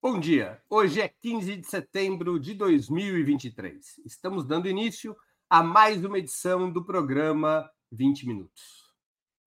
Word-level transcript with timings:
Bom 0.00 0.20
dia. 0.20 0.62
Hoje 0.68 1.00
é 1.00 1.08
15 1.08 1.56
de 1.56 1.66
setembro 1.66 2.38
de 2.38 2.54
2023. 2.54 4.02
Estamos 4.04 4.44
dando 4.44 4.68
início 4.68 5.16
a 5.48 5.62
mais 5.62 6.04
uma 6.04 6.18
edição 6.18 6.70
do 6.70 6.84
programa 6.84 7.68
20 7.90 8.26
Minutos. 8.26 8.92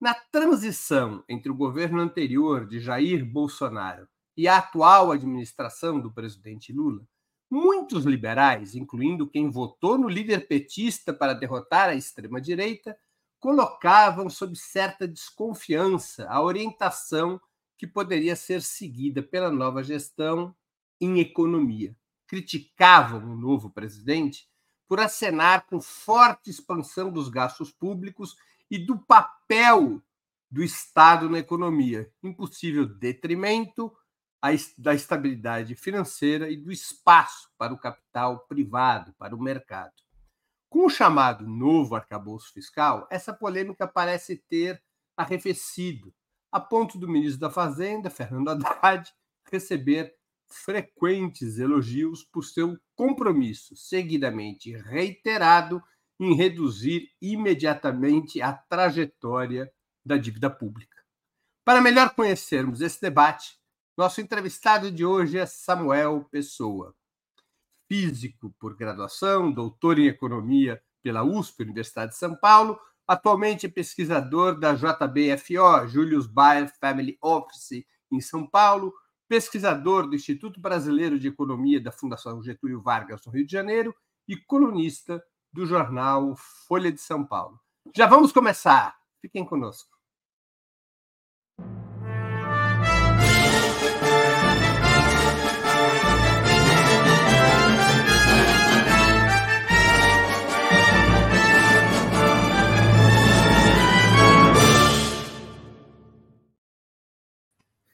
Na 0.01 0.13
transição 0.13 1.23
entre 1.29 1.51
o 1.51 1.55
governo 1.55 2.01
anterior 2.01 2.67
de 2.67 2.79
Jair 2.79 3.23
Bolsonaro 3.23 4.07
e 4.35 4.47
a 4.47 4.57
atual 4.57 5.11
administração 5.11 5.99
do 5.99 6.11
presidente 6.11 6.73
Lula, 6.73 7.07
muitos 7.49 8.03
liberais, 8.03 8.75
incluindo 8.75 9.29
quem 9.29 9.49
votou 9.51 9.97
no 9.97 10.09
líder 10.09 10.47
petista 10.47 11.13
para 11.13 11.33
derrotar 11.33 11.89
a 11.89 11.95
extrema-direita, 11.95 12.97
colocavam 13.39 14.29
sob 14.29 14.55
certa 14.57 15.07
desconfiança 15.07 16.27
a 16.27 16.41
orientação 16.41 17.39
que 17.79 17.87
poderia 17.87 18.35
ser 18.35 18.61
seguida 18.61 19.23
pela 19.23 19.49
nova 19.49 19.81
gestão 19.81 20.53
em 20.99 21.21
economia. 21.21 21.95
Criticavam 22.27 23.23
o 23.23 23.37
novo 23.37 23.69
presidente 23.69 24.49
por 24.85 24.99
acenar 24.99 25.65
com 25.65 25.79
forte 25.79 26.49
expansão 26.49 27.09
dos 27.09 27.29
gastos 27.29 27.71
públicos 27.71 28.35
e 28.69 28.77
do 28.77 28.99
papel 28.99 30.03
do 30.51 30.61
Estado 30.61 31.29
na 31.29 31.39
economia, 31.39 32.11
impossível 32.21 32.85
detrimento 32.85 33.95
da 34.77 34.93
estabilidade 34.93 35.73
financeira 35.73 36.49
e 36.49 36.57
do 36.57 36.73
espaço 36.73 37.49
para 37.57 37.73
o 37.73 37.77
capital 37.77 38.39
privado, 38.39 39.13
para 39.13 39.33
o 39.33 39.41
mercado. 39.41 39.93
Com 40.69 40.85
o 40.85 40.89
chamado 40.89 41.47
novo 41.47 41.95
arcabouço 41.95 42.51
fiscal, 42.51 43.07
essa 43.09 43.33
polêmica 43.33 43.87
parece 43.87 44.35
ter 44.35 44.83
arrefecido, 45.15 46.13
a 46.51 46.59
ponto 46.59 46.97
do 46.97 47.07
ministro 47.07 47.39
da 47.39 47.49
Fazenda, 47.49 48.09
Fernando 48.09 48.65
Haddad, 48.65 49.11
receber 49.51 50.15
frequentes 50.47 51.59
elogios 51.59 52.23
por 52.23 52.43
seu 52.43 52.77
compromisso, 52.95 53.75
seguidamente 53.75 54.75
reiterado, 54.75 55.81
em 56.19 56.35
reduzir 56.35 57.09
imediatamente 57.21 58.41
a 58.41 58.51
trajetória 58.51 59.71
da 60.03 60.17
dívida 60.17 60.49
pública. 60.49 60.97
Para 61.63 61.81
melhor 61.81 62.13
conhecermos 62.13 62.81
esse 62.81 62.99
debate, 62.99 63.57
nosso 63.95 64.19
entrevistado 64.19 64.91
de 64.91 65.05
hoje 65.05 65.37
é 65.37 65.45
Samuel 65.45 66.25
Pessoa, 66.31 66.95
físico 67.87 68.53
por 68.59 68.75
graduação, 68.75 69.51
doutor 69.51 69.99
em 69.99 70.07
economia 70.07 70.81
pela 71.01 71.23
USP, 71.23 71.63
Universidade 71.63 72.11
de 72.11 72.17
São 72.17 72.35
Paulo, 72.35 72.79
atualmente 73.09 73.65
é 73.65 73.69
pesquisador 73.69 74.59
da 74.59 74.75
JBFO, 74.75 75.87
Julius 75.87 76.27
Baer 76.27 76.71
Family 76.79 77.17
Office, 77.19 77.83
em 78.11 78.21
São 78.21 78.47
Paulo, 78.47 78.93
pesquisador 79.27 80.07
do 80.07 80.15
Instituto 80.15 80.61
Brasileiro 80.61 81.17
de 81.17 81.27
Economia 81.27 81.81
da 81.81 81.91
Fundação 81.91 82.43
Getúlio 82.43 82.83
Vargas, 82.83 83.25
no 83.25 83.31
Rio 83.31 83.47
de 83.47 83.51
Janeiro, 83.51 83.95
e 84.27 84.37
colunista 84.37 85.19
do 85.51 85.65
jornal 85.65 86.35
Folha 86.67 86.91
de 86.91 87.01
São 87.01 87.25
Paulo. 87.25 87.59
Já 87.95 88.05
vamos 88.05 88.31
começar. 88.31 88.95
Fiquem 89.19 89.43
conosco. 89.43 89.98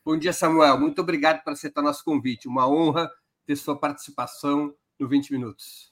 Bom 0.06 0.20
dia, 0.20 0.32
Samuel. 0.32 0.80
Muito 0.80 1.02
obrigado 1.02 1.44
por 1.44 1.54
aceitar 1.54 1.82
nosso 1.82 2.06
convite. 2.06 2.48
Uma 2.48 2.70
honra 2.70 3.10
ter 3.44 3.56
sua 3.56 3.76
participação 3.76 4.72
no 5.00 5.08
20 5.08 5.32
Minutos. 5.32 5.92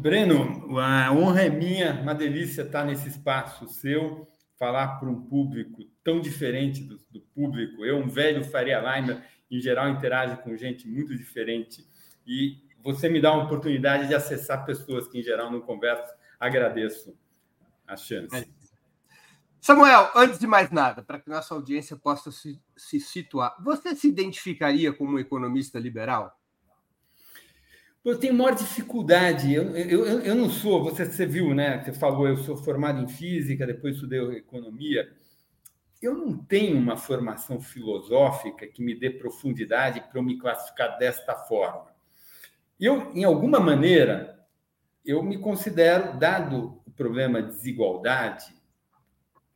Breno, 0.00 0.76
a 0.80 1.12
honra 1.12 1.42
é 1.42 1.48
minha, 1.48 1.92
uma 2.00 2.12
delícia 2.12 2.62
estar 2.62 2.84
nesse 2.84 3.08
espaço 3.08 3.68
seu, 3.68 4.26
falar 4.58 4.98
para 4.98 5.08
um 5.08 5.22
público 5.22 5.84
tão 6.02 6.20
diferente 6.20 6.82
do, 6.82 6.98
do 7.08 7.20
público. 7.20 7.84
Eu, 7.84 7.98
um 7.98 8.08
velho 8.08 8.42
Faria 8.42 8.80
Lima, 8.80 9.22
em 9.48 9.60
geral, 9.60 9.88
interage 9.88 10.42
com 10.42 10.56
gente 10.56 10.88
muito 10.88 11.16
diferente. 11.16 11.86
E 12.26 12.56
você 12.82 13.08
me 13.08 13.20
dá 13.20 13.32
uma 13.32 13.44
oportunidade 13.44 14.08
de 14.08 14.14
acessar 14.16 14.66
pessoas 14.66 15.06
que, 15.06 15.20
em 15.20 15.22
geral, 15.22 15.52
não 15.52 15.60
conversam. 15.60 16.16
Agradeço 16.40 17.16
a 17.86 17.96
chance. 17.96 18.34
É. 18.34 18.61
Samuel, 19.62 20.10
antes 20.16 20.40
de 20.40 20.46
mais 20.48 20.72
nada, 20.72 21.04
para 21.04 21.20
que 21.20 21.30
nossa 21.30 21.54
audiência 21.54 21.96
possa 21.96 22.32
se, 22.32 22.60
se 22.76 22.98
situar, 22.98 23.54
você 23.62 23.94
se 23.94 24.08
identificaria 24.08 24.92
como 24.92 25.20
economista 25.20 25.78
liberal? 25.78 26.36
Eu 28.04 28.18
tenho 28.18 28.34
maior 28.34 28.56
dificuldade. 28.56 29.54
Eu, 29.54 29.70
eu, 29.76 30.04
eu 30.04 30.34
não 30.34 30.50
sou, 30.50 30.82
você, 30.82 31.04
você 31.04 31.24
viu, 31.24 31.54
né? 31.54 31.80
Você 31.80 31.92
falou, 31.92 32.26
eu 32.26 32.38
sou 32.38 32.56
formado 32.56 33.00
em 33.00 33.06
física, 33.06 33.64
depois 33.64 33.94
estudei 33.94 34.20
economia. 34.32 35.08
Eu 36.02 36.16
não 36.16 36.36
tenho 36.36 36.76
uma 36.76 36.96
formação 36.96 37.60
filosófica 37.60 38.66
que 38.66 38.82
me 38.82 38.98
dê 38.98 39.10
profundidade 39.10 40.00
para 40.00 40.18
eu 40.18 40.24
me 40.24 40.38
classificar 40.38 40.98
desta 40.98 41.36
forma. 41.36 41.86
Eu, 42.80 43.12
em 43.14 43.22
alguma 43.22 43.60
maneira, 43.60 44.44
eu 45.06 45.22
me 45.22 45.38
considero, 45.38 46.18
dado 46.18 46.82
o 46.84 46.90
problema 46.90 47.40
de 47.40 47.52
desigualdade, 47.52 48.60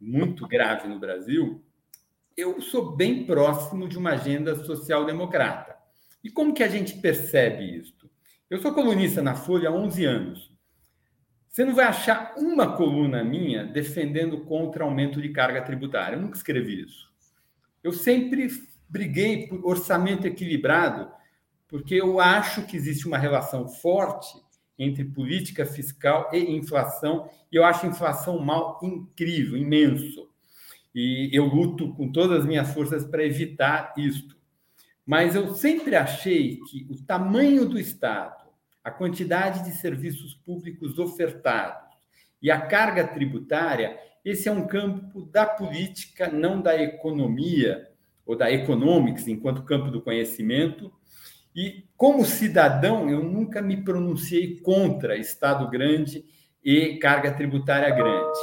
muito 0.01 0.47
grave 0.47 0.89
no 0.89 0.99
Brasil, 0.99 1.65
eu 2.37 2.61
sou 2.61 2.95
bem 2.95 3.25
próximo 3.25 3.89
de 3.89 3.97
uma 3.97 4.11
agenda 4.11 4.55
social-democrata. 4.65 5.77
E 6.23 6.31
como 6.31 6.53
que 6.53 6.63
a 6.63 6.69
gente 6.69 6.99
percebe 6.99 7.79
isso? 7.79 8.11
Eu 8.51 8.61
sou 8.61 8.75
colunista 8.75 9.23
na 9.23 9.35
Folha 9.35 9.71
há 9.71 9.73
11 9.73 10.05
anos. 10.05 10.57
Você 11.49 11.65
não 11.65 11.75
vai 11.75 11.87
achar 11.87 12.35
uma 12.37 12.77
coluna 12.77 13.25
minha 13.25 13.65
defendendo 13.65 14.45
contra 14.45 14.85
aumento 14.85 15.23
de 15.23 15.31
carga 15.31 15.63
tributária. 15.63 16.17
Eu 16.17 16.21
nunca 16.21 16.37
escrevi 16.37 16.83
isso. 16.83 17.11
Eu 17.83 17.93
sempre 17.93 18.49
briguei 18.89 19.47
por 19.47 19.65
orçamento 19.65 20.27
equilibrado, 20.27 21.11
porque 21.67 21.95
eu 21.95 22.21
acho 22.21 22.67
que 22.67 22.77
existe 22.77 23.07
uma 23.07 23.17
relação 23.17 23.69
forte 23.69 24.29
entre 24.79 25.05
política 25.05 25.65
fiscal 25.65 26.31
e 26.33 26.39
inflação, 26.39 27.31
e 27.51 27.57
eu 27.57 27.65
acho 27.65 27.87
inflação 27.87 28.39
mal 28.39 28.79
incrível, 28.83 29.57
imenso. 29.57 30.29
E 30.95 31.31
eu 31.33 31.45
luto 31.45 31.93
com 31.95 32.11
todas 32.11 32.41
as 32.41 32.47
minhas 32.47 32.73
forças 32.73 33.05
para 33.05 33.25
evitar 33.25 33.95
isto. 33.97 34.37
Mas 35.05 35.35
eu 35.35 35.55
sempre 35.55 35.95
achei 35.95 36.61
que 36.69 36.87
o 36.91 36.97
tamanho 36.97 37.69
do 37.69 37.79
Estado, 37.79 38.51
a 38.83 38.91
quantidade 38.91 39.65
de 39.65 39.77
serviços 39.77 40.35
públicos 40.35 40.99
ofertados 40.99 41.97
e 42.43 42.51
a 42.51 42.61
carga 42.61 43.07
tributária, 43.07 43.99
esse 44.25 44.49
é 44.49 44.53
um 44.53 44.67
campo 44.67 45.23
da 45.23 45.47
política, 45.47 46.29
não 46.29 46.61
da 46.61 46.81
economia, 46.81 47.89
ou 48.27 48.37
da 48.37 48.51
economics, 48.51 49.29
enquanto 49.29 49.63
campo 49.63 49.89
do 49.91 50.03
conhecimento, 50.03 50.93
e, 51.57 51.89
como 51.97 52.27
cidadão, 52.27 53.09
eu 53.09 53.23
nunca 53.23 53.63
me 53.63 53.83
pronunciei 53.83 54.61
contra 54.61 55.17
Estado 55.17 55.71
grande 55.71 56.23
e 56.63 56.99
carga 56.99 57.33
tributária 57.33 57.89
grande. 57.89 58.39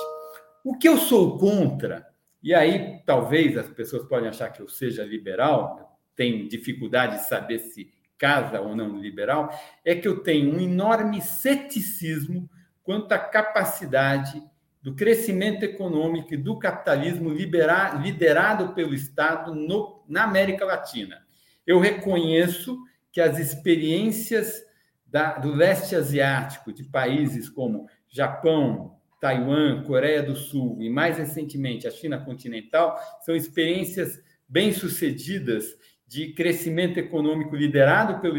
O 0.63 0.75
que 0.75 0.89
eu 0.89 0.97
sou 0.97 1.37
contra, 1.37 2.07
e 2.41 2.55
aí 2.55 3.03
talvez 3.05 3.55
as 3.55 3.69
pessoas 3.69 4.07
podem 4.07 4.29
achar 4.29 4.49
que 4.49 4.63
eu 4.63 4.67
seja 4.67 5.03
liberal, 5.03 5.99
tenho 6.15 6.49
dificuldade 6.49 7.17
de 7.17 7.27
saber 7.27 7.59
se 7.59 7.93
casa 8.17 8.59
ou 8.59 8.75
não 8.75 8.97
liberal, 8.97 9.55
é 9.85 9.93
que 9.93 10.07
eu 10.07 10.23
tenho 10.23 10.55
um 10.55 10.59
enorme 10.59 11.21
ceticismo 11.21 12.49
quanto 12.81 13.11
à 13.11 13.19
capacidade 13.19 14.41
do 14.81 14.95
crescimento 14.95 15.63
econômico 15.63 16.33
e 16.33 16.37
do 16.37 16.57
capitalismo 16.57 17.29
liberar, 17.29 18.01
liderado 18.01 18.73
pelo 18.73 18.93
Estado 18.93 19.53
no, 19.53 20.03
na 20.07 20.23
América 20.23 20.65
Latina. 20.65 21.21
Eu 21.65 21.79
reconheço 21.79 22.77
que 23.13 23.21
as 23.21 23.37
experiências 23.37 24.65
da, 25.05 25.37
do 25.37 25.53
leste 25.53 25.95
asiático, 25.95 26.73
de 26.73 26.83
países 26.83 27.47
como 27.47 27.87
Japão, 28.09 28.97
Taiwan, 29.21 29.83
Coreia 29.83 30.23
do 30.23 30.35
Sul 30.35 30.81
e, 30.81 30.89
mais 30.89 31.17
recentemente, 31.17 31.87
a 31.87 31.91
China 31.91 32.17
continental, 32.19 32.99
são 33.21 33.35
experiências 33.35 34.19
bem-sucedidas 34.49 35.77
de 36.07 36.33
crescimento 36.33 36.97
econômico 36.97 37.55
liderado 37.55 38.19
pelo, 38.19 38.37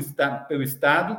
pelo 0.49 0.63
Estado, 0.63 1.19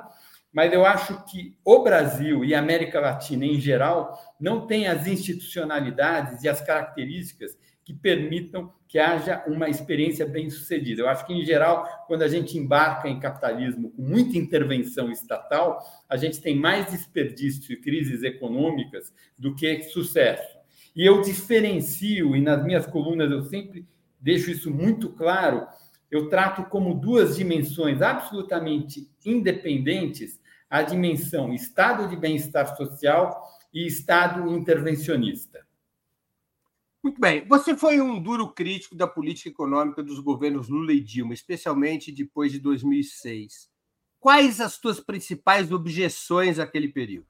mas 0.51 0.71
eu 0.71 0.85
acho 0.85 1.25
que 1.25 1.57
o 1.65 1.79
Brasil 1.79 2.45
e 2.45 2.53
a 2.53 2.59
América 2.59 2.99
Latina 2.99 3.45
em 3.45 3.59
geral 3.59 4.17
não 4.39 4.67
têm 4.67 4.87
as 4.87 5.07
institucionalidades 5.07 6.43
e 6.43 6.49
as 6.49 6.61
características 6.61 7.57
que 7.85 7.93
permitam 7.93 8.73
que 8.87 8.97
haja 8.97 9.43
uma 9.45 9.69
experiência 9.69 10.25
bem 10.25 10.49
sucedida. 10.49 11.01
Eu 11.01 11.07
acho 11.07 11.25
que, 11.25 11.33
em 11.33 11.45
geral, 11.45 12.05
quando 12.07 12.23
a 12.23 12.27
gente 12.27 12.57
embarca 12.57 13.07
em 13.07 13.19
capitalismo 13.19 13.91
com 13.91 14.01
muita 14.01 14.37
intervenção 14.37 15.11
estatal, 15.11 15.79
a 16.09 16.17
gente 16.17 16.41
tem 16.41 16.55
mais 16.55 16.91
desperdício 16.91 17.71
e 17.71 17.77
crises 17.77 18.23
econômicas 18.23 19.13
do 19.37 19.53
que 19.53 19.83
sucesso. 19.83 20.57
E 20.95 21.05
eu 21.05 21.21
diferencio, 21.21 22.35
e 22.35 22.41
nas 22.41 22.63
minhas 22.65 22.87
colunas 22.87 23.29
eu 23.29 23.43
sempre 23.43 23.85
deixo 24.19 24.49
isso 24.49 24.73
muito 24.73 25.09
claro, 25.09 25.67
eu 26.09 26.27
trato 26.27 26.63
como 26.63 26.95
duas 26.95 27.35
dimensões 27.35 28.01
absolutamente 28.01 29.07
independentes 29.23 30.39
a 30.69 30.81
dimensão 30.81 31.53
estado 31.53 32.07
de 32.07 32.15
bem-estar 32.15 32.75
social 32.75 33.43
e 33.73 33.85
estado 33.85 34.49
intervencionista. 34.51 35.64
Muito 37.05 37.21
bem. 37.21 37.45
Você 37.47 37.77
foi 37.77 38.01
um 38.01 38.19
duro 38.19 38.51
crítico 38.51 38.95
da 38.95 39.05
política 39.05 39.49
econômica 39.49 40.01
dos 40.01 40.19
governos 40.19 40.67
Lula 40.67 40.91
e 40.91 40.99
Dilma, 40.99 41.35
especialmente 41.35 42.11
depois 42.11 42.51
de 42.51 42.57
2006. 42.57 43.69
Quais 44.19 44.59
as 44.59 44.73
suas 44.73 44.99
principais 44.99 45.71
objeções 45.71 46.57
àquele 46.57 46.87
período? 46.87 47.27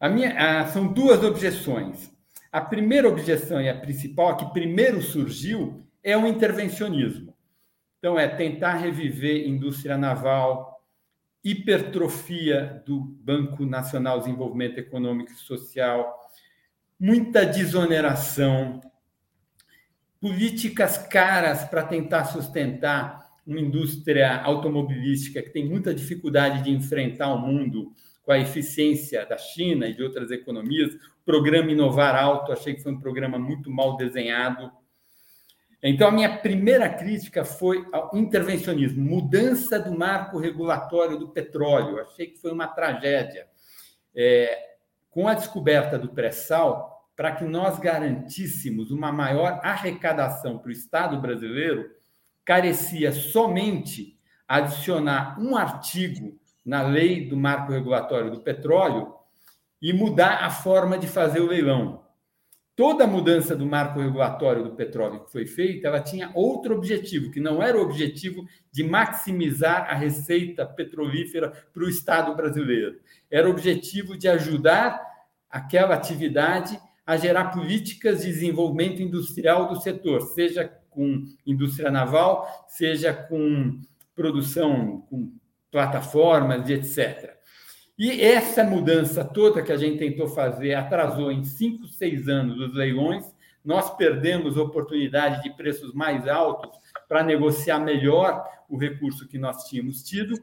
A 0.00 0.08
minha, 0.08 0.62
a, 0.62 0.66
são 0.68 0.90
duas 0.90 1.22
objeções. 1.22 2.10
A 2.50 2.62
primeira 2.62 3.06
objeção 3.06 3.60
e 3.60 3.68
a 3.68 3.78
principal, 3.78 4.28
a 4.28 4.36
que 4.36 4.50
primeiro 4.54 5.02
surgiu, 5.02 5.86
é 6.02 6.16
o 6.16 6.26
intervencionismo. 6.26 7.36
Então, 7.98 8.18
é 8.18 8.26
tentar 8.26 8.76
reviver 8.76 9.46
indústria 9.46 9.98
naval, 9.98 10.82
hipertrofia 11.44 12.82
do 12.86 13.00
Banco 13.00 13.66
Nacional 13.66 14.16
de 14.16 14.24
Desenvolvimento 14.24 14.78
Econômico 14.78 15.30
e 15.30 15.36
Social, 15.36 16.17
muita 16.98 17.46
desoneração, 17.46 18.80
políticas 20.20 20.98
caras 20.98 21.64
para 21.64 21.84
tentar 21.84 22.24
sustentar 22.24 23.28
uma 23.46 23.60
indústria 23.60 24.42
automobilística 24.42 25.42
que 25.42 25.50
tem 25.50 25.64
muita 25.66 25.94
dificuldade 25.94 26.64
de 26.64 26.70
enfrentar 26.70 27.32
o 27.32 27.38
mundo 27.38 27.92
com 28.22 28.32
a 28.32 28.38
eficiência 28.38 29.24
da 29.24 29.38
China 29.38 29.86
e 29.86 29.94
de 29.94 30.02
outras 30.02 30.30
economias. 30.30 30.92
O 30.94 31.24
programa 31.24 31.70
Inovar 31.70 32.14
Alto, 32.14 32.52
achei 32.52 32.74
que 32.74 32.82
foi 32.82 32.92
um 32.92 33.00
programa 33.00 33.38
muito 33.38 33.70
mal 33.70 33.96
desenhado. 33.96 34.70
Então, 35.82 36.08
a 36.08 36.12
minha 36.12 36.36
primeira 36.38 36.90
crítica 36.90 37.44
foi 37.44 37.86
ao 37.92 38.10
intervencionismo, 38.14 39.02
mudança 39.02 39.78
do 39.78 39.96
marco 39.96 40.38
regulatório 40.38 41.16
do 41.16 41.28
petróleo. 41.28 42.00
Achei 42.00 42.26
que 42.26 42.38
foi 42.38 42.52
uma 42.52 42.66
tragédia. 42.66 43.46
É, 44.14 44.77
com 45.10 45.28
a 45.28 45.34
descoberta 45.34 45.98
do 45.98 46.08
pré-sal, 46.08 47.06
para 47.16 47.32
que 47.32 47.44
nós 47.44 47.78
garantíssemos 47.78 48.90
uma 48.90 49.10
maior 49.10 49.60
arrecadação 49.62 50.58
para 50.58 50.68
o 50.68 50.72
Estado 50.72 51.20
brasileiro, 51.20 51.90
carecia 52.44 53.12
somente 53.12 54.18
adicionar 54.46 55.38
um 55.40 55.56
artigo 55.56 56.38
na 56.64 56.82
lei 56.82 57.28
do 57.28 57.36
marco 57.36 57.72
regulatório 57.72 58.30
do 58.30 58.40
petróleo 58.40 59.14
e 59.80 59.92
mudar 59.92 60.44
a 60.44 60.50
forma 60.50 60.96
de 60.96 61.06
fazer 61.06 61.40
o 61.40 61.46
leilão 61.46 62.07
toda 62.78 63.08
mudança 63.08 63.56
do 63.56 63.66
marco 63.66 63.98
regulatório 63.98 64.62
do 64.62 64.70
petróleo 64.70 65.24
que 65.24 65.32
foi 65.32 65.44
feita, 65.44 65.88
ela 65.88 66.00
tinha 66.00 66.30
outro 66.32 66.76
objetivo, 66.76 67.28
que 67.28 67.40
não 67.40 67.60
era 67.60 67.76
o 67.76 67.82
objetivo 67.82 68.46
de 68.70 68.84
maximizar 68.84 69.90
a 69.90 69.94
receita 69.94 70.64
petrolífera 70.64 71.50
para 71.74 71.82
o 71.82 71.88
Estado 71.88 72.36
brasileiro. 72.36 73.00
Era 73.28 73.48
o 73.48 73.50
objetivo 73.50 74.16
de 74.16 74.28
ajudar 74.28 75.04
aquela 75.50 75.96
atividade 75.96 76.78
a 77.04 77.16
gerar 77.16 77.46
políticas 77.46 78.20
de 78.20 78.28
desenvolvimento 78.28 79.02
industrial 79.02 79.68
do 79.68 79.80
setor, 79.80 80.20
seja 80.28 80.72
com 80.88 81.24
indústria 81.44 81.90
naval, 81.90 82.46
seja 82.68 83.12
com 83.12 83.80
produção, 84.14 85.00
com 85.10 85.32
plataformas 85.68 86.68
e 86.68 86.74
etc. 86.74 87.37
E 87.98 88.22
essa 88.22 88.62
mudança 88.62 89.24
toda 89.24 89.60
que 89.60 89.72
a 89.72 89.76
gente 89.76 89.98
tentou 89.98 90.28
fazer 90.28 90.74
atrasou 90.74 91.32
em 91.32 91.42
cinco, 91.42 91.88
seis 91.88 92.28
anos 92.28 92.60
os 92.60 92.72
leilões. 92.72 93.24
Nós 93.64 93.96
perdemos 93.96 94.56
oportunidade 94.56 95.42
de 95.42 95.50
preços 95.56 95.92
mais 95.92 96.28
altos 96.28 96.70
para 97.08 97.24
negociar 97.24 97.80
melhor 97.80 98.44
o 98.68 98.78
recurso 98.78 99.26
que 99.26 99.36
nós 99.36 99.64
tínhamos 99.64 100.04
tido. 100.04 100.34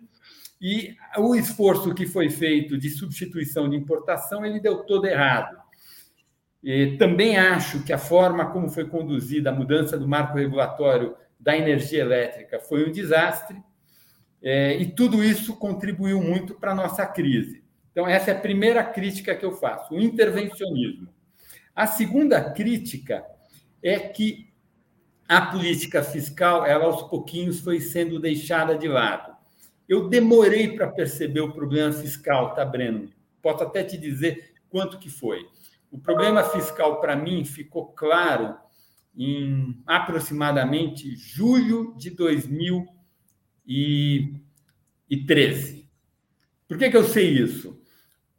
E 0.60 0.96
o 1.18 1.34
esforço 1.34 1.96
que 1.96 2.06
foi 2.06 2.30
feito 2.30 2.78
de 2.78 2.90
substituição 2.90 3.70
de 3.70 3.78
importação, 3.78 4.46
ele 4.46 4.60
deu 4.60 4.84
todo 4.84 5.06
errado. 5.06 5.58
E 6.62 6.98
também 6.98 7.38
acho 7.38 7.84
que 7.84 7.94
a 7.94 7.98
forma 7.98 8.52
como 8.52 8.70
foi 8.70 8.86
conduzida 8.86 9.50
a 9.50 9.54
mudança 9.54 9.98
do 9.98 10.08
marco 10.08 10.38
regulatório 10.38 11.16
da 11.40 11.56
energia 11.56 12.02
elétrica 12.02 12.60
foi 12.60 12.90
um 12.90 12.92
desastre 12.92 13.64
é, 14.48 14.78
e 14.78 14.86
tudo 14.86 15.24
isso 15.24 15.56
contribuiu 15.56 16.22
muito 16.22 16.54
para 16.54 16.72
a 16.72 16.76
nossa 16.76 17.04
crise. 17.04 17.64
Então, 17.92 18.08
essa 18.08 18.30
é 18.30 18.36
a 18.36 18.40
primeira 18.40 18.84
crítica 18.84 19.34
que 19.34 19.44
eu 19.44 19.54
faço, 19.54 19.96
o 19.96 20.00
intervencionismo. 20.00 21.08
A 21.76 21.88
segunda 21.88 22.52
crítica 22.52 23.26
é 23.82 23.98
que 23.98 24.54
a 25.28 25.48
política 25.48 26.04
fiscal, 26.04 26.64
ela 26.64 26.86
aos 26.86 27.02
pouquinhos 27.10 27.60
foi 27.60 27.82
sendo 27.82 28.20
deixada 28.20 28.78
de 28.78 28.88
lado. 28.88 29.36
Eu 29.90 30.08
demorei 30.10 30.76
para 30.76 30.92
perceber 30.92 31.42
o 31.42 31.52
problema 31.52 31.92
fiscal, 31.92 32.54
tá, 32.54 32.64
Breno? 32.64 33.10
Posso 33.42 33.64
até 33.64 33.84
te 33.84 33.98
dizer 33.98 34.54
quanto 34.70 35.00
que 35.00 35.10
foi. 35.10 35.48
O 35.90 35.98
problema 35.98 36.44
fiscal, 36.44 37.02
para 37.02 37.16
mim, 37.16 37.44
ficou 37.44 37.88
claro 37.88 38.56
em 39.18 39.82
aproximadamente 39.88 41.16
julho 41.16 41.96
de 41.98 42.12
2000 42.12 42.95
2013. 43.66 45.90
Por 46.68 46.78
que, 46.78 46.90
que 46.90 46.98
eu 46.98 47.04
sei 47.04 47.30
isso? 47.30 47.80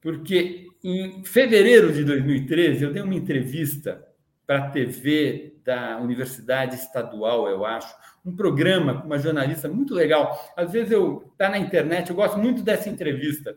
Porque 0.01 0.67
em 0.83 1.25
fevereiro 1.25 1.93
de 1.93 2.05
2013 2.05 2.85
eu 2.85 2.93
dei 2.93 3.03
uma 3.03 3.15
entrevista 3.15 4.07
para 4.47 4.59
a 4.59 4.71
TV 4.71 5.57
da 5.65 5.99
Universidade 5.99 6.77
Estadual, 6.77 7.49
eu 7.49 7.67
acho, 7.67 7.93
um 8.25 8.35
programa 8.35 9.01
com 9.01 9.07
uma 9.07 9.19
jornalista 9.19 9.69
muito 9.69 9.93
legal. 9.93 10.53
Às 10.57 10.71
vezes 10.71 10.93
eu 10.93 11.33
tá 11.37 11.49
na 11.49 11.59
internet, 11.59 12.11
eu 12.11 12.17
gosto 12.17 12.39
muito 12.39 12.63
dessa 12.63 12.89
entrevista. 12.89 13.57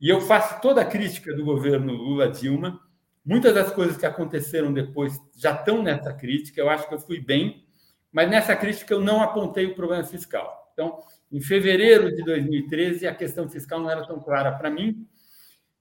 E 0.00 0.08
eu 0.08 0.20
faço 0.20 0.60
toda 0.60 0.80
a 0.80 0.84
crítica 0.84 1.34
do 1.34 1.44
governo 1.44 1.92
Lula 1.92 2.28
Dilma. 2.28 2.80
Muitas 3.24 3.54
das 3.54 3.70
coisas 3.70 3.96
que 3.96 4.06
aconteceram 4.06 4.72
depois 4.72 5.20
já 5.36 5.52
estão 5.52 5.82
nessa 5.82 6.12
crítica. 6.12 6.60
Eu 6.60 6.68
acho 6.68 6.88
que 6.88 6.94
eu 6.94 7.00
fui 7.00 7.20
bem, 7.20 7.64
mas 8.12 8.28
nessa 8.28 8.54
crítica 8.54 8.92
eu 8.92 9.00
não 9.00 9.22
apontei 9.22 9.66
o 9.66 9.74
problema 9.74 10.04
fiscal. 10.04 10.65
Então, 10.76 10.98
em 11.32 11.40
fevereiro 11.40 12.14
de 12.14 12.22
2013, 12.22 13.06
a 13.06 13.14
questão 13.14 13.48
fiscal 13.48 13.80
não 13.80 13.90
era 13.90 14.06
tão 14.06 14.20
clara 14.20 14.52
para 14.52 14.68
mim. 14.68 15.08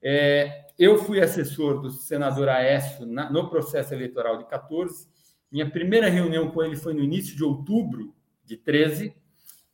É, 0.02 0.68
eu 0.80 0.98
fui 0.98 1.20
assessor 1.20 1.82
do 1.82 1.92
senador 1.92 2.48
Aécio 2.48 3.06
na, 3.06 3.30
no 3.30 3.50
processo 3.50 3.94
eleitoral 3.94 4.38
de 4.38 4.46
14. 4.46 5.06
Minha 5.52 5.70
primeira 5.70 6.08
reunião 6.08 6.50
com 6.50 6.64
ele 6.64 6.78
foi 6.78 6.94
no 6.94 7.04
início 7.04 7.36
de 7.36 7.44
outubro 7.44 8.16
de 8.46 8.56
13. 8.56 9.14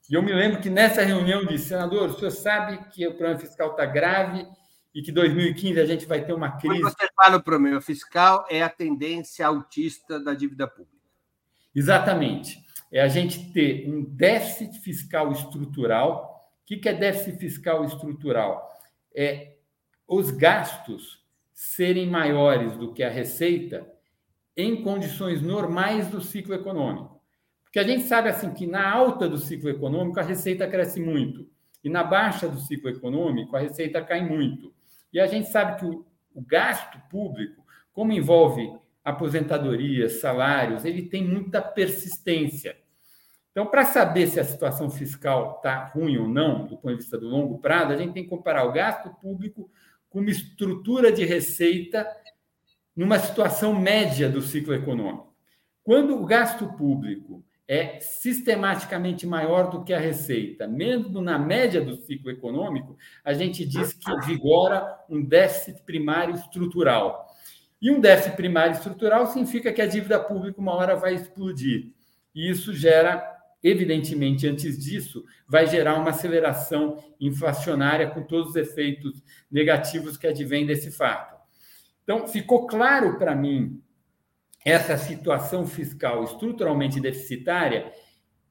E 0.10 0.14
eu 0.16 0.24
me 0.24 0.34
lembro 0.34 0.60
que 0.60 0.72
nessa 0.72 1.04
reunião 1.04 1.46
disse, 1.46 1.70
senador, 1.70 2.10
o 2.10 2.14
senhor 2.18 2.32
sabe 2.32 2.84
que 2.90 3.08
o 3.08 3.12
problema 3.12 3.40
fiscal 3.40 3.72
está 3.72 3.86
grave 3.86 4.48
e 4.94 5.04
que 5.04 5.12
2015 5.12 5.80
a 5.80 5.86
gente 5.86 6.08
vai 6.08 6.26
ter 6.26 6.34
uma 6.34 6.58
crise. 6.58 6.82
Quando 6.82 6.94
você 6.98 7.08
fala 7.16 7.38
o 7.38 7.44
problema 7.44 7.80
fiscal, 7.80 8.44
é 8.50 8.64
a 8.64 8.70
tendência 8.70 9.46
autista 9.46 10.20
da 10.20 10.34
dívida 10.34 10.68
pública. 10.68 10.98
Exatamente 11.76 12.71
é 12.92 13.02
a 13.02 13.08
gente 13.08 13.52
ter 13.52 13.90
um 13.90 14.04
déficit 14.04 14.80
fiscal 14.80 15.32
estrutural. 15.32 16.42
O 16.62 16.66
que 16.66 16.88
é 16.88 16.94
déficit 16.94 17.38
fiscal 17.38 17.86
estrutural? 17.86 18.70
É 19.16 19.56
os 20.08 20.30
gastos 20.30 21.24
serem 21.54 22.08
maiores 22.08 22.76
do 22.76 22.94
que 22.94 23.04
a 23.04 23.10
receita 23.10 23.88
em 24.58 24.84
condições 24.84 25.42
normais 25.42 26.08
do 26.10 26.20
ciclo 26.20 26.54
econômico. 26.54 27.22
Porque 27.64 27.80
a 27.80 27.84
gente 27.84 28.04
sabe 28.04 28.28
assim 28.28 28.54
que 28.54 28.68
na 28.68 28.92
alta 28.92 29.30
do 29.30 29.38
ciclo 29.38 29.70
econômico 29.70 30.20
a 30.20 30.24
receita 30.24 30.68
cresce 30.68 31.00
muito 31.00 31.50
e 31.84 31.90
na 31.90 32.04
baixa 32.04 32.48
do 32.48 32.60
ciclo 32.60 32.90
econômico 32.90 33.56
a 33.56 33.60
receita 33.60 34.02
cai 34.02 34.28
muito. 34.28 34.74
E 35.14 35.20
a 35.20 35.28
gente 35.28 35.50
sabe 35.50 35.80
que 35.80 35.86
o, 35.86 36.06
o 36.34 36.42
gasto 36.42 37.00
público, 37.10 37.66
como 37.94 38.12
envolve 38.12 38.74
aposentadorias, 39.04 40.20
salários, 40.20 40.86
ele 40.86 41.04
tem 41.04 41.26
muita 41.26 41.62
persistência. 41.62 42.78
Então, 43.52 43.66
para 43.66 43.84
saber 43.84 44.28
se 44.28 44.40
a 44.40 44.46
situação 44.46 44.90
fiscal 44.90 45.56
está 45.58 45.86
ruim 45.88 46.18
ou 46.18 46.28
não, 46.28 46.66
do 46.66 46.78
ponto 46.78 46.92
de 46.92 47.02
vista 47.02 47.18
do 47.18 47.28
longo 47.28 47.60
prazo, 47.60 47.92
a 47.92 47.98
gente 47.98 48.14
tem 48.14 48.24
que 48.24 48.30
comparar 48.30 48.64
o 48.64 48.72
gasto 48.72 49.10
público 49.22 49.70
com 50.10 50.20
uma 50.20 50.30
estrutura 50.30 51.12
de 51.12 51.26
receita 51.26 52.08
numa 52.96 53.20
situação 53.20 53.78
média 53.78 54.30
do 54.30 54.42
ciclo 54.42 54.74
econômico. 54.74 55.34
Quando 55.84 56.16
o 56.16 56.26
gasto 56.26 56.68
público 56.74 57.44
é 57.68 58.00
sistematicamente 58.00 59.26
maior 59.26 59.70
do 59.70 59.84
que 59.84 59.94
a 59.94 60.00
receita, 60.00 60.68
mesmo 60.68 61.22
na 61.22 61.40
média 61.40 61.82
do 61.82 61.96
ciclo 61.96 62.30
econômico, 62.30 62.98
a 63.24 63.34
gente 63.34 63.66
diz 63.66 63.94
que 63.94 64.14
vigora 64.26 65.00
um 65.10 65.24
déficit 65.24 65.82
primário 65.84 66.36
estrutural. 66.36 67.28
E 67.82 67.90
um 67.90 68.00
déficit 68.00 68.36
primário 68.36 68.74
estrutural 68.74 69.26
significa 69.28 69.72
que 69.72 69.82
a 69.82 69.88
dívida 69.88 70.20
pública 70.20 70.60
uma 70.60 70.74
hora 70.74 70.96
vai 70.96 71.16
explodir. 71.16 71.94
E 72.36 72.50
isso 72.50 72.74
gera 72.74 73.31
evidentemente, 73.64 74.48
antes 74.48 74.78
disso, 74.78 75.24
vai 75.48 75.68
gerar 75.68 75.96
uma 75.96 76.10
aceleração 76.10 77.04
inflacionária 77.20 78.10
com 78.10 78.24
todos 78.24 78.52
os 78.52 78.56
efeitos 78.56 79.24
negativos 79.50 80.18
que 80.18 80.28
advêm 80.28 80.66
desse 80.66 80.92
fato. 80.92 81.40
Então, 82.04 82.28
ficou 82.28 82.66
claro 82.66 83.18
para 83.18 83.36
mim 83.36 83.82
essa 84.66 84.98
situação 84.98 85.66
fiscal 85.66 86.24
estruturalmente 86.24 87.00
deficitária 87.00 87.92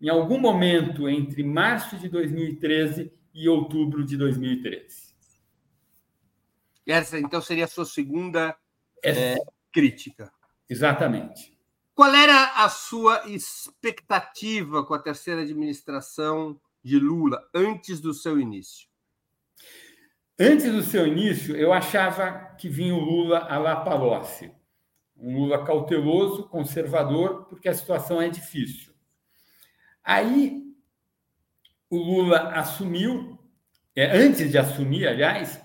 em 0.00 0.08
algum 0.08 0.38
momento 0.38 1.08
entre 1.08 1.42
março 1.42 1.96
de 1.96 2.08
2013 2.08 3.12
e 3.34 3.48
outubro 3.48 4.04
de 4.04 4.16
2013. 4.16 5.10
Essa, 6.86 7.18
então, 7.18 7.40
seria 7.40 7.64
a 7.64 7.68
sua 7.68 7.84
segunda 7.84 8.56
é, 9.04 9.36
crítica. 9.72 10.32
Exatamente. 10.68 11.56
Qual 12.00 12.14
era 12.14 12.64
a 12.64 12.70
sua 12.70 13.28
expectativa 13.28 14.82
com 14.82 14.94
a 14.94 14.98
terceira 14.98 15.42
administração 15.42 16.58
de 16.82 16.98
Lula 16.98 17.46
antes 17.54 18.00
do 18.00 18.14
seu 18.14 18.40
início? 18.40 18.88
Antes 20.38 20.72
do 20.72 20.82
seu 20.82 21.06
início, 21.06 21.54
eu 21.54 21.74
achava 21.74 22.54
que 22.56 22.70
vinha 22.70 22.94
o 22.94 22.98
Lula 22.98 23.40
a 23.40 23.58
la 23.58 23.76
Palocci. 23.76 24.50
Um 25.14 25.40
Lula 25.40 25.62
cauteloso, 25.62 26.48
conservador, 26.48 27.44
porque 27.44 27.68
a 27.68 27.74
situação 27.74 28.18
é 28.18 28.30
difícil. 28.30 28.94
Aí, 30.02 30.62
o 31.90 31.98
Lula 31.98 32.54
assumiu, 32.54 33.38
é, 33.94 34.16
antes 34.16 34.50
de 34.50 34.56
assumir, 34.56 35.06
aliás, 35.06 35.60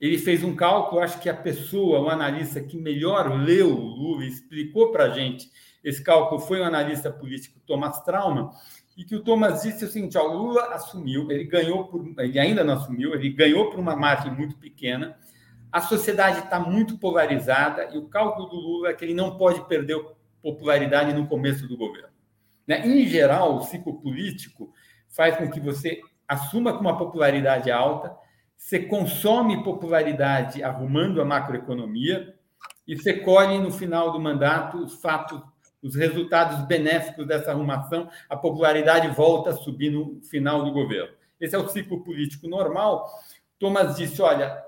ele 0.00 0.18
fez 0.18 0.44
um 0.44 0.54
cálculo, 0.54 1.00
acho 1.00 1.20
que 1.20 1.28
a 1.28 1.34
pessoa, 1.34 2.00
o 2.00 2.08
analista 2.08 2.60
que 2.60 2.76
melhor 2.76 3.32
leu 3.32 3.70
o 3.70 3.86
Lula 3.86 4.24
explicou 4.24 4.92
para 4.92 5.04
a 5.04 5.10
gente 5.10 5.50
esse 5.86 6.02
cálculo 6.02 6.40
foi 6.40 6.60
o 6.60 6.64
analista 6.64 7.12
político 7.12 7.60
Thomas 7.64 8.02
Trauman, 8.02 8.50
e 8.96 9.04
que 9.04 9.14
o 9.14 9.22
Thomas 9.22 9.62
disse 9.62 9.84
o 9.84 9.88
seguinte: 9.88 10.18
ó, 10.18 10.28
o 10.28 10.36
Lula 10.36 10.74
assumiu, 10.74 11.30
ele 11.30 11.44
ganhou 11.44 11.84
por, 11.84 12.04
ele 12.18 12.38
ainda 12.40 12.64
não 12.64 12.74
assumiu, 12.74 13.14
ele 13.14 13.30
ganhou 13.30 13.70
por 13.70 13.78
uma 13.78 13.94
margem 13.94 14.34
muito 14.34 14.56
pequena. 14.56 15.16
A 15.70 15.80
sociedade 15.80 16.40
está 16.40 16.58
muito 16.58 16.98
polarizada 16.98 17.90
e 17.94 17.98
o 17.98 18.08
cálculo 18.08 18.48
do 18.48 18.56
Lula 18.56 18.88
é 18.88 18.94
que 18.94 19.04
ele 19.04 19.14
não 19.14 19.36
pode 19.36 19.64
perder 19.68 20.04
popularidade 20.42 21.12
no 21.12 21.28
começo 21.28 21.68
do 21.68 21.76
governo. 21.76 22.08
Né? 22.66 22.84
Em 22.84 23.06
geral, 23.06 23.56
o 23.56 23.62
ciclo 23.62 24.00
político 24.00 24.72
faz 25.08 25.36
com 25.36 25.48
que 25.48 25.60
você 25.60 26.00
assuma 26.26 26.72
com 26.72 26.80
uma 26.80 26.98
popularidade 26.98 27.70
alta, 27.70 28.16
você 28.56 28.80
consome 28.80 29.62
popularidade 29.62 30.62
arrumando 30.62 31.20
a 31.20 31.24
macroeconomia 31.24 32.34
e 32.86 32.96
você 32.96 33.14
colhe 33.14 33.58
no 33.58 33.70
final 33.70 34.12
do 34.12 34.20
mandato 34.20 34.78
os 34.78 34.94
fatos 34.94 35.40
os 35.82 35.94
resultados 35.94 36.66
benéficos 36.66 37.26
dessa 37.26 37.52
arrumação, 37.52 38.10
a 38.28 38.36
popularidade 38.36 39.06
volta 39.08 39.50
a 39.50 39.56
subir 39.56 39.90
no 39.90 40.20
final 40.22 40.64
do 40.64 40.72
governo. 40.72 41.14
Esse 41.40 41.54
é 41.54 41.58
o 41.58 41.68
ciclo 41.68 42.02
político 42.02 42.48
normal. 42.48 43.08
Thomas 43.58 43.96
disse: 43.96 44.20
olha, 44.20 44.64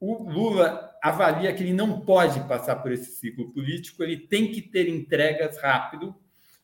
o 0.00 0.24
Lula 0.24 0.90
avalia 1.02 1.52
que 1.52 1.62
ele 1.62 1.72
não 1.72 2.00
pode 2.00 2.40
passar 2.48 2.76
por 2.76 2.90
esse 2.90 3.12
ciclo 3.12 3.50
político, 3.52 4.02
ele 4.02 4.16
tem 4.16 4.50
que 4.50 4.60
ter 4.60 4.88
entregas 4.88 5.60
rápido, 5.60 6.14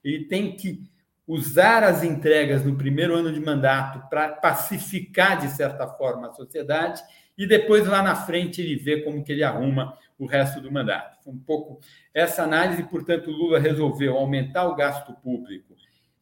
ele 0.02 0.24
tem 0.24 0.56
que 0.56 0.82
usar 1.26 1.82
as 1.82 2.04
entregas 2.04 2.64
no 2.64 2.76
primeiro 2.76 3.14
ano 3.14 3.32
de 3.32 3.40
mandato 3.40 4.08
para 4.08 4.28
pacificar, 4.28 5.40
de 5.40 5.48
certa 5.48 5.88
forma, 5.88 6.28
a 6.28 6.32
sociedade, 6.32 7.02
e 7.36 7.46
depois 7.46 7.86
lá 7.86 8.02
na 8.02 8.14
frente 8.14 8.60
ele 8.62 8.76
vê 8.76 9.02
como 9.02 9.22
que 9.24 9.32
ele 9.32 9.42
arruma 9.42 9.98
o 10.18 10.26
resto 10.26 10.60
do 10.60 10.70
mandato. 10.70 11.28
Um 11.28 11.38
pouco 11.38 11.80
essa 12.14 12.42
análise, 12.42 12.82
portanto, 12.84 13.30
Lula 13.30 13.58
resolveu 13.58 14.16
aumentar 14.16 14.66
o 14.66 14.76
gasto 14.76 15.12
público 15.14 15.74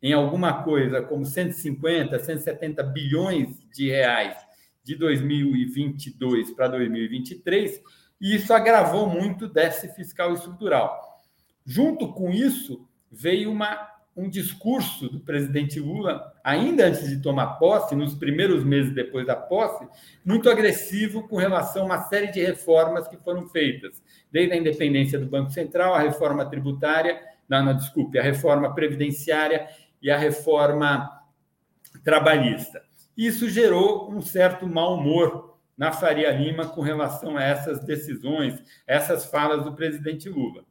em 0.02 0.12
alguma 0.12 0.62
coisa 0.62 1.00
como 1.00 1.24
150, 1.24 2.18
170 2.18 2.82
bilhões 2.82 3.64
de 3.72 3.88
reais 3.88 4.36
de 4.82 4.96
2022 4.96 6.50
para 6.50 6.68
2023, 6.68 7.80
e 8.20 8.34
isso 8.34 8.52
agravou 8.52 9.08
muito 9.08 9.46
o 9.46 9.48
déficit 9.48 9.94
fiscal 9.94 10.34
estrutural. 10.34 11.22
Junto 11.64 12.12
com 12.12 12.30
isso, 12.30 12.86
veio 13.10 13.50
uma 13.50 13.93
um 14.16 14.28
discurso 14.28 15.08
do 15.08 15.18
presidente 15.18 15.80
Lula, 15.80 16.32
ainda 16.42 16.86
antes 16.86 17.08
de 17.08 17.20
tomar 17.20 17.58
posse, 17.58 17.96
nos 17.96 18.14
primeiros 18.14 18.62
meses 18.62 18.94
depois 18.94 19.26
da 19.26 19.34
posse, 19.34 19.86
muito 20.24 20.48
agressivo 20.48 21.26
com 21.26 21.36
relação 21.36 21.82
a 21.82 21.86
uma 21.86 22.02
série 22.04 22.30
de 22.30 22.40
reformas 22.40 23.08
que 23.08 23.16
foram 23.16 23.48
feitas, 23.48 24.02
desde 24.30 24.54
a 24.54 24.56
independência 24.56 25.18
do 25.18 25.26
Banco 25.26 25.50
Central, 25.50 25.94
a 25.94 26.00
reforma 26.00 26.46
tributária, 26.48 27.20
não, 27.48 27.64
não 27.64 27.76
desculpe, 27.76 28.18
a 28.18 28.22
reforma 28.22 28.72
previdenciária 28.74 29.68
e 30.00 30.10
a 30.10 30.16
reforma 30.16 31.10
trabalhista. 32.04 32.82
Isso 33.16 33.48
gerou 33.48 34.10
um 34.12 34.20
certo 34.20 34.66
mau 34.66 34.94
humor 34.94 35.58
na 35.76 35.92
Faria 35.92 36.30
Lima 36.30 36.68
com 36.68 36.80
relação 36.80 37.36
a 37.36 37.42
essas 37.42 37.84
decisões, 37.84 38.62
essas 38.86 39.26
falas 39.26 39.64
do 39.64 39.74
presidente 39.74 40.28
Lula. 40.28 40.64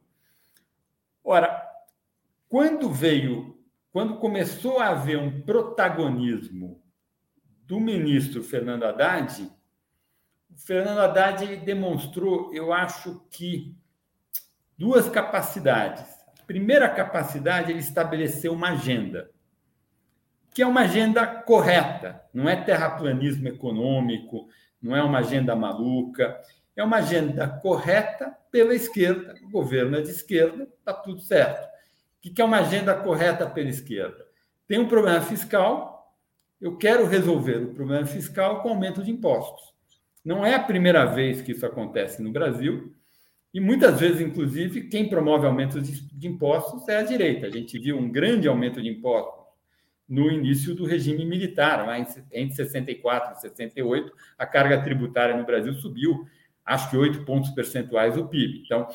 Ora, 1.22 1.73
quando 2.54 2.88
veio, 2.88 3.58
quando 3.90 4.18
começou 4.18 4.78
a 4.78 4.90
haver 4.90 5.18
um 5.18 5.40
protagonismo 5.40 6.80
do 7.66 7.80
ministro 7.80 8.44
Fernando 8.44 8.84
Haddad, 8.84 9.50
o 10.48 10.56
Fernando 10.56 11.00
Haddad 11.00 11.56
demonstrou, 11.56 12.54
eu 12.54 12.72
acho 12.72 13.26
que, 13.28 13.76
duas 14.78 15.08
capacidades. 15.08 16.04
A 16.40 16.44
primeira 16.46 16.88
capacidade, 16.88 17.72
ele 17.72 17.80
estabeleceu 17.80 18.52
uma 18.52 18.68
agenda, 18.68 19.32
que 20.52 20.62
é 20.62 20.66
uma 20.66 20.82
agenda 20.82 21.26
correta, 21.26 22.22
não 22.32 22.48
é 22.48 22.54
terraplanismo 22.54 23.48
econômico, 23.48 24.48
não 24.80 24.94
é 24.94 25.02
uma 25.02 25.18
agenda 25.18 25.56
maluca, 25.56 26.40
é 26.76 26.84
uma 26.84 26.98
agenda 26.98 27.48
correta 27.48 28.32
pela 28.52 28.76
esquerda. 28.76 29.34
O 29.42 29.50
governo 29.50 29.96
é 29.96 30.02
de 30.02 30.10
esquerda, 30.10 30.68
está 30.78 30.92
tudo 30.92 31.18
certo. 31.20 31.73
O 32.24 32.32
que 32.32 32.40
é 32.40 32.44
uma 32.44 32.60
agenda 32.60 32.94
correta 32.94 33.48
pela 33.48 33.68
esquerda? 33.68 34.24
Tem 34.66 34.78
um 34.78 34.88
problema 34.88 35.20
fiscal, 35.20 36.16
eu 36.60 36.76
quero 36.76 37.06
resolver 37.06 37.56
o 37.56 37.74
problema 37.74 38.06
fiscal 38.06 38.62
com 38.62 38.70
aumento 38.70 39.02
de 39.02 39.10
impostos. 39.10 39.74
Não 40.24 40.44
é 40.44 40.54
a 40.54 40.62
primeira 40.62 41.04
vez 41.04 41.42
que 41.42 41.52
isso 41.52 41.66
acontece 41.66 42.22
no 42.22 42.32
Brasil, 42.32 42.94
e 43.52 43.60
muitas 43.60 44.00
vezes, 44.00 44.20
inclusive, 44.20 44.88
quem 44.88 45.08
promove 45.08 45.46
aumento 45.46 45.80
de 45.80 46.26
impostos 46.26 46.88
é 46.88 46.96
a 46.96 47.02
direita. 47.02 47.46
A 47.46 47.50
gente 47.50 47.78
viu 47.78 47.96
um 47.96 48.10
grande 48.10 48.48
aumento 48.48 48.82
de 48.82 48.88
impostos 48.88 49.44
no 50.08 50.30
início 50.30 50.74
do 50.74 50.84
regime 50.86 51.24
militar, 51.24 51.86
entre 52.32 52.54
64 52.54 53.36
e 53.36 53.40
68, 53.40 54.12
a 54.36 54.46
carga 54.46 54.82
tributária 54.82 55.36
no 55.36 55.46
Brasil 55.46 55.72
subiu, 55.74 56.26
acho 56.64 56.90
que 56.90 56.96
8 56.96 57.24
pontos 57.24 57.50
percentuais 57.50 58.14
do 58.14 58.26
PIB. 58.26 58.62
Então, 58.64 58.88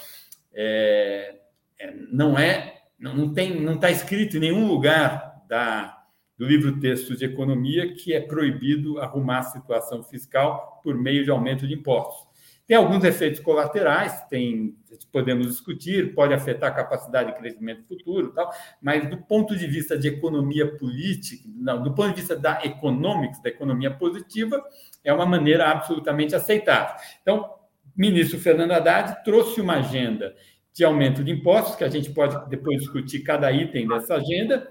é, 0.51 1.39
é 1.79 1.93
não 2.11 2.37
é 2.37 2.78
não, 2.99 3.15
não 3.15 3.33
tem, 3.33 3.59
não 3.59 3.75
está 3.75 3.89
escrito 3.89 4.37
em 4.37 4.41
nenhum 4.41 4.67
lugar 4.67 5.43
da, 5.47 5.97
do 6.37 6.45
livro 6.45 6.79
texto 6.79 7.15
de 7.15 7.25
economia 7.25 7.93
que 7.93 8.13
é 8.13 8.19
proibido 8.19 8.99
arrumar 8.99 9.39
a 9.39 9.43
situação 9.43 10.03
fiscal 10.03 10.79
por 10.83 10.95
meio 10.95 11.23
de 11.23 11.31
aumento 11.31 11.67
de 11.67 11.73
impostos. 11.73 12.29
Tem 12.69 12.77
alguns 12.77 13.03
efeitos 13.03 13.39
colaterais, 13.39 14.21
tem, 14.29 14.75
podemos 15.11 15.47
discutir, 15.47 16.13
pode 16.13 16.35
afetar 16.35 16.69
a 16.69 16.75
capacidade 16.75 17.31
de 17.31 17.37
crescimento 17.39 17.83
futuro, 17.87 18.31
tal, 18.31 18.53
mas 18.79 19.09
do 19.09 19.17
ponto 19.17 19.57
de 19.57 19.65
vista 19.65 19.97
de 19.97 20.07
economia 20.07 20.77
política, 20.77 21.49
não, 21.55 21.81
do 21.81 21.95
ponto 21.95 22.09
de 22.09 22.21
vista 22.21 22.35
da 22.35 22.63
economics, 22.63 23.41
da 23.41 23.49
economia 23.49 23.89
positiva, 23.89 24.63
é 25.03 25.11
uma 25.11 25.25
maneira 25.25 25.67
absolutamente 25.67 26.35
aceitável. 26.35 26.95
Então, 27.23 27.55
ministro 27.95 28.39
Fernando 28.39 28.73
Haddad 28.73 29.23
trouxe 29.23 29.59
uma 29.59 29.77
agenda 29.77 30.35
de 30.79 30.85
aumento 30.85 31.25
de 31.25 31.29
impostos, 31.29 31.75
que 31.75 31.83
a 31.83 31.89
gente 31.89 32.09
pode 32.11 32.49
depois 32.49 32.79
discutir 32.79 33.19
cada 33.19 33.51
item 33.51 33.85
dessa 33.85 34.15
agenda, 34.15 34.65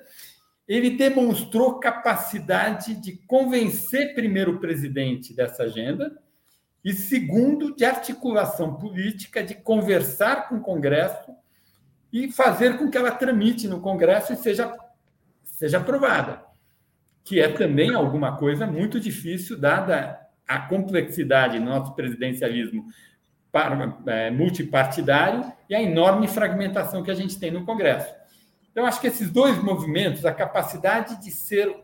ele 0.66 0.96
demonstrou 0.96 1.78
capacidade 1.78 2.94
de 2.94 3.18
convencer, 3.26 4.14
primeiro, 4.14 4.52
o 4.52 4.58
presidente 4.58 5.34
dessa 5.34 5.64
agenda, 5.64 6.18
e, 6.82 6.94
segundo, 6.94 7.76
de 7.76 7.84
articulação 7.84 8.76
política, 8.76 9.42
de 9.42 9.54
conversar 9.54 10.48
com 10.48 10.56
o 10.56 10.62
Congresso 10.62 11.30
e 12.10 12.32
fazer 12.32 12.78
com 12.78 12.90
que 12.90 12.96
ela 12.96 13.10
tramite 13.10 13.68
no 13.68 13.82
Congresso 13.82 14.32
e 14.32 14.36
seja, 14.36 14.74
seja 15.44 15.76
aprovada, 15.76 16.42
que 17.22 17.38
é 17.38 17.48
também 17.48 17.94
alguma 17.94 18.38
coisa 18.38 18.66
muito 18.66 18.98
difícil, 18.98 19.58
dada 19.58 20.18
a 20.46 20.58
complexidade 20.58 21.58
do 21.58 21.66
nosso 21.66 21.94
presidencialismo 21.94 22.86
multipartidário 24.32 25.52
e 25.68 25.74
a 25.74 25.82
enorme 25.82 26.28
fragmentação 26.28 27.02
que 27.02 27.10
a 27.10 27.14
gente 27.14 27.38
tem 27.38 27.50
no 27.50 27.64
Congresso. 27.64 28.14
Então, 28.70 28.86
acho 28.86 29.00
que 29.00 29.06
esses 29.06 29.30
dois 29.30 29.62
movimentos, 29.62 30.24
a 30.24 30.32
capacidade 30.32 31.20
de 31.22 31.30
ser 31.30 31.74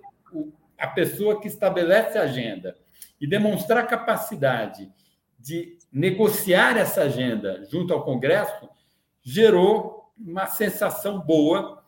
a 0.79 0.87
pessoa 0.87 1.41
que 1.41 1.49
estabelece 1.49 2.19
a 2.19 2.23
agenda 2.23 2.77
e 3.21 3.27
demonstrar 3.27 3.87
capacidade 3.87 4.93
de 5.39 5.77
negociar 5.93 6.77
essa 6.77 7.03
agenda 7.03 7.65
junto 7.71 7.93
ao 7.93 8.05
Congresso, 8.05 8.69
gerou 9.23 10.13
uma 10.19 10.47
sensação 10.47 11.21
boa. 11.21 11.83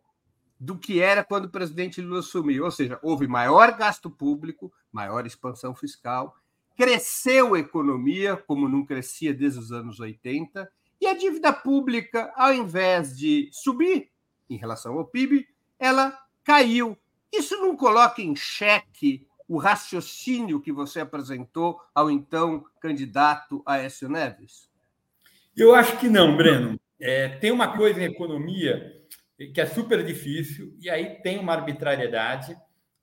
do 0.58 0.78
que 0.78 1.00
era 1.00 1.24
quando 1.24 1.46
o 1.46 1.50
presidente 1.50 2.00
Lula 2.00 2.20
assumiu. 2.20 2.64
Ou 2.64 2.70
seja, 2.70 2.98
houve 3.02 3.26
maior 3.26 3.76
gasto 3.76 4.10
público, 4.10 4.72
maior 4.90 5.26
expansão 5.26 5.74
fiscal, 5.74 6.36
cresceu 6.76 7.54
a 7.54 7.58
economia, 7.58 8.36
como 8.36 8.68
não 8.68 8.84
crescia 8.84 9.34
desde 9.34 9.58
os 9.58 9.72
anos 9.72 10.00
80, 10.00 10.70
e 11.00 11.06
a 11.06 11.14
dívida 11.14 11.52
pública, 11.52 12.32
ao 12.34 12.52
invés 12.52 13.16
de 13.16 13.48
subir 13.52 14.10
em 14.48 14.56
relação 14.56 14.94
ao 14.98 15.04
PIB, 15.04 15.46
ela 15.78 16.18
caiu. 16.42 16.96
Isso 17.32 17.56
não 17.56 17.76
coloca 17.76 18.22
em 18.22 18.34
xeque 18.34 19.26
o 19.48 19.58
raciocínio 19.58 20.60
que 20.60 20.72
você 20.72 21.00
apresentou 21.00 21.80
ao 21.94 22.10
então 22.10 22.64
candidato 22.80 23.62
Aécio 23.66 24.08
Neves? 24.08 24.68
Eu 25.56 25.74
acho 25.74 25.98
que 25.98 26.08
não, 26.08 26.36
Breno. 26.36 26.80
É, 27.06 27.28
tem 27.28 27.52
uma 27.52 27.76
coisa 27.76 28.00
em 28.00 28.06
economia 28.06 28.98
que 29.52 29.60
é 29.60 29.66
super 29.66 30.02
difícil 30.02 30.74
e 30.80 30.88
aí 30.88 31.16
tem 31.16 31.38
uma 31.38 31.52
arbitrariedade. 31.52 32.56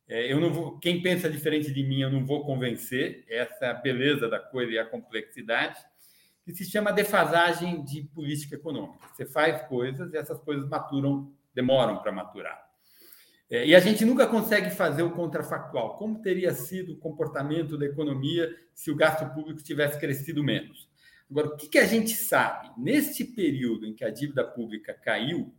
É, 0.08 0.34
eu 0.34 0.40
não 0.40 0.52
vou, 0.52 0.80
quem 0.80 1.04
pensa 1.04 1.30
diferente 1.30 1.72
de 1.72 1.84
mim, 1.84 2.02
eu 2.02 2.10
não 2.10 2.26
vou 2.26 2.44
convencer. 2.44 3.24
Essa 3.30 3.66
é 3.66 3.70
a 3.70 3.76
beleza 3.76 4.28
da 4.28 4.40
coisa 4.40 4.72
e 4.72 4.80
a 4.80 4.86
complexidade 4.86 5.80
que 6.44 6.52
se 6.52 6.66
chama 6.66 6.92
defasagem 6.92 7.84
de 7.86 8.02
política 8.06 8.56
econômica. 8.56 9.08
Você 9.14 9.24
faz 9.24 9.62
coisas 9.68 10.12
e 10.12 10.18
essas 10.18 10.40
coisas 10.40 10.68
maturam, 10.68 11.32
demoram 11.54 12.02
para 12.02 12.12
maturar. 12.12 12.60
É, 13.52 13.68
e 13.68 13.76
a 13.76 13.80
gente 13.80 14.04
nunca 14.04 14.26
consegue 14.26 14.72
fazer 14.72 15.04
o 15.04 15.12
contrafactual. 15.12 16.00
Como 16.00 16.24
teria 16.24 16.56
sido 16.56 16.94
o 16.94 16.98
comportamento 16.98 17.78
da 17.78 17.86
economia 17.86 18.50
se 18.74 18.90
o 18.90 18.96
gasto 18.96 19.32
público 19.32 19.62
tivesse 19.62 20.00
crescido 20.00 20.44
menos? 20.44 20.91
Agora, 21.32 21.48
o 21.48 21.56
que, 21.56 21.70
que 21.70 21.80
a 21.80 21.88
gente 21.88 22.12
sabe? 22.12 22.70
Neste 22.78 23.24
período 23.24 23.86
em 23.86 23.94
que 23.94 24.04
a 24.04 24.10
dívida 24.10 24.44
pública 24.44 24.94
caiu, 24.94 25.56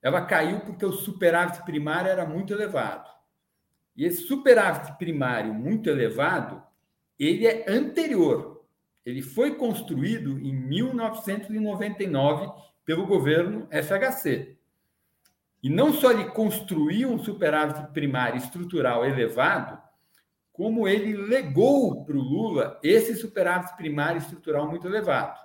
ela 0.00 0.24
caiu 0.24 0.60
porque 0.60 0.86
o 0.86 0.92
superávit 0.92 1.62
primário 1.66 2.10
era 2.10 2.24
muito 2.24 2.54
elevado. 2.54 3.10
E 3.94 4.06
esse 4.06 4.22
superávit 4.22 4.96
primário 4.96 5.52
muito 5.52 5.90
elevado, 5.90 6.62
ele 7.18 7.46
é 7.46 7.66
anterior. 7.68 8.64
Ele 9.04 9.20
foi 9.20 9.54
construído 9.56 10.38
em 10.38 10.54
1999 10.54 12.50
pelo 12.82 13.06
governo 13.06 13.68
FHC. 13.70 14.56
E 15.62 15.68
não 15.68 15.92
só 15.92 16.10
ele 16.10 16.30
construiu 16.30 17.10
um 17.10 17.18
superávit 17.22 17.92
primário 17.92 18.38
estrutural 18.38 19.04
elevado, 19.04 19.78
como 20.60 20.86
ele 20.86 21.16
legou 21.16 22.04
para 22.04 22.14
o 22.14 22.20
Lula 22.20 22.78
esse 22.82 23.16
superávit 23.16 23.74
primário 23.78 24.18
estrutural 24.18 24.68
muito 24.68 24.86
elevado. 24.86 25.40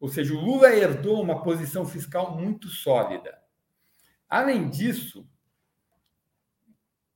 Ou 0.00 0.08
seja, 0.08 0.32
o 0.32 0.40
Lula 0.40 0.74
herdou 0.74 1.20
uma 1.20 1.42
posição 1.42 1.84
fiscal 1.84 2.34
muito 2.34 2.68
sólida. 2.68 3.38
Além 4.26 4.70
disso, 4.70 5.28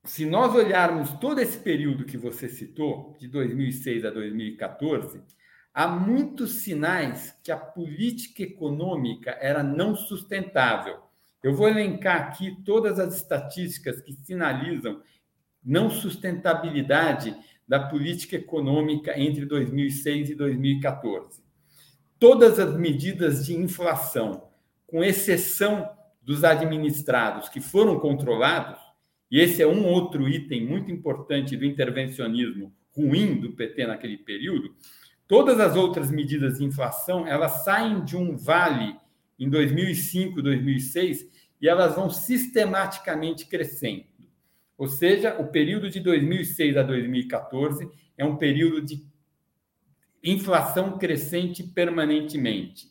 se 0.05 0.27
nós 0.27 0.55
olharmos 0.55 1.13
todo 1.13 1.41
esse 1.41 1.57
período 1.57 2.05
que 2.05 2.19
você 2.19 2.47
citou, 2.47 3.17
de 3.19 3.27
2006 3.27 4.05
a 4.05 4.11
2014, 4.11 5.23
há 5.73 5.89
muitos 5.89 6.57
sinais 6.57 7.35
que 7.43 7.51
a 7.51 7.57
política 7.57 8.43
econômica 8.43 9.31
era 9.41 9.63
não 9.63 9.97
sustentável 9.97 11.09
eu 11.43 11.55
vou 11.55 11.69
elencar 11.69 12.21
aqui 12.21 12.57
todas 12.65 12.99
as 12.99 13.15
estatísticas 13.15 14.01
que 14.01 14.13
sinalizam 14.13 15.01
não 15.69 15.91
sustentabilidade 15.91 17.37
da 17.69 17.79
política 17.79 18.37
econômica 18.37 19.21
entre 19.21 19.45
2006 19.45 20.31
e 20.31 20.35
2014. 20.35 21.43
Todas 22.19 22.59
as 22.59 22.75
medidas 22.75 23.45
de 23.45 23.55
inflação, 23.55 24.49
com 24.87 25.05
exceção 25.05 25.87
dos 26.23 26.43
administrados 26.43 27.51
que 27.51 27.61
foram 27.61 28.01
controlados, 28.01 28.81
e 29.31 29.39
esse 29.39 29.63
é 29.63 29.67
um 29.67 29.85
outro 29.85 30.27
item 30.27 30.67
muito 30.67 30.91
importante 30.91 31.55
do 31.55 31.67
intervencionismo 31.67 32.75
ruim 32.97 33.39
do 33.39 33.53
PT 33.53 33.87
naquele 33.87 34.17
período, 34.17 34.75
todas 35.27 35.61
as 35.61 35.77
outras 35.77 36.11
medidas 36.11 36.57
de 36.57 36.65
inflação, 36.65 37.27
elas 37.27 37.63
saem 37.65 38.03
de 38.03 38.17
um 38.17 38.39
vale 38.39 38.97
em 39.39 39.51
2005, 39.51 40.41
2006, 40.41 41.29
e 41.61 41.69
elas 41.69 41.95
vão 41.95 42.09
sistematicamente 42.09 43.47
crescendo. 43.47 44.18
Ou 44.79 44.87
seja, 44.87 45.37
o 45.41 45.49
período 45.49 45.91
de 45.91 45.99
2006 45.99 46.77
a 46.77 46.83
2014 46.85 47.91
é 48.17 48.25
um 48.25 48.37
período 48.37 48.81
de 48.81 49.05
inflação 50.23 50.97
crescente 50.97 51.65
permanentemente. 51.65 52.87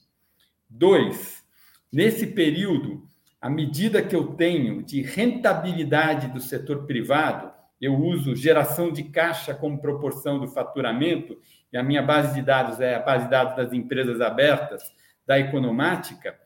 Dois, 0.69 1.43
nesse 1.91 2.27
período, 2.27 3.07
a 3.39 3.49
medida 3.49 4.03
que 4.03 4.15
eu 4.15 4.35
tenho 4.35 4.83
de 4.83 5.01
rentabilidade 5.01 6.27
do 6.27 6.41
setor 6.41 6.85
privado, 6.85 7.53
eu 7.79 7.95
uso 7.95 8.35
geração 8.35 8.91
de 8.91 9.03
caixa 9.03 9.53
como 9.53 9.79
proporção 9.79 10.39
do 10.39 10.47
faturamento, 10.47 11.39
e 11.71 11.77
a 11.77 11.83
minha 11.83 12.01
base 12.01 12.33
de 12.33 12.41
dados 12.41 12.81
é 12.81 12.95
a 12.95 12.99
base 12.99 13.25
de 13.25 13.31
dados 13.31 13.55
das 13.55 13.71
empresas 13.71 14.19
abertas, 14.19 14.83
da 15.25 15.39
Economática, 15.39 16.37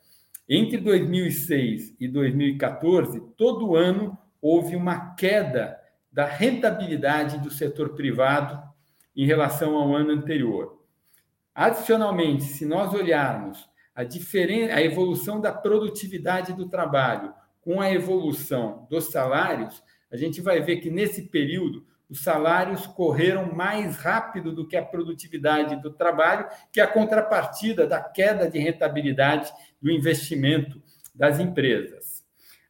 entre 0.47 0.77
2006 0.77 1.95
e 1.99 2.07
2014, 2.07 3.21
todo 3.37 3.75
ano 3.75 4.17
houve 4.41 4.75
uma 4.75 5.13
queda 5.15 5.79
da 6.11 6.25
rentabilidade 6.25 7.37
do 7.37 7.51
setor 7.51 7.95
privado 7.95 8.61
em 9.15 9.25
relação 9.25 9.75
ao 9.75 9.95
ano 9.95 10.11
anterior. 10.11 10.81
Adicionalmente, 11.53 12.43
se 12.43 12.65
nós 12.65 12.93
olharmos 12.93 13.69
a, 13.93 14.03
diferen... 14.03 14.71
a 14.71 14.81
evolução 14.81 15.39
da 15.39 15.51
produtividade 15.51 16.53
do 16.53 16.67
trabalho 16.67 17.33
com 17.61 17.79
a 17.79 17.91
evolução 17.91 18.87
dos 18.89 19.11
salários, 19.11 19.83
a 20.11 20.17
gente 20.17 20.41
vai 20.41 20.61
ver 20.61 20.77
que 20.77 20.89
nesse 20.89 21.29
período 21.29 21.85
os 22.09 22.23
salários 22.23 22.85
correram 22.85 23.53
mais 23.53 23.95
rápido 23.95 24.51
do 24.51 24.67
que 24.67 24.75
a 24.75 24.83
produtividade 24.83 25.81
do 25.81 25.91
trabalho, 25.91 26.45
que 26.69 26.81
é 26.81 26.83
a 26.83 26.87
contrapartida 26.87 27.87
da 27.87 28.01
queda 28.01 28.49
de 28.49 28.59
rentabilidade 28.59 29.49
do 29.81 29.89
investimento 29.89 30.81
das 31.15 31.39
empresas. 31.39 32.00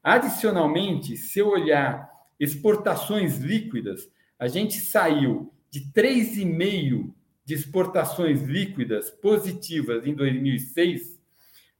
Adicionalmente, 0.03 1.15
se 1.15 1.39
eu 1.39 1.49
olhar 1.49 2.09
exportações 2.39 3.37
líquidas, 3.37 4.09
a 4.39 4.47
gente 4.47 4.79
saiu 4.79 5.53
de 5.69 5.81
3,5% 5.91 7.13
de 7.43 7.53
exportações 7.53 8.43
líquidas 8.43 9.09
positivas 9.09 10.05
em 10.05 10.13
2006 10.13 11.19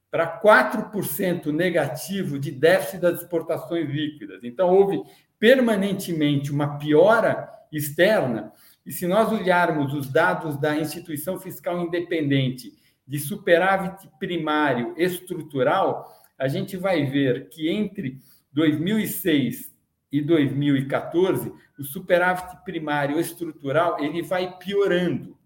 para 0.10 0.42
4% 0.42 1.46
negativo 1.48 2.38
de 2.38 2.52
déficit 2.52 3.00
das 3.00 3.22
exportações 3.22 3.90
líquidas. 3.90 4.44
Então, 4.44 4.70
houve 4.70 5.02
permanentemente 5.40 6.52
uma 6.52 6.78
piora 6.78 7.50
externa. 7.72 8.52
E 8.86 8.92
se 8.92 9.08
nós 9.08 9.32
olharmos 9.32 9.94
os 9.94 10.12
dados 10.12 10.58
da 10.58 10.76
instituição 10.76 11.40
fiscal 11.40 11.80
independente 11.80 12.74
de 13.08 13.18
superávit 13.20 14.10
primário 14.20 14.94
estrutural, 14.98 16.21
a 16.42 16.48
gente 16.48 16.76
vai 16.76 17.06
ver 17.06 17.50
que 17.50 17.70
entre 17.70 18.18
2006 18.52 19.72
e 20.12 20.24
2014, 20.24 21.54
o 21.78 21.84
superávit 21.84 22.64
primário 22.66 23.20
estrutural 23.20 24.04
ele 24.04 24.24
vai 24.24 24.58
piorando. 24.58 25.38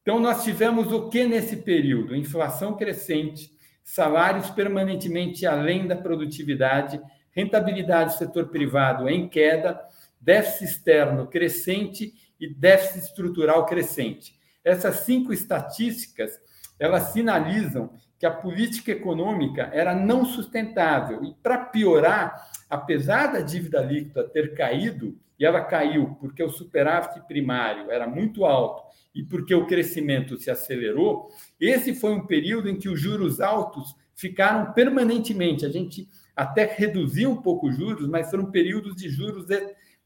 Então 0.00 0.18
nós 0.18 0.42
tivemos 0.42 0.90
o 0.90 1.10
que 1.10 1.26
nesse 1.26 1.58
período? 1.58 2.16
Inflação 2.16 2.74
crescente, 2.78 3.52
salários 3.84 4.48
permanentemente 4.48 5.44
além 5.44 5.86
da 5.86 5.94
produtividade, 5.94 6.98
rentabilidade 7.30 8.14
do 8.14 8.18
setor 8.18 8.48
privado 8.48 9.10
em 9.10 9.28
queda, 9.28 9.78
déficit 10.18 10.64
externo 10.64 11.26
crescente 11.26 12.14
e 12.40 12.48
déficit 12.54 13.04
estrutural 13.04 13.66
crescente. 13.66 14.34
Essas 14.64 15.00
cinco 15.00 15.30
estatísticas, 15.30 16.40
elas 16.78 17.12
sinalizam 17.12 17.90
que 18.18 18.26
a 18.26 18.30
política 18.30 18.92
econômica 18.92 19.70
era 19.72 19.94
não 19.94 20.24
sustentável. 20.24 21.22
E, 21.24 21.34
para 21.42 21.58
piorar, 21.58 22.50
apesar 22.68 23.32
da 23.32 23.40
dívida 23.40 23.80
líquida 23.80 24.24
ter 24.28 24.54
caído, 24.54 25.18
e 25.38 25.44
ela 25.44 25.60
caiu 25.60 26.16
porque 26.18 26.42
o 26.42 26.48
superávit 26.48 27.20
primário 27.26 27.90
era 27.90 28.06
muito 28.06 28.44
alto 28.44 28.82
e 29.14 29.22
porque 29.22 29.54
o 29.54 29.66
crescimento 29.66 30.38
se 30.38 30.50
acelerou, 30.50 31.28
esse 31.60 31.94
foi 31.94 32.12
um 32.12 32.26
período 32.26 32.70
em 32.70 32.78
que 32.78 32.88
os 32.88 32.98
juros 32.98 33.40
altos 33.40 33.94
ficaram 34.14 34.72
permanentemente. 34.72 35.66
A 35.66 35.68
gente 35.68 36.08
até 36.34 36.64
reduziu 36.64 37.30
um 37.30 37.42
pouco 37.42 37.68
os 37.68 37.76
juros, 37.76 38.08
mas 38.08 38.30
foram 38.30 38.50
períodos 38.50 38.96
de 38.96 39.08
juros 39.08 39.46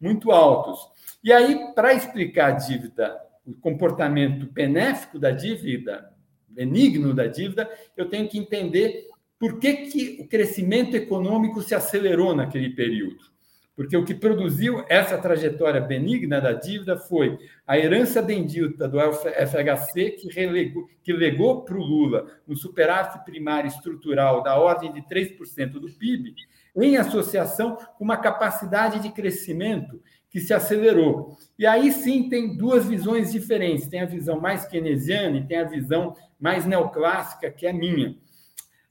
muito 0.01 0.33
altos. 0.33 0.81
E 1.23 1.33
aí, 1.33 1.73
para 1.75 1.93
explicar 1.93 2.53
a 2.53 2.57
dívida, 2.57 3.21
o 3.47 3.53
comportamento 3.53 4.51
benéfico 4.53 5.19
da 5.19 5.31
dívida, 5.31 6.10
benigno 6.51 7.15
da 7.15 7.27
dívida, 7.27 7.71
eu 7.97 8.09
tenho 8.09 8.29
que 8.29 8.39
entender 8.39 9.07
por 9.39 9.59
que, 9.59 9.73
que 9.87 10.19
o 10.21 10.29
crescimento 10.29 10.95
econômico 10.95 11.63
se 11.63 11.75
acelerou 11.75 12.35
naquele 12.35 12.71
período. 12.71 13.31
Porque 13.75 13.97
o 13.97 14.05
que 14.05 14.15
produziu 14.15 14.85
essa 14.91 15.17
trajetória 15.17 15.81
benigna 15.81 16.39
da 16.39 16.53
dívida 16.53 16.99
foi 16.99 17.39
a 17.67 17.79
herança 17.79 18.21
bendita 18.21 18.87
do 18.87 18.99
FHC, 19.01 20.11
que, 20.11 20.29
relegou, 20.29 20.87
que 21.03 21.13
legou 21.15 21.63
para 21.65 21.79
o 21.79 21.83
Lula 21.83 22.27
um 22.47 22.55
superávit 22.55 23.25
primário 23.25 23.69
estrutural 23.69 24.43
da 24.43 24.59
ordem 24.59 24.93
de 24.93 25.01
3% 25.01 25.71
do 25.71 25.91
PIB, 25.91 26.35
em 26.77 26.99
associação 26.99 27.77
com 27.97 28.05
uma 28.05 28.19
capacidade 28.19 29.01
de 29.01 29.09
crescimento 29.11 30.03
que 30.31 30.41
se 30.41 30.55
acelerou. 30.55 31.37
E 31.59 31.67
aí 31.67 31.93
sim 31.93 32.29
tem 32.29 32.57
duas 32.57 32.87
visões 32.87 33.33
diferentes: 33.33 33.89
tem 33.89 34.01
a 34.01 34.07
visão 34.07 34.41
mais 34.41 34.65
keynesiana 34.65 35.37
e 35.37 35.47
tem 35.47 35.59
a 35.59 35.65
visão 35.65 36.17
mais 36.39 36.65
neoclássica, 36.65 37.51
que 37.51 37.67
é 37.67 37.71
a 37.71 37.75
minha. 37.75 38.17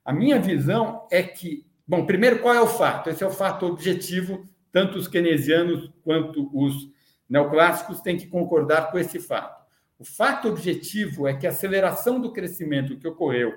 A 0.05 0.13
minha 0.13 0.39
visão 0.39 1.07
é 1.11 1.23
que, 1.23 1.65
bom, 1.87 2.05
primeiro, 2.05 2.39
qual 2.39 2.53
é 2.53 2.61
o 2.61 2.67
fato? 2.67 3.09
Esse 3.09 3.23
é 3.23 3.27
o 3.27 3.31
fato 3.31 3.65
objetivo 3.65 4.47
tanto 4.71 4.97
os 4.97 5.07
keynesianos 5.07 5.91
quanto 6.03 6.49
os 6.53 6.89
neoclássicos 7.27 8.01
têm 8.01 8.17
que 8.17 8.27
concordar 8.27 8.91
com 8.91 8.99
esse 8.99 9.19
fato. 9.19 9.59
O 9.97 10.05
fato 10.05 10.47
objetivo 10.47 11.27
é 11.27 11.33
que 11.33 11.45
a 11.45 11.49
aceleração 11.49 12.19
do 12.21 12.31
crescimento 12.31 12.97
que 12.97 13.07
ocorreu 13.07 13.55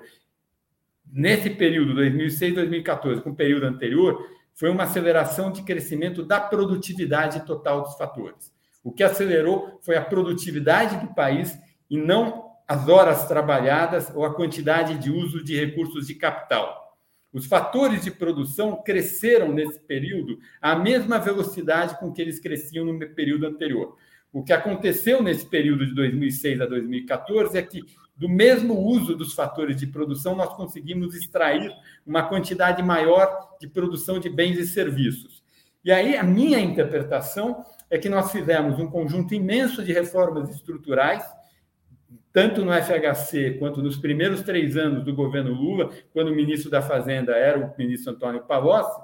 nesse 1.11 1.49
período 1.49 1.93
2006-2014 1.95 3.21
com 3.21 3.31
o 3.31 3.35
período 3.35 3.65
anterior 3.65 4.27
foi 4.53 4.69
uma 4.69 4.83
aceleração 4.83 5.51
de 5.51 5.63
crescimento 5.63 6.23
da 6.23 6.39
produtividade 6.39 7.45
total 7.45 7.83
dos 7.83 7.95
fatores. 7.95 8.51
O 8.83 8.91
que 8.91 9.03
acelerou 9.03 9.79
foi 9.81 9.95
a 9.95 10.03
produtividade 10.03 10.97
do 10.97 11.13
país 11.13 11.57
e 11.89 11.97
não 11.97 12.51
as 12.67 12.87
horas 12.87 13.27
trabalhadas 13.27 14.11
ou 14.13 14.25
a 14.25 14.33
quantidade 14.33 14.97
de 14.97 15.11
uso 15.11 15.43
de 15.43 15.59
recursos 15.59 16.07
de 16.07 16.15
capital. 16.15 16.83
Os 17.31 17.47
fatores 17.47 18.03
de 18.03 18.11
produção 18.11 18.81
cresceram 18.83 19.51
nesse 19.51 19.79
período 19.79 20.37
à 20.61 20.75
mesma 20.75 21.17
velocidade 21.17 21.97
com 21.99 22.11
que 22.11 22.21
eles 22.21 22.39
cresciam 22.39 22.85
no 22.85 22.99
período 23.15 23.47
anterior. 23.47 23.97
O 24.31 24.43
que 24.43 24.53
aconteceu 24.53 25.21
nesse 25.21 25.45
período 25.45 25.85
de 25.85 25.95
2006 25.95 26.61
a 26.61 26.65
2014 26.65 27.57
é 27.57 27.61
que, 27.61 27.83
do 28.15 28.29
mesmo 28.29 28.79
uso 28.79 29.15
dos 29.15 29.33
fatores 29.33 29.77
de 29.77 29.87
produção, 29.87 30.35
nós 30.35 30.53
conseguimos 30.55 31.15
extrair 31.15 31.71
uma 32.05 32.23
quantidade 32.23 32.81
maior 32.83 33.55
de 33.59 33.67
produção 33.67 34.19
de 34.19 34.29
bens 34.29 34.57
e 34.57 34.67
serviços. 34.67 35.43
E 35.83 35.91
aí, 35.91 36.15
a 36.15 36.23
minha 36.23 36.59
interpretação 36.59 37.63
é 37.89 37.97
que 37.97 38.09
nós 38.09 38.31
fizemos 38.31 38.79
um 38.79 38.87
conjunto 38.87 39.33
imenso 39.33 39.83
de 39.83 39.91
reformas 39.91 40.49
estruturais 40.49 41.23
tanto 42.33 42.65
no 42.65 42.73
FHC 42.73 43.57
quanto 43.59 43.81
nos 43.81 43.95
primeiros 43.95 44.41
três 44.41 44.75
anos 44.75 45.05
do 45.05 45.13
governo 45.13 45.53
Lula, 45.53 45.91
quando 46.11 46.29
o 46.29 46.35
ministro 46.35 46.69
da 46.69 46.81
Fazenda 46.81 47.33
era 47.33 47.59
o 47.59 47.71
ministro 47.77 48.11
Antônio 48.11 48.41
Palocci, 48.41 48.99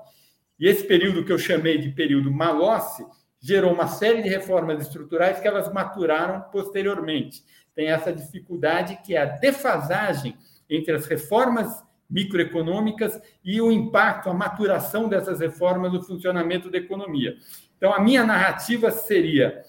e 0.60 0.68
esse 0.68 0.84
período 0.84 1.24
que 1.24 1.32
eu 1.32 1.38
chamei 1.38 1.78
de 1.78 1.90
período 1.90 2.32
Malossi 2.32 3.06
gerou 3.40 3.72
uma 3.72 3.88
série 3.88 4.24
de 4.24 4.28
reformas 4.28 4.82
estruturais 4.82 5.40
que 5.40 5.48
elas 5.48 5.72
maturaram 5.72 6.42
posteriormente. 6.52 7.44
Tem 7.76 7.90
essa 7.90 8.12
dificuldade 8.12 9.00
que 9.04 9.16
é 9.16 9.22
a 9.22 9.26
defasagem 9.26 10.38
entre 10.70 10.94
as 10.94 11.06
reformas 11.06 11.84
microeconômicas 12.10 13.22
e 13.44 13.62
o 13.62 13.72
impacto, 13.72 14.30
a 14.30 14.34
maturação 14.34 15.08
dessas 15.08 15.40
reformas 15.40 15.94
no 15.94 16.02
funcionamento 16.02 16.70
da 16.72 16.78
economia. 16.78 17.38
Então, 17.78 17.94
a 17.94 18.00
minha 18.02 18.26
narrativa 18.26 18.92
seria 18.92 19.64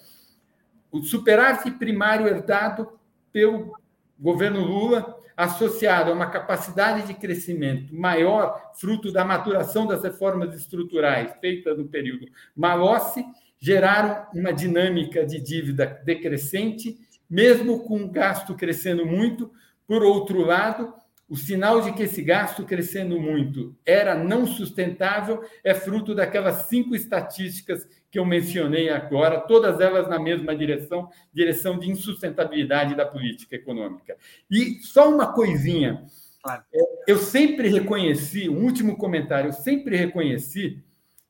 o 0.91 1.01
superávit 1.01 1.71
primário 1.77 2.27
herdado 2.27 2.99
pelo 3.31 3.73
governo 4.19 4.59
Lula, 4.59 5.17
associado 5.37 6.11
a 6.11 6.13
uma 6.13 6.29
capacidade 6.29 7.07
de 7.07 7.13
crescimento 7.13 7.95
maior, 7.95 8.71
fruto 8.75 9.11
da 9.11 9.23
maturação 9.23 9.87
das 9.87 10.03
reformas 10.03 10.53
estruturais 10.53 11.33
feitas 11.39 11.77
no 11.77 11.87
período 11.87 12.27
Malossi, 12.55 13.25
geraram 13.57 14.27
uma 14.33 14.51
dinâmica 14.51 15.25
de 15.25 15.39
dívida 15.39 16.01
decrescente, 16.03 16.97
mesmo 17.31 17.79
com 17.79 18.03
o 18.03 18.09
gasto 18.09 18.53
crescendo 18.55 19.05
muito. 19.05 19.49
Por 19.87 20.03
outro 20.03 20.41
lado, 20.41 20.93
o 21.29 21.37
sinal 21.37 21.79
de 21.79 21.93
que 21.93 22.03
esse 22.03 22.21
gasto 22.21 22.65
crescendo 22.65 23.17
muito 23.17 23.73
era 23.85 24.13
não 24.15 24.45
sustentável 24.45 25.41
é 25.63 25.73
fruto 25.73 26.13
daquelas 26.13 26.63
cinco 26.63 26.93
estatísticas 26.93 27.87
que 28.11 28.19
eu 28.19 28.25
mencionei 28.25 28.89
agora, 28.89 29.39
todas 29.39 29.79
elas 29.79 30.09
na 30.09 30.19
mesma 30.19 30.53
direção, 30.53 31.09
direção 31.33 31.79
de 31.79 31.89
insustentabilidade 31.89 32.95
da 32.95 33.05
política 33.05 33.55
econômica. 33.55 34.17
E 34.49 34.81
só 34.81 35.09
uma 35.09 35.31
coisinha, 35.31 36.03
claro. 36.43 36.63
É, 36.73 36.81
eu 37.07 37.17
sempre 37.17 37.69
reconheci, 37.69 38.49
um 38.49 38.65
último 38.65 38.97
comentário, 38.97 39.47
eu 39.47 39.53
sempre 39.53 39.95
reconheci 39.95 40.83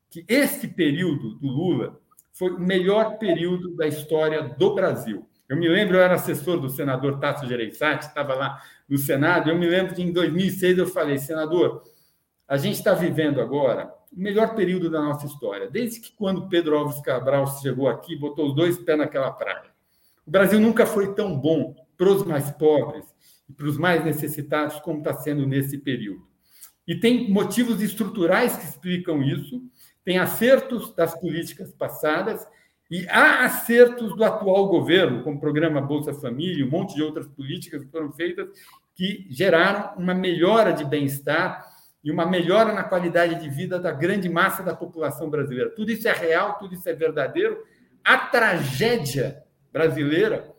que 0.09 0.25
este 0.27 0.67
período 0.67 1.35
do 1.35 1.47
Lula 1.47 2.01
foi 2.31 2.49
o 2.49 2.59
melhor 2.59 3.19
período 3.19 3.75
da 3.75 3.87
história 3.87 4.41
do 4.41 4.73
Brasil. 4.73 5.27
Eu 5.51 5.57
me 5.57 5.67
lembro, 5.67 5.97
eu 5.97 6.01
era 6.01 6.15
assessor 6.15 6.61
do 6.61 6.69
senador 6.69 7.19
Tasso 7.19 7.45
Gereissati, 7.45 8.05
estava 8.05 8.33
lá 8.33 8.63
no 8.87 8.97
Senado, 8.97 9.49
eu 9.49 9.57
me 9.57 9.67
lembro 9.67 9.93
que 9.93 10.01
em 10.01 10.09
2006 10.09 10.77
eu 10.77 10.87
falei, 10.87 11.17
senador, 11.17 11.83
a 12.47 12.55
gente 12.55 12.75
está 12.75 12.93
vivendo 12.93 13.41
agora 13.41 13.93
o 14.13 14.17
melhor 14.17 14.55
período 14.55 14.89
da 14.89 15.01
nossa 15.01 15.25
história, 15.25 15.69
desde 15.69 15.99
que 15.99 16.13
quando 16.13 16.47
Pedro 16.47 16.77
Alves 16.77 17.01
Cabral 17.01 17.45
chegou 17.59 17.89
aqui, 17.89 18.15
botou 18.15 18.47
os 18.47 18.55
dois 18.55 18.77
pés 18.77 18.97
naquela 18.97 19.29
praia. 19.29 19.65
O 20.25 20.31
Brasil 20.31 20.57
nunca 20.57 20.85
foi 20.85 21.13
tão 21.13 21.37
bom 21.37 21.75
para 21.97 22.09
os 22.09 22.23
mais 22.23 22.49
pobres 22.51 23.03
e 23.49 23.51
para 23.51 23.67
os 23.67 23.77
mais 23.77 24.05
necessitados 24.05 24.79
como 24.79 24.99
está 24.99 25.13
sendo 25.15 25.45
nesse 25.45 25.77
período. 25.77 26.25
E 26.87 26.95
tem 26.95 27.29
motivos 27.29 27.81
estruturais 27.81 28.55
que 28.55 28.63
explicam 28.63 29.21
isso, 29.21 29.61
tem 30.05 30.17
acertos 30.17 30.95
das 30.95 31.13
políticas 31.19 31.73
passadas 31.73 32.47
e 32.91 33.07
há 33.07 33.45
acertos 33.45 34.13
do 34.17 34.23
atual 34.25 34.67
governo, 34.67 35.23
como 35.23 35.37
o 35.37 35.39
programa 35.39 35.79
Bolsa 35.79 36.13
Família, 36.13 36.65
um 36.65 36.69
monte 36.69 36.93
de 36.93 37.01
outras 37.01 37.25
políticas 37.25 37.85
que 37.85 37.89
foram 37.89 38.11
feitas 38.11 38.49
que 38.93 39.25
geraram 39.29 39.97
uma 39.97 40.13
melhora 40.13 40.73
de 40.73 40.83
bem-estar 40.83 41.65
e 42.03 42.11
uma 42.11 42.25
melhora 42.25 42.73
na 42.73 42.83
qualidade 42.83 43.39
de 43.39 43.49
vida 43.49 43.79
da 43.79 43.93
grande 43.93 44.27
massa 44.27 44.61
da 44.61 44.75
população 44.75 45.29
brasileira. 45.29 45.69
Tudo 45.69 45.89
isso 45.89 46.05
é 46.05 46.11
real, 46.11 46.59
tudo 46.59 46.75
isso 46.75 46.89
é 46.89 46.93
verdadeiro. 46.93 47.63
A 48.03 48.17
tragédia 48.17 49.41
brasileira 49.71 50.53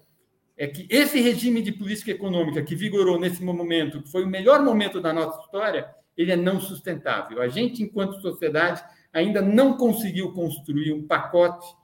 é 0.57 0.66
que 0.66 0.87
esse 0.88 1.21
regime 1.21 1.61
de 1.61 1.73
política 1.73 2.12
econômica 2.12 2.62
que 2.62 2.75
vigorou 2.75 3.21
nesse 3.21 3.45
momento, 3.45 4.01
que 4.01 4.11
foi 4.11 4.25
o 4.25 4.29
melhor 4.29 4.62
momento 4.62 5.03
da 5.03 5.12
nossa 5.12 5.38
história, 5.42 5.87
ele 6.16 6.33
é 6.33 6.37
não 6.37 6.59
sustentável. 6.59 7.42
A 7.42 7.49
gente, 7.49 7.83
enquanto 7.83 8.23
sociedade, 8.23 8.83
ainda 9.12 9.42
não 9.42 9.77
conseguiu 9.77 10.33
construir 10.33 10.95
um 10.95 11.07
pacote 11.07 11.82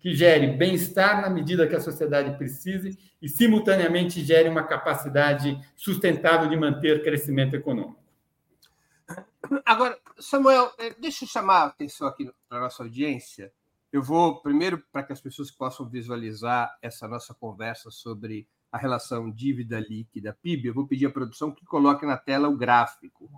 que 0.00 0.14
gere 0.14 0.48
bem-estar 0.56 1.20
na 1.20 1.28
medida 1.28 1.68
que 1.68 1.76
a 1.76 1.80
sociedade 1.80 2.36
precise 2.38 2.98
e, 3.20 3.28
simultaneamente, 3.28 4.24
gere 4.24 4.48
uma 4.48 4.62
capacidade 4.62 5.60
sustentável 5.76 6.48
de 6.48 6.56
manter 6.56 7.02
crescimento 7.02 7.54
econômico. 7.54 8.00
Agora, 9.64 9.98
Samuel, 10.18 10.72
é, 10.78 10.94
deixa 10.94 11.24
eu 11.24 11.28
chamar 11.28 11.62
a 11.62 11.66
atenção 11.66 12.08
aqui 12.08 12.30
para 12.48 12.60
nossa 12.60 12.82
audiência. 12.82 13.52
Eu 13.92 14.02
vou, 14.02 14.40
primeiro, 14.40 14.82
para 14.90 15.02
que 15.02 15.12
as 15.12 15.20
pessoas 15.20 15.50
possam 15.50 15.88
visualizar 15.88 16.76
essa 16.80 17.06
nossa 17.06 17.34
conversa 17.34 17.90
sobre 17.90 18.48
a 18.70 18.78
relação 18.78 19.30
dívida 19.30 19.80
líquida 19.80 20.36
PIB, 20.40 20.68
eu 20.68 20.74
vou 20.74 20.86
pedir 20.86 21.06
à 21.06 21.10
produção 21.10 21.50
que 21.50 21.64
coloque 21.64 22.06
na 22.06 22.16
tela 22.16 22.48
o 22.48 22.56
gráfico, 22.56 23.28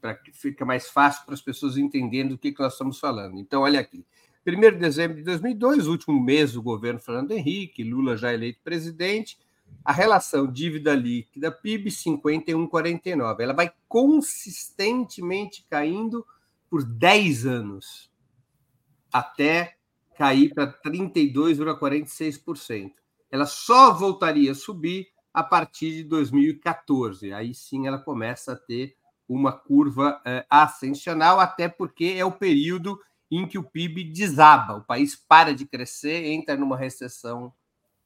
para 0.00 0.14
que 0.14 0.30
fique 0.32 0.64
mais 0.64 0.88
fácil 0.88 1.24
para 1.24 1.34
as 1.34 1.42
pessoas 1.42 1.76
entenderem 1.76 2.28
do 2.28 2.38
que, 2.38 2.52
que 2.52 2.60
nós 2.60 2.74
estamos 2.74 3.00
falando. 3.00 3.38
Então, 3.38 3.62
olha 3.62 3.80
aqui. 3.80 4.06
1 4.48 4.60
de 4.60 4.78
dezembro 4.78 5.18
de 5.18 5.22
2002, 5.24 5.86
último 5.86 6.18
mês 6.18 6.52
do 6.52 6.62
governo 6.62 6.98
Fernando 6.98 7.32
Henrique, 7.32 7.84
Lula 7.84 8.16
já 8.16 8.32
eleito 8.32 8.60
presidente, 8.64 9.38
a 9.84 9.92
relação 9.92 10.50
dívida 10.50 10.94
líquida 10.94 11.52
PIB 11.52 11.90
51,49. 11.90 13.40
Ela 13.40 13.52
vai 13.52 13.70
consistentemente 13.86 15.66
caindo 15.68 16.24
por 16.70 16.82
10 16.82 17.44
anos, 17.46 18.10
até 19.12 19.76
cair 20.16 20.54
para 20.54 20.72
32,46%. 20.72 22.92
Ela 23.30 23.44
só 23.44 23.92
voltaria 23.92 24.52
a 24.52 24.54
subir 24.54 25.08
a 25.32 25.42
partir 25.42 25.90
de 25.92 26.04
2014. 26.04 27.34
Aí 27.34 27.52
sim 27.54 27.86
ela 27.86 27.98
começa 27.98 28.52
a 28.52 28.56
ter 28.56 28.96
uma 29.28 29.52
curva 29.52 30.22
é, 30.24 30.46
ascensional, 30.48 31.38
até 31.38 31.68
porque 31.68 32.14
é 32.16 32.24
o 32.24 32.32
período 32.32 32.98
em 33.30 33.46
que 33.46 33.58
o 33.58 33.62
PIB 33.62 34.04
desaba, 34.04 34.76
o 34.76 34.84
país 34.84 35.14
para 35.16 35.54
de 35.54 35.66
crescer, 35.66 36.24
entra 36.26 36.56
numa 36.56 36.76
recessão 36.76 37.52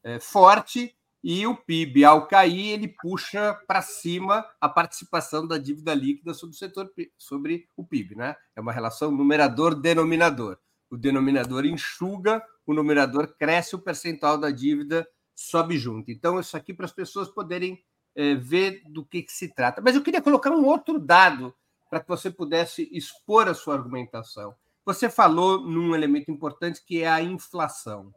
é, 0.02 0.18
forte 0.18 0.94
e 1.22 1.46
o 1.46 1.54
PIB, 1.54 2.04
ao 2.04 2.26
cair, 2.26 2.72
ele 2.72 2.88
puxa 2.88 3.54
para 3.66 3.80
cima 3.80 4.44
a 4.60 4.68
participação 4.68 5.46
da 5.46 5.56
dívida 5.56 5.94
líquida 5.94 6.34
sobre 6.34 6.56
o 6.56 6.58
setor 6.58 6.90
sobre 7.16 7.68
o 7.76 7.84
PIB, 7.84 8.16
né? 8.16 8.34
É 8.56 8.60
uma 8.60 8.72
relação 8.72 9.12
numerador-denominador. 9.12 10.58
O 10.90 10.96
denominador 10.96 11.64
enxuga, 11.64 12.44
o 12.66 12.74
numerador 12.74 13.28
cresce, 13.38 13.76
o 13.76 13.78
percentual 13.78 14.36
da 14.36 14.50
dívida 14.50 15.08
sobe 15.32 15.78
junto. 15.78 16.10
Então, 16.10 16.40
isso 16.40 16.56
aqui 16.56 16.74
para 16.74 16.86
as 16.86 16.92
pessoas 16.92 17.28
poderem 17.28 17.80
é, 18.16 18.34
ver 18.34 18.82
do 18.88 19.04
que, 19.04 19.22
que 19.22 19.32
se 19.32 19.54
trata. 19.54 19.80
Mas 19.80 19.94
eu 19.94 20.02
queria 20.02 20.20
colocar 20.20 20.50
um 20.50 20.64
outro 20.64 20.98
dado 20.98 21.54
para 21.88 22.00
que 22.00 22.08
você 22.08 22.30
pudesse 22.30 22.88
expor 22.92 23.48
a 23.48 23.54
sua 23.54 23.74
argumentação. 23.74 24.54
Você 24.84 25.08
falou 25.08 25.60
num 25.60 25.94
elemento 25.94 26.28
importante 26.30 26.84
que 26.84 27.02
é 27.02 27.08
a 27.08 27.22
inflação. 27.22 28.12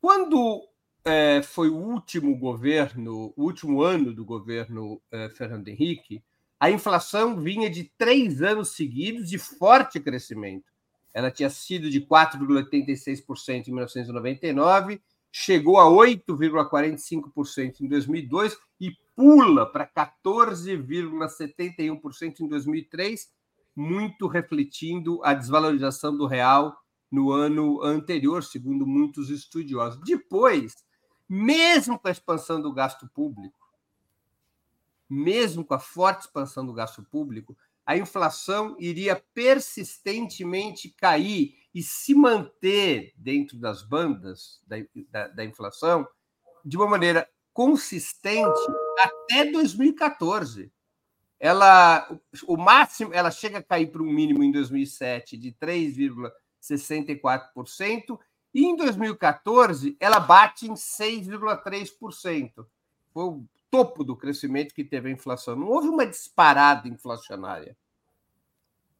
Quando 0.00 0.66
é, 1.04 1.42
foi 1.42 1.68
o 1.68 1.76
último 1.76 2.34
governo, 2.38 3.34
o 3.36 3.44
último 3.44 3.82
ano 3.82 4.14
do 4.14 4.24
governo 4.24 5.02
é, 5.10 5.28
Fernando 5.28 5.68
Henrique, 5.68 6.24
a 6.58 6.70
inflação 6.70 7.38
vinha 7.38 7.68
de 7.68 7.92
três 7.98 8.40
anos 8.40 8.70
seguidos 8.70 9.28
de 9.28 9.36
forte 9.38 10.00
crescimento. 10.00 10.64
Ela 11.12 11.30
tinha 11.30 11.50
sido 11.50 11.90
de 11.90 12.00
4,86% 12.00 13.68
em 13.68 13.72
1999, 13.72 15.02
chegou 15.30 15.78
a 15.78 15.84
8,45% 15.84 17.80
em 17.80 17.88
2002 17.88 18.56
e 18.80 18.92
pula 19.14 19.70
para 19.70 19.86
14,71% 19.86 22.40
em 22.40 22.48
2003 22.48 23.35
muito 23.76 24.26
refletindo 24.26 25.20
a 25.22 25.34
desvalorização 25.34 26.16
do 26.16 26.26
real 26.26 26.74
no 27.10 27.30
ano 27.30 27.82
anterior, 27.82 28.42
segundo 28.42 28.86
muitos 28.86 29.28
estudiosos. 29.28 30.00
Depois, 30.02 30.74
mesmo 31.28 31.98
com 31.98 32.08
a 32.08 32.10
expansão 32.10 32.60
do 32.60 32.72
gasto 32.72 33.06
público, 33.08 33.58
mesmo 35.08 35.64
com 35.64 35.74
a 35.74 35.78
forte 35.78 36.22
expansão 36.22 36.64
do 36.64 36.72
gasto 36.72 37.02
público, 37.02 37.56
a 37.84 37.96
inflação 37.96 38.74
iria 38.80 39.22
persistentemente 39.32 40.88
cair 40.88 41.54
e 41.72 41.82
se 41.82 42.14
manter 42.14 43.12
dentro 43.16 43.58
das 43.58 43.82
bandas 43.82 44.60
da, 44.66 44.76
da, 45.10 45.28
da 45.28 45.44
inflação 45.44 46.08
de 46.64 46.76
uma 46.76 46.88
maneira 46.88 47.28
consistente 47.52 48.60
até 48.98 49.50
2014 49.52 50.72
ela 51.38 52.08
o 52.46 52.56
máximo 52.56 53.12
ela 53.12 53.30
chega 53.30 53.58
a 53.58 53.62
cair 53.62 53.88
para 53.88 54.02
um 54.02 54.10
mínimo 54.10 54.42
em 54.42 54.50
2007 54.50 55.36
de 55.36 55.52
3,64% 55.52 58.18
e 58.54 58.64
em 58.64 58.74
2014 58.74 59.98
ela 60.00 60.18
bate 60.18 60.66
em 60.66 60.72
6,3%. 60.74 62.66
Foi 63.12 63.24
o 63.24 63.44
topo 63.70 64.02
do 64.02 64.16
crescimento 64.16 64.74
que 64.74 64.84
teve 64.84 65.08
a 65.08 65.12
inflação. 65.12 65.56
Não 65.56 65.68
houve 65.68 65.88
uma 65.88 66.06
disparada 66.06 66.88
inflacionária. 66.88 67.76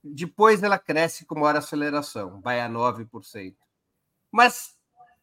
Depois 0.05 0.63
ela 0.63 0.79
cresce 0.79 1.25
com 1.25 1.41
maior 1.41 1.57
aceleração, 1.57 2.41
vai 2.41 2.61
a 2.61 2.69
9%. 2.69 3.57
Mas 4.31 4.77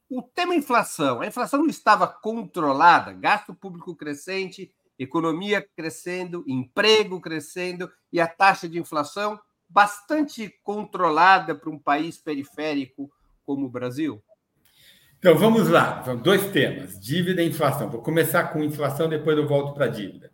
o 0.09 0.21
tema 0.21 0.55
inflação, 0.55 1.21
a 1.21 1.27
inflação 1.27 1.59
não 1.59 1.67
estava 1.67 2.07
controlada, 2.07 3.13
gasto 3.13 3.53
público 3.53 3.95
crescente, 3.95 4.73
economia 5.03 5.65
crescendo, 5.75 6.43
emprego 6.47 7.21
crescendo 7.21 7.89
e 8.11 8.19
a 8.19 8.27
taxa 8.27 8.67
de 8.67 8.79
inflação 8.79 9.39
bastante 9.69 10.53
controlada 10.63 11.55
para 11.55 11.69
um 11.69 11.79
país 11.79 12.17
periférico 12.17 13.11
como 13.45 13.65
o 13.65 13.69
Brasil? 13.69 14.23
Então 15.19 15.37
vamos 15.37 15.69
lá, 15.69 16.01
dois 16.21 16.51
temas: 16.51 16.99
dívida 16.99 17.41
e 17.41 17.47
inflação. 17.47 17.89
Vou 17.89 18.01
começar 18.01 18.45
com 18.45 18.63
inflação, 18.63 19.07
depois 19.07 19.37
eu 19.37 19.47
volto 19.47 19.73
para 19.73 19.85
a 19.85 19.89
dívida. 19.89 20.31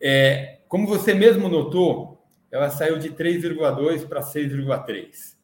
É, 0.00 0.60
como 0.68 0.86
você 0.86 1.12
mesmo 1.12 1.48
notou, 1.48 2.26
ela 2.50 2.70
saiu 2.70 2.98
de 2.98 3.10
3,2 3.10 4.06
para 4.06 4.20
6,3. 4.20 5.34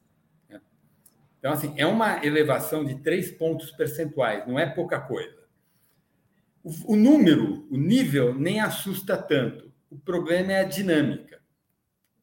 Então, 1.41 1.51
assim, 1.51 1.73
é 1.75 1.85
uma 1.87 2.23
elevação 2.23 2.85
de 2.85 2.95
três 2.95 3.31
pontos 3.31 3.71
percentuais, 3.71 4.47
não 4.47 4.59
é 4.59 4.65
pouca 4.67 4.99
coisa. 4.99 5.40
O, 6.63 6.95
número, 6.95 7.67
o 7.71 7.77
nível, 7.77 8.35
nem 8.35 8.59
assusta 8.59 9.17
tanto. 9.17 9.71
O 9.89 9.97
problema 9.97 10.53
é 10.53 10.59
a 10.59 10.63
dinâmica. 10.63 11.41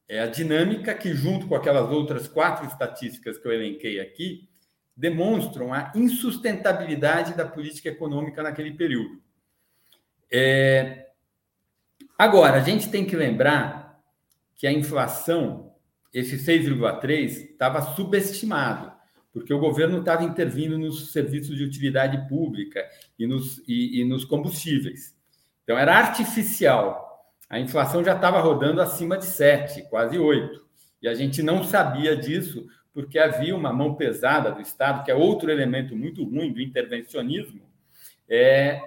É 0.08 0.20
a 0.20 0.26
dinâmica 0.26 0.94
que, 0.94 1.12
junto 1.12 1.48
com 1.48 1.54
aquelas 1.54 1.90
outras 1.90 2.28
quatro 2.28 2.66
estatísticas 2.66 3.36
que 3.36 3.46
eu 3.46 3.52
elenquei 3.52 4.00
aqui, 4.00 4.48
demonstram 4.96 5.72
a 5.72 5.92
insustentabilidade 5.94 7.36
da 7.36 7.46
política 7.46 7.88
econômica 7.88 8.42
naquele 8.42 8.72
período. 8.72 9.20
É... 10.30 11.08
Agora, 12.16 12.56
a 12.56 12.62
gente 12.62 12.90
tem 12.90 13.04
que 13.04 13.16
lembrar 13.16 14.00
que 14.56 14.66
a 14.66 14.72
inflação, 14.72 15.74
esse 16.12 16.36
6,3, 16.36 17.52
estava 17.52 17.82
subestimado 17.94 18.97
porque 19.32 19.52
o 19.52 19.58
governo 19.58 19.98
estava 19.98 20.24
intervindo 20.24 20.78
nos 20.78 21.12
serviços 21.12 21.56
de 21.56 21.64
utilidade 21.64 22.28
pública 22.28 22.84
e 23.18 23.26
nos, 23.26 23.58
e, 23.68 24.00
e 24.00 24.04
nos 24.04 24.24
combustíveis. 24.24 25.14
Então, 25.62 25.76
era 25.76 25.96
artificial. 25.96 27.06
A 27.48 27.58
inflação 27.58 28.02
já 28.02 28.14
estava 28.14 28.40
rodando 28.40 28.80
acima 28.80 29.18
de 29.18 29.26
7, 29.26 29.82
quase 29.88 30.18
8. 30.18 30.66
E 31.02 31.08
a 31.08 31.14
gente 31.14 31.42
não 31.42 31.62
sabia 31.62 32.16
disso, 32.16 32.66
porque 32.92 33.18
havia 33.18 33.54
uma 33.54 33.72
mão 33.72 33.94
pesada 33.94 34.50
do 34.50 34.60
Estado, 34.60 35.04
que 35.04 35.10
é 35.10 35.14
outro 35.14 35.50
elemento 35.50 35.94
muito 35.94 36.24
ruim 36.24 36.52
do 36.52 36.60
intervencionismo, 36.60 37.62
é, 38.28 38.80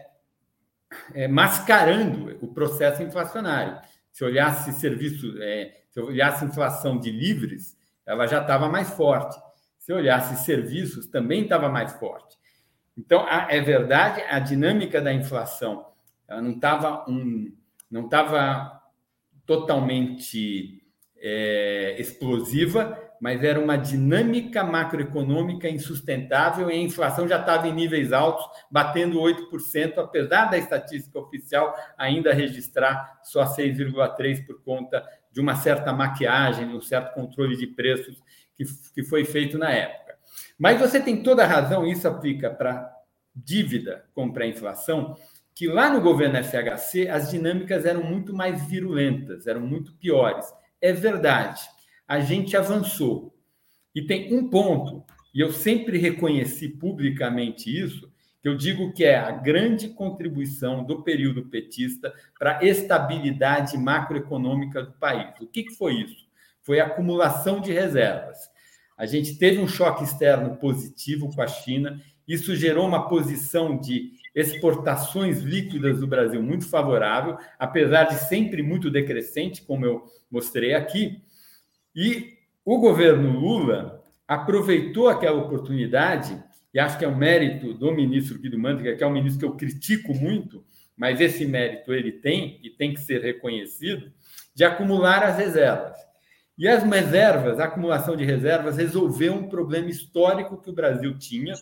é 1.14 1.28
mascarando 1.28 2.38
o 2.42 2.48
processo 2.48 3.02
inflacionário. 3.02 3.80
Se 4.12 4.24
olhasse 4.24 4.74
serviço, 4.74 5.36
é, 5.42 5.82
se 5.90 6.00
olhasse 6.00 6.44
inflação 6.44 7.00
de 7.00 7.12
livres, 7.12 7.78
ela 8.06 8.28
já 8.28 8.42
estava 8.42 8.68
mais 8.68 8.90
forte 8.90 9.40
se 9.82 9.92
olhasse 9.92 10.46
serviços, 10.46 11.08
também 11.08 11.42
estava 11.42 11.68
mais 11.68 11.92
forte. 11.94 12.38
Então, 12.96 13.28
é 13.28 13.60
verdade, 13.60 14.22
a 14.30 14.38
dinâmica 14.38 15.02
da 15.02 15.12
inflação 15.12 15.88
ela 16.28 16.42
não 16.42 16.52
estava 16.52 17.04
um, 17.10 17.52
não 17.90 18.06
estava 18.06 18.80
totalmente 19.46 20.84
é, 21.18 21.96
explosiva, 22.00 22.98
mas 23.20 23.44
era 23.44 23.60
uma 23.60 23.76
dinâmica 23.76 24.64
macroeconômica 24.64 25.68
insustentável 25.68 26.70
e 26.70 26.74
a 26.74 26.78
inflação 26.78 27.28
já 27.28 27.40
estava 27.40 27.68
em 27.68 27.74
níveis 27.74 28.14
altos, 28.14 28.46
batendo 28.70 29.20
8%, 29.20 29.98
apesar 29.98 30.46
da 30.46 30.58
estatística 30.60 31.20
oficial 31.20 31.76
ainda 31.98 32.34
registrar 32.34 33.20
só 33.24 33.46
6,3% 33.46 34.46
por 34.46 34.64
conta 34.64 35.04
de 35.32 35.42
uma 35.42 35.56
certa 35.56 35.92
maquiagem, 35.92 36.68
um 36.68 36.82
certo 36.82 37.14
controle 37.16 37.58
de 37.58 37.66
preços 37.66 38.22
que, 38.66 38.94
que 38.94 39.04
foi 39.04 39.26
feito 39.26 39.58
na 39.58 39.72
época. 39.72 40.16
Mas 40.58 40.80
você 40.80 41.00
tem 41.00 41.24
toda 41.24 41.44
a 41.44 41.48
razão, 41.48 41.86
isso 41.86 42.08
aplica 42.08 42.50
para 42.50 42.92
dívida 43.36 44.06
como 44.14 44.34
para 44.34 44.46
inflação, 44.46 45.18
que 45.56 45.68
lá 45.68 45.90
no 45.90 46.02
governo 46.02 46.44
FHC 46.44 47.08
as 47.08 47.30
dinâmicas 47.30 47.86
eram 47.86 48.04
muito 48.04 48.34
mais 48.34 48.66
virulentas, 48.68 49.48
eram 49.48 49.62
muito 49.62 49.94
piores. 49.94 50.46
É 50.82 50.94
verdade, 50.94 51.62
a 52.08 52.20
gente 52.20 52.56
avançou. 52.56 53.36
E 53.94 54.02
tem 54.02 54.34
um 54.34 54.50
ponto, 54.50 55.04
e 55.34 55.40
eu 55.40 55.52
sempre 55.52 55.98
reconheci 55.98 56.70
publicamente 56.70 57.70
isso, 57.70 58.12
que 58.42 58.50
eu 58.50 58.58
digo 58.58 58.92
que 58.92 59.04
é 59.04 59.18
a 59.18 59.32
grande 59.32 59.90
contribuição 59.90 60.84
do 60.84 61.04
período 61.04 61.46
petista 61.46 62.12
para 62.40 62.58
a 62.58 62.64
estabilidade 62.64 63.78
macroeconômica 63.78 64.82
do 64.82 64.94
país. 64.94 65.40
O 65.40 65.48
que, 65.48 65.64
que 65.64 65.76
foi 65.76 65.94
isso? 66.02 66.26
Foi 66.72 66.80
a 66.80 66.86
acumulação 66.86 67.60
de 67.60 67.74
reservas. 67.74 68.50
A 68.98 69.06
gente 69.06 69.38
teve 69.38 69.60
um 69.60 69.68
choque 69.68 70.06
externo 70.06 70.56
positivo 70.56 71.30
com 71.36 71.42
a 71.42 71.48
China, 71.48 72.00
isso 72.26 72.56
gerou 72.56 72.88
uma 72.88 73.10
posição 73.10 73.78
de 73.78 74.12
exportações 74.34 75.40
líquidas 75.40 76.00
do 76.00 76.08
Brasil 76.08 76.42
muito 76.42 76.70
favorável, 76.70 77.38
apesar 77.60 78.06
de 78.06 78.16
sempre 78.20 78.64
muito 78.64 78.90
decrescente, 78.90 79.62
como 79.64 79.86
eu 79.86 80.06
mostrei 80.32 80.74
aqui. 80.74 81.22
E 81.94 82.38
o 82.64 82.80
governo 82.80 83.38
Lula 83.38 84.02
aproveitou 84.26 85.10
aquela 85.10 85.44
oportunidade, 85.44 86.42
e 86.74 86.80
acho 86.80 86.98
que 86.98 87.04
é 87.04 87.08
um 87.10 87.18
mérito 87.18 87.74
do 87.74 87.92
ministro 87.92 88.40
Guido 88.40 88.58
Mantega, 88.58 88.96
que 88.96 89.04
é 89.04 89.08
um 89.08 89.12
ministro 89.12 89.40
que 89.42 89.46
eu 89.46 89.58
critico 89.58 90.14
muito, 90.14 90.64
mas 90.96 91.20
esse 91.20 91.46
mérito 91.46 91.94
ele 91.94 92.14
tem 92.14 92.62
e 92.64 92.70
tem 92.70 92.94
que 92.94 93.02
ser 93.02 93.22
reconhecido, 93.22 94.10
de 94.56 94.64
acumular 94.64 95.22
as 95.22 95.38
reservas. 95.38 96.11
E 96.62 96.68
as 96.68 96.84
reservas, 96.84 97.60
a 97.60 97.64
acumulação 97.64 98.16
de 98.16 98.24
reservas, 98.24 98.78
resolveu 98.78 99.34
um 99.34 99.50
problema 99.50 99.90
histórico 99.90 100.62
que 100.62 100.70
o 100.70 100.74
Brasil 100.74 101.18
tinha 101.18 101.56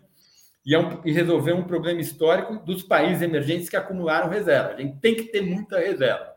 e, 0.65 0.75
é 0.75 0.77
um, 0.77 1.01
e 1.05 1.13
resolver 1.13 1.53
um 1.53 1.63
problema 1.63 2.01
histórico 2.01 2.57
dos 2.65 2.83
países 2.83 3.21
emergentes 3.21 3.69
que 3.69 3.77
acumularam 3.77 4.27
reserva. 4.29 4.73
A 4.73 4.81
gente 4.81 4.99
tem 4.99 5.15
que 5.15 5.23
ter 5.31 5.39
muita 5.39 5.79
reserva. 5.79 6.33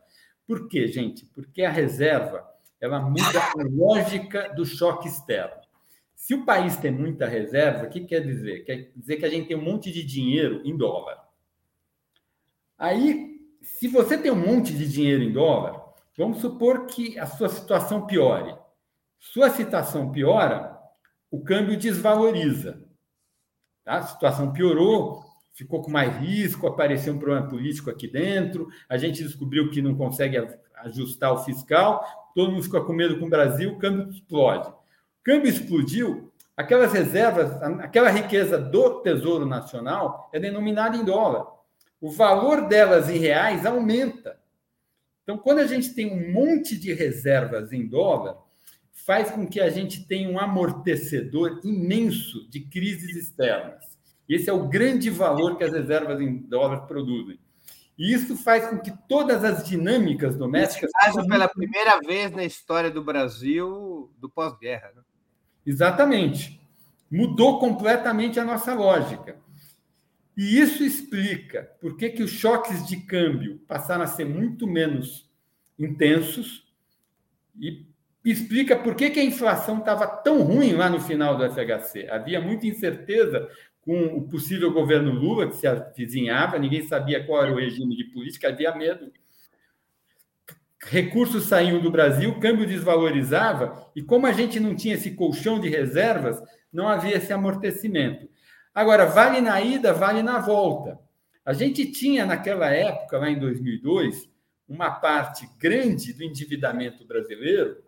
Por 0.46 0.68
quê, 0.68 0.86
gente? 0.86 1.26
Porque 1.34 1.64
a 1.64 1.70
reserva 1.70 2.48
ela 2.80 3.00
muda 3.00 3.40
a 3.40 3.64
lógica 3.68 4.54
do 4.54 4.64
choque 4.64 5.08
externo. 5.08 5.60
Se 6.14 6.32
o 6.32 6.44
país 6.44 6.76
tem 6.76 6.92
muita 6.92 7.26
reserva, 7.26 7.86
o 7.86 7.90
que 7.90 8.02
quer 8.02 8.20
dizer? 8.20 8.60
Quer 8.64 8.92
dizer 8.94 9.16
que 9.16 9.26
a 9.26 9.28
gente 9.28 9.48
tem 9.48 9.56
um 9.56 9.64
monte 9.64 9.90
de 9.90 10.04
dinheiro 10.04 10.62
em 10.64 10.76
dólar. 10.76 11.18
Aí, 12.78 13.40
se 13.60 13.88
você 13.88 14.16
tem 14.16 14.30
um 14.30 14.36
monte 14.36 14.72
de 14.72 14.86
dinheiro 14.86 15.20
em 15.20 15.32
dólar, 15.32 15.81
vamos 16.16 16.40
supor 16.40 16.86
que 16.86 17.18
a 17.18 17.26
sua 17.26 17.48
situação 17.48 18.06
piore. 18.06 18.54
Sua 19.18 19.50
situação 19.50 20.10
piora, 20.10 20.76
o 21.30 21.42
câmbio 21.42 21.76
desvaloriza. 21.76 22.82
Tá? 23.84 23.98
A 23.98 24.02
situação 24.02 24.52
piorou, 24.52 25.22
ficou 25.54 25.82
com 25.82 25.90
mais 25.90 26.16
risco, 26.16 26.66
apareceu 26.66 27.14
um 27.14 27.18
problema 27.18 27.48
político 27.48 27.90
aqui 27.90 28.08
dentro, 28.08 28.68
a 28.88 28.96
gente 28.96 29.22
descobriu 29.22 29.70
que 29.70 29.82
não 29.82 29.94
consegue 29.94 30.36
ajustar 30.76 31.32
o 31.32 31.44
fiscal, 31.44 32.04
todo 32.34 32.50
mundo 32.50 32.62
ficou 32.62 32.84
com 32.84 32.92
medo 32.92 33.18
com 33.18 33.26
o 33.26 33.30
Brasil, 33.30 33.72
o 33.72 33.78
câmbio 33.78 34.10
explode. 34.10 34.68
O 34.68 35.22
câmbio 35.22 35.48
explodiu, 35.48 36.32
aquelas 36.56 36.92
reservas, 36.92 37.62
aquela 37.80 38.10
riqueza 38.10 38.58
do 38.58 39.02
Tesouro 39.02 39.46
Nacional 39.46 40.28
é 40.32 40.40
denominada 40.40 40.96
em 40.96 41.04
dólar. 41.04 41.46
O 42.00 42.10
valor 42.10 42.66
delas 42.66 43.08
em 43.08 43.18
reais 43.18 43.64
aumenta. 43.64 44.41
Então, 45.22 45.38
quando 45.38 45.60
a 45.60 45.66
gente 45.66 45.94
tem 45.94 46.12
um 46.12 46.32
monte 46.32 46.76
de 46.76 46.92
reservas 46.92 47.72
em 47.72 47.86
dólar, 47.86 48.36
faz 48.92 49.30
com 49.30 49.46
que 49.46 49.60
a 49.60 49.70
gente 49.70 50.06
tenha 50.06 50.28
um 50.28 50.38
amortecedor 50.38 51.60
imenso 51.64 52.48
de 52.48 52.60
crises 52.60 53.16
externas. 53.16 53.82
Esse 54.28 54.48
é 54.48 54.52
o 54.52 54.68
grande 54.68 55.10
valor 55.10 55.56
que 55.56 55.64
as 55.64 55.72
reservas 55.72 56.20
em 56.20 56.36
dólar 56.36 56.86
produzem. 56.86 57.38
E 57.98 58.12
isso 58.12 58.36
faz 58.36 58.66
com 58.66 58.78
que 58.78 58.92
todas 59.08 59.44
as 59.44 59.64
dinâmicas 59.64 60.36
domésticas. 60.36 60.90
Caso 60.92 61.26
pela 61.26 61.48
primeira 61.48 62.00
vez 62.00 62.32
na 62.32 62.44
história 62.44 62.90
do 62.90 63.02
Brasil 63.02 64.10
do 64.18 64.28
pós-guerra. 64.28 64.92
Né? 64.96 65.02
Exatamente. 65.66 66.60
Mudou 67.10 67.58
completamente 67.58 68.40
a 68.40 68.44
nossa 68.44 68.72
lógica. 68.74 69.36
E 70.36 70.58
isso 70.58 70.82
explica 70.82 71.70
por 71.80 71.96
que, 71.96 72.08
que 72.10 72.22
os 72.22 72.30
choques 72.30 72.86
de 72.86 72.96
câmbio 72.98 73.60
passaram 73.68 74.02
a 74.02 74.06
ser 74.06 74.24
muito 74.24 74.66
menos 74.66 75.30
intensos 75.78 76.66
e 77.58 77.86
explica 78.24 78.76
por 78.76 78.94
que, 78.94 79.10
que 79.10 79.20
a 79.20 79.24
inflação 79.24 79.78
estava 79.78 80.06
tão 80.06 80.42
ruim 80.42 80.72
lá 80.72 80.88
no 80.88 81.00
final 81.00 81.36
do 81.36 81.44
FHC. 81.44 82.08
Havia 82.08 82.40
muita 82.40 82.66
incerteza 82.66 83.48
com 83.82 84.16
o 84.16 84.22
possível 84.28 84.72
governo 84.72 85.12
Lula, 85.12 85.48
que 85.48 85.56
se 85.56 85.66
avizinhava, 85.66 86.58
ninguém 86.58 86.86
sabia 86.86 87.24
qual 87.24 87.42
era 87.42 87.52
o 87.52 87.56
regime 87.56 87.96
de 87.96 88.04
política, 88.04 88.48
havia 88.48 88.74
medo. 88.74 89.12
Recursos 90.84 91.46
saíam 91.46 91.80
do 91.80 91.90
Brasil, 91.90 92.38
câmbio 92.38 92.66
desvalorizava, 92.66 93.90
e 93.94 94.02
como 94.02 94.26
a 94.26 94.32
gente 94.32 94.58
não 94.58 94.74
tinha 94.74 94.94
esse 94.94 95.12
colchão 95.12 95.60
de 95.60 95.68
reservas, 95.68 96.40
não 96.72 96.88
havia 96.88 97.16
esse 97.16 97.32
amortecimento. 97.32 98.28
Agora, 98.74 99.06
vale 99.06 99.40
na 99.40 99.60
ida, 99.60 99.92
vale 99.92 100.22
na 100.22 100.38
volta. 100.38 100.98
A 101.44 101.52
gente 101.52 101.90
tinha, 101.90 102.24
naquela 102.24 102.70
época, 102.70 103.18
lá 103.18 103.28
em 103.28 103.38
2002, 103.38 104.30
uma 104.68 104.90
parte 104.90 105.48
grande 105.58 106.12
do 106.12 106.22
endividamento 106.22 107.04
brasileiro 107.04 107.82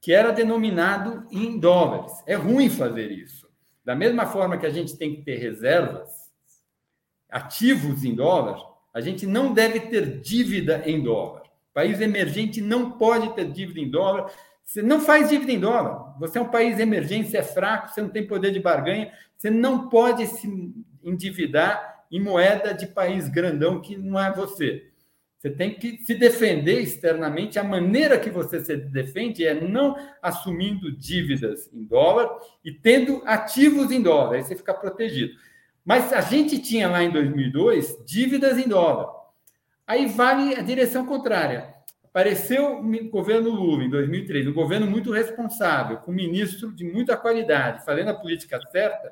que 0.00 0.12
era 0.12 0.32
denominado 0.32 1.26
em 1.30 1.58
dólares. 1.58 2.12
É 2.26 2.34
ruim 2.34 2.68
fazer 2.68 3.10
isso. 3.10 3.48
Da 3.84 3.94
mesma 3.94 4.26
forma 4.26 4.58
que 4.58 4.66
a 4.66 4.70
gente 4.70 4.96
tem 4.96 5.16
que 5.16 5.22
ter 5.22 5.36
reservas, 5.36 6.30
ativos 7.30 8.04
em 8.04 8.14
dólar, 8.14 8.62
a 8.92 9.00
gente 9.00 9.26
não 9.26 9.52
deve 9.52 9.80
ter 9.80 10.20
dívida 10.20 10.82
em 10.86 11.02
dólar. 11.02 11.42
País 11.72 12.00
emergente 12.00 12.60
não 12.60 12.92
pode 12.92 13.34
ter 13.34 13.50
dívida 13.50 13.80
em 13.80 13.90
dólar. 13.90 14.30
Você 14.64 14.82
não 14.82 15.00
faz 15.00 15.28
dívida 15.28 15.52
em 15.52 15.60
dólar. 15.60 16.18
Você 16.18 16.38
é 16.38 16.40
um 16.40 16.48
país 16.48 16.78
emergente, 16.78 17.30
você 17.30 17.38
é 17.38 17.42
fraco, 17.42 17.88
você 17.88 18.00
não 18.00 18.08
tem 18.08 18.26
poder 18.26 18.50
de 18.50 18.60
barganha, 18.60 19.12
você 19.36 19.50
não 19.50 19.88
pode 19.88 20.26
se 20.26 20.74
endividar 21.02 22.04
em 22.10 22.20
moeda 22.20 22.72
de 22.72 22.86
país 22.86 23.28
grandão 23.28 23.80
que 23.80 23.96
não 23.96 24.18
é 24.18 24.32
você. 24.32 24.90
Você 25.38 25.50
tem 25.50 25.74
que 25.74 25.98
se 26.06 26.14
defender 26.14 26.80
externamente. 26.80 27.58
A 27.58 27.64
maneira 27.64 28.18
que 28.18 28.30
você 28.30 28.64
se 28.64 28.74
defende 28.76 29.46
é 29.46 29.52
não 29.52 29.94
assumindo 30.22 30.90
dívidas 30.90 31.68
em 31.70 31.84
dólar 31.84 32.30
e 32.64 32.72
tendo 32.72 33.22
ativos 33.26 33.90
em 33.90 34.00
dólar. 34.00 34.36
Aí 34.36 34.42
você 34.42 34.56
fica 34.56 34.72
protegido. 34.72 35.34
Mas 35.84 36.14
a 36.14 36.22
gente 36.22 36.58
tinha 36.58 36.88
lá 36.88 37.02
em 37.04 37.10
2002 37.10 38.04
dívidas 38.06 38.56
em 38.56 38.66
dólar. 38.66 39.12
Aí 39.86 40.06
vale 40.06 40.54
a 40.54 40.62
direção 40.62 41.04
contrária. 41.04 41.73
Apareceu 42.14 42.78
o 42.78 43.10
governo 43.10 43.50
Lula 43.50 43.82
em 43.82 43.90
2003, 43.90 44.46
um 44.46 44.52
governo 44.52 44.86
muito 44.86 45.10
responsável, 45.10 45.96
com 45.96 46.12
um 46.12 46.14
ministro 46.14 46.72
de 46.72 46.84
muita 46.84 47.16
qualidade, 47.16 47.84
fazendo 47.84 48.10
a 48.10 48.14
política 48.14 48.60
certa. 48.70 49.10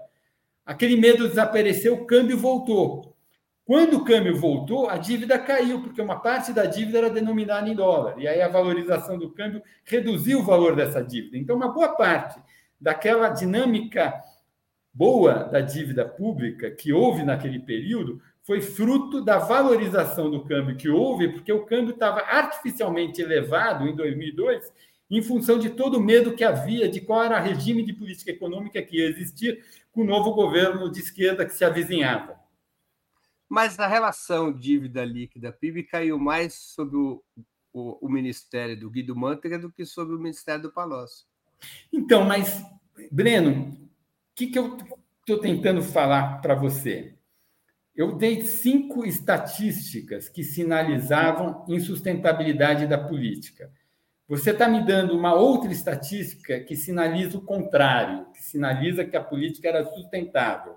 Aquele 0.64 0.96
medo 0.96 1.26
desapareceu, 1.26 1.94
o 1.94 2.06
câmbio 2.06 2.38
voltou. 2.38 3.16
Quando 3.64 3.96
o 3.96 4.04
câmbio 4.04 4.36
voltou, 4.36 4.88
a 4.88 4.98
dívida 4.98 5.36
caiu, 5.36 5.82
porque 5.82 6.00
uma 6.00 6.20
parte 6.20 6.52
da 6.52 6.64
dívida 6.64 6.98
era 6.98 7.10
denominada 7.10 7.68
em 7.68 7.74
dólar. 7.74 8.20
E 8.20 8.28
aí 8.28 8.40
a 8.40 8.46
valorização 8.46 9.18
do 9.18 9.32
câmbio 9.32 9.60
reduziu 9.84 10.38
o 10.38 10.44
valor 10.44 10.76
dessa 10.76 11.02
dívida. 11.02 11.36
Então, 11.36 11.56
uma 11.56 11.72
boa 11.72 11.96
parte 11.96 12.40
daquela 12.80 13.30
dinâmica 13.30 14.14
boa 14.94 15.42
da 15.42 15.60
dívida 15.60 16.04
pública 16.04 16.70
que 16.70 16.92
houve 16.92 17.24
naquele 17.24 17.58
período 17.58 18.22
foi 18.44 18.60
fruto 18.60 19.22
da 19.22 19.38
valorização 19.38 20.30
do 20.30 20.44
câmbio 20.44 20.76
que 20.76 20.88
houve, 20.88 21.28
porque 21.28 21.52
o 21.52 21.64
câmbio 21.64 21.94
estava 21.94 22.20
artificialmente 22.20 23.20
elevado 23.20 23.86
em 23.86 23.94
2002 23.94 24.72
em 25.10 25.22
função 25.22 25.58
de 25.58 25.70
todo 25.70 25.98
o 25.98 26.02
medo 26.02 26.34
que 26.34 26.42
havia 26.42 26.88
de 26.88 27.00
qual 27.00 27.22
era 27.22 27.38
o 27.38 27.44
regime 27.44 27.84
de 27.84 27.92
política 27.92 28.30
econômica 28.30 28.80
que 28.80 28.96
ia 28.96 29.08
existir 29.08 29.62
com 29.92 30.00
o 30.00 30.06
novo 30.06 30.32
governo 30.32 30.90
de 30.90 31.00
esquerda 31.00 31.44
que 31.44 31.52
se 31.52 31.64
avizinhava 31.64 32.42
mas 33.52 33.78
a 33.78 33.86
relação 33.86 34.50
dívida 34.50 35.04
líquida 35.04 35.52
PIB 35.52 35.82
caiu 35.82 36.18
mais 36.18 36.54
sobre 36.54 36.96
o, 36.96 37.22
o, 37.70 38.06
o 38.06 38.08
ministério 38.08 38.80
do 38.80 38.88
Guido 38.88 39.14
Mantega 39.14 39.58
do 39.58 39.70
que 39.70 39.84
sobre 39.84 40.16
o 40.16 40.18
ministério 40.18 40.62
do 40.62 40.72
Palocci. 40.72 41.26
Então, 41.92 42.24
mas, 42.24 42.64
Breno, 43.10 43.68
o 43.68 44.34
que, 44.34 44.46
que 44.46 44.58
eu 44.58 44.78
estou 45.20 45.38
tentando 45.38 45.82
falar 45.82 46.40
para 46.40 46.54
você? 46.54 47.14
Eu 47.94 48.16
dei 48.16 48.42
cinco 48.42 49.04
estatísticas 49.04 50.28
que 50.28 50.42
sinalizavam 50.42 51.64
insustentabilidade 51.68 52.86
da 52.86 52.96
política. 52.96 53.70
Você 54.26 54.50
está 54.50 54.66
me 54.66 54.84
dando 54.84 55.14
uma 55.14 55.34
outra 55.34 55.70
estatística 55.70 56.58
que 56.60 56.74
sinaliza 56.74 57.36
o 57.36 57.42
contrário, 57.42 58.26
que 58.32 58.42
sinaliza 58.42 59.04
que 59.04 59.16
a 59.16 59.22
política 59.22 59.68
era 59.68 59.84
sustentável. 59.84 60.76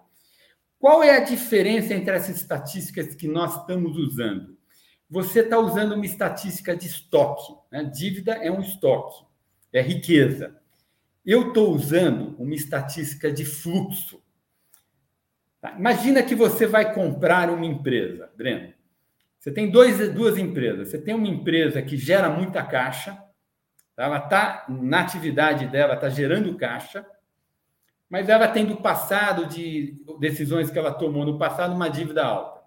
Qual 0.77 1.01
é 1.01 1.15
a 1.15 1.23
diferença 1.23 1.93
entre 1.93 2.15
essas 2.15 2.35
estatísticas 2.35 3.15
que 3.15 3.27
nós 3.27 3.61
estamos 3.61 3.97
usando? 3.97 4.57
Você 5.09 5.39
está 5.39 5.57
usando 5.57 5.93
uma 5.93 6.05
estatística 6.05 6.75
de 6.75 6.87
estoque. 6.87 7.53
Né? 7.71 7.83
Dívida 7.85 8.33
é 8.33 8.51
um 8.51 8.59
estoque, 8.59 9.23
é 9.71 9.81
riqueza. 9.81 10.59
Eu 11.25 11.47
estou 11.47 11.73
usando 11.73 12.35
uma 12.37 12.53
estatística 12.53 13.31
de 13.31 13.45
fluxo. 13.45 14.21
Tá? 15.65 15.73
Imagina 15.79 16.21
que 16.21 16.35
você 16.35 16.67
vai 16.67 16.93
comprar 16.93 17.49
uma 17.49 17.65
empresa, 17.65 18.29
Breno. 18.37 18.71
Você 19.39 19.51
tem 19.51 19.67
dois, 19.67 20.13
duas 20.13 20.37
empresas. 20.37 20.89
Você 20.89 21.01
tem 21.01 21.15
uma 21.15 21.27
empresa 21.27 21.81
que 21.81 21.97
gera 21.97 22.29
muita 22.29 22.61
caixa, 22.61 23.13
tá? 23.95 24.03
ela 24.03 24.17
está 24.19 24.65
na 24.69 25.01
atividade 25.01 25.65
dela, 25.65 25.95
está 25.95 26.07
gerando 26.07 26.55
caixa, 26.55 27.03
mas 28.07 28.29
ela 28.29 28.47
tem 28.47 28.63
do 28.63 28.77
passado, 28.77 29.47
de 29.47 29.99
decisões 30.19 30.69
que 30.69 30.77
ela 30.77 30.93
tomou 30.93 31.25
no 31.25 31.39
passado, 31.39 31.73
uma 31.73 31.89
dívida 31.89 32.23
alta. 32.23 32.61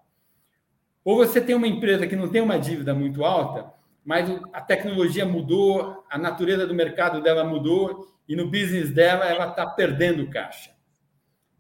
Ou 1.05 1.19
você 1.19 1.41
tem 1.41 1.55
uma 1.55 1.69
empresa 1.69 2.05
que 2.05 2.17
não 2.17 2.29
tem 2.29 2.41
uma 2.41 2.59
dívida 2.59 2.93
muito 2.95 3.25
alta, 3.25 3.73
mas 4.05 4.29
a 4.53 4.61
tecnologia 4.61 5.25
mudou, 5.25 6.05
a 6.11 6.19
natureza 6.19 6.67
do 6.67 6.75
mercado 6.75 7.23
dela 7.23 7.45
mudou 7.45 8.09
e 8.29 8.35
no 8.35 8.51
business 8.51 8.91
dela 8.91 9.25
ela 9.25 9.51
está 9.51 9.65
perdendo 9.67 10.29
caixa. 10.29 10.77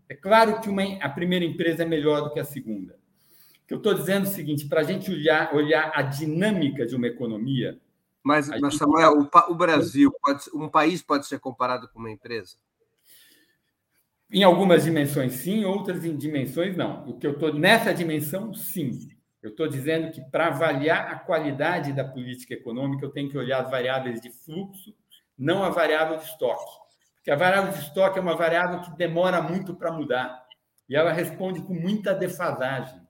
É 0.09 0.15
claro 0.15 0.61
que 0.61 0.69
uma, 0.69 0.83
a 1.01 1.09
primeira 1.09 1.45
empresa 1.45 1.83
é 1.83 1.87
melhor 1.87 2.23
do 2.23 2.33
que 2.33 2.41
a 2.41 2.45
segunda. 2.45 2.95
O 3.63 3.67
que 3.69 3.75
eu 3.75 3.79
estou 3.79 3.93
dizendo 3.93 4.27
é 4.27 4.31
o 4.31 4.33
seguinte: 4.33 4.67
para 4.67 4.81
a 4.81 4.85
gente 4.85 5.11
olhar, 5.11 5.55
olhar 5.55 5.93
a 5.95 6.03
dinâmica 6.03 6.87
de 6.87 6.97
uma 6.97 7.07
economia. 7.07 7.79
Mas, 8.23 8.49
mas 8.61 8.77
Samuel, 8.77 9.21
o, 9.21 9.53
o 9.53 9.55
Brasil, 9.55 10.13
pode, 10.23 10.45
um 10.55 10.69
país 10.69 11.03
pode 11.03 11.27
ser 11.27 11.39
comparado 11.39 11.89
com 11.89 11.99
uma 11.99 12.11
empresa? 12.11 12.57
Em 14.31 14.43
algumas 14.43 14.85
dimensões, 14.85 15.35
sim, 15.35 15.65
outras 15.65 16.05
em 16.05 16.15
dimensões, 16.17 16.77
não. 16.77 17.09
O 17.09 17.19
que 17.19 17.27
eu 17.27 17.33
estou 17.33 17.53
nessa 17.53 17.95
dimensão, 17.95 18.53
sim. 18.53 19.09
Eu 19.43 19.51
estou 19.51 19.69
dizendo 19.69 20.11
que 20.11 20.21
para 20.21 20.49
avaliar 20.49 21.11
a 21.11 21.19
qualidade 21.19 21.93
da 21.93 22.05
política 22.05 22.55
econômica, 22.55 23.05
eu 23.05 23.11
tenho 23.11 23.31
que 23.31 23.39
olhar 23.39 23.63
as 23.63 23.71
variáveis 23.71 24.21
de 24.21 24.31
fluxo, 24.31 24.95
não 25.39 25.63
a 25.63 25.71
variável 25.71 26.19
de 26.19 26.25
estoque. 26.25 26.88
Porque 27.19 27.31
a 27.31 27.37
variável 27.37 27.73
de 27.73 27.81
estoque 27.81 28.19
é 28.19 28.23
uma 28.23 28.37
variável 28.37 28.81
que 28.81 28.97
demora 28.97 29.43
muito 29.43 29.75
para 29.75 29.93
mudar. 29.93 30.47
e 30.89 30.97
ela 30.97 31.13
responde 31.13 31.61
com 31.63 31.75
muita 31.75 32.15
defasagem. 32.15 33.01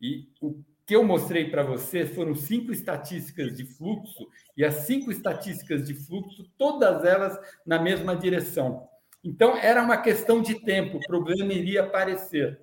E 0.00 0.28
o 0.40 0.62
que 0.86 0.94
eu 0.94 1.02
mostrei 1.02 1.50
para 1.50 1.62
você 1.62 2.06
foram 2.06 2.34
cinco 2.34 2.70
estatísticas 2.70 3.56
de 3.56 3.64
fluxo, 3.64 4.28
e 4.56 4.64
as 4.64 4.86
cinco 4.86 5.10
estatísticas 5.10 5.86
de 5.86 5.94
fluxo, 5.94 6.44
todas 6.58 7.04
elas 7.04 7.38
na 7.66 7.80
mesma 7.80 8.14
direção. 8.14 8.86
Então, 9.22 9.56
era 9.56 9.82
uma 9.82 9.96
questão 9.96 10.42
de 10.42 10.62
tempo, 10.62 10.98
o 10.98 11.06
problema 11.06 11.52
iria 11.52 11.84
aparecer. 11.84 12.60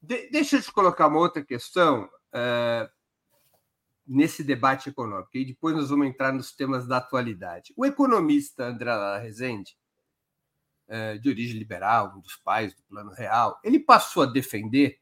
De 0.00 0.30
deixa 0.30 0.56
eu 0.56 0.62
te 0.62 0.72
colocar 0.72 1.08
uma 1.08 1.18
outra 1.18 1.44
questão 1.44 2.04
uh, 2.04 2.88
nesse 4.06 4.44
debate 4.44 4.88
econômico, 4.88 5.30
e 5.34 5.44
depois 5.44 5.74
nós 5.74 5.90
vamos 5.90 6.06
entrar 6.06 6.32
nos 6.32 6.52
temas 6.52 6.86
da 6.86 6.98
atualidade. 6.98 7.74
O 7.76 7.84
economista 7.84 8.66
André 8.66 8.92
Rezende, 9.18 9.72
uh, 9.72 9.85
de 11.20 11.28
origem 11.28 11.58
liberal, 11.58 12.14
um 12.16 12.20
dos 12.20 12.36
pais 12.36 12.72
do 12.74 12.82
Plano 12.84 13.10
Real, 13.10 13.58
ele 13.64 13.80
passou 13.80 14.22
a 14.22 14.26
defender 14.26 14.98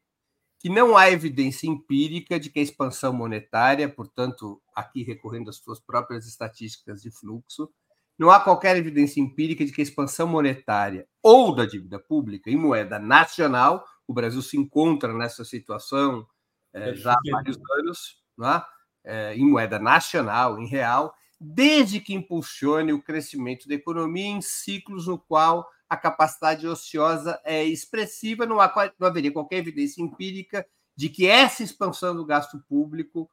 que 0.65 0.71
não 0.71 0.97
há 0.97 1.11
evidência 1.11 1.67
empírica 1.67 2.41
de 2.41 2.49
que 2.49 2.59
a 2.59 2.63
expansão 2.63 3.13
monetária, 3.13 3.87
portanto, 3.87 4.63
aqui 4.75 5.03
recorrendo 5.03 5.51
às 5.51 5.57
suas 5.57 5.79
próprias 5.79 6.27
estatísticas 6.27 7.03
de 7.03 7.11
fluxo, 7.11 7.71
não 8.19 8.31
há 8.31 8.41
qualquer 8.41 8.75
evidência 8.77 9.21
empírica 9.21 9.63
de 9.63 9.73
que 9.73 9.83
a 9.83 9.85
expansão 9.85 10.27
monetária 10.27 11.07
ou 11.23 11.55
da 11.55 11.67
dívida 11.67 11.99
pública 11.99 12.51
em 12.51 12.57
moeda 12.57 12.99
nacional, 12.99 13.85
o 14.07 14.15
Brasil 14.15 14.41
se 14.41 14.57
encontra 14.57 15.13
nessa 15.13 15.45
situação 15.45 16.27
é, 16.73 16.95
já 16.95 17.13
há 17.13 17.19
vários 17.31 17.59
anos, 17.79 18.23
é? 18.43 18.63
É, 19.07 19.37
em 19.37 19.45
moeda 19.45 19.79
nacional, 19.79 20.59
em 20.59 20.67
real, 20.67 21.15
desde 21.47 22.01
que 22.01 22.15
impulsione 22.15 22.93
o 22.93 23.03
crescimento 23.03 23.69
da 23.69 23.75
economia 23.75 24.29
em 24.29 24.41
ciclos 24.41 25.07
no 25.07 25.19
qual 25.19 25.69
a 25.89 25.97
capacidade 25.97 26.67
ociosa 26.67 27.39
é 27.45 27.63
expressiva, 27.63 28.47
não, 28.47 28.61
há, 28.61 28.73
não 28.99 29.07
haveria 29.07 29.33
qualquer 29.33 29.59
evidência 29.59 30.03
empírica 30.03 30.67
de 30.97 31.11
que 31.11 31.27
essa 31.27 31.63
expansão 31.63 32.17
do 32.17 32.25
gasto 32.25 32.59
público, 32.67 33.31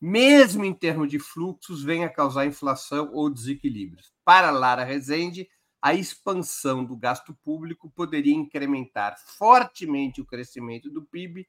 mesmo 0.00 0.64
em 0.64 0.74
termos 0.74 1.08
de 1.08 1.20
fluxos, 1.20 1.84
venha 1.84 2.06
a 2.06 2.12
causar 2.12 2.46
inflação 2.46 3.10
ou 3.12 3.30
desequilíbrios. 3.30 4.12
Para 4.24 4.50
Lara 4.50 4.82
Rezende, 4.82 5.48
a 5.80 5.94
expansão 5.94 6.84
do 6.84 6.96
gasto 6.96 7.34
público 7.44 7.90
poderia 7.90 8.34
incrementar 8.34 9.16
fortemente 9.38 10.20
o 10.20 10.26
crescimento 10.26 10.90
do 10.90 11.02
PIB 11.02 11.46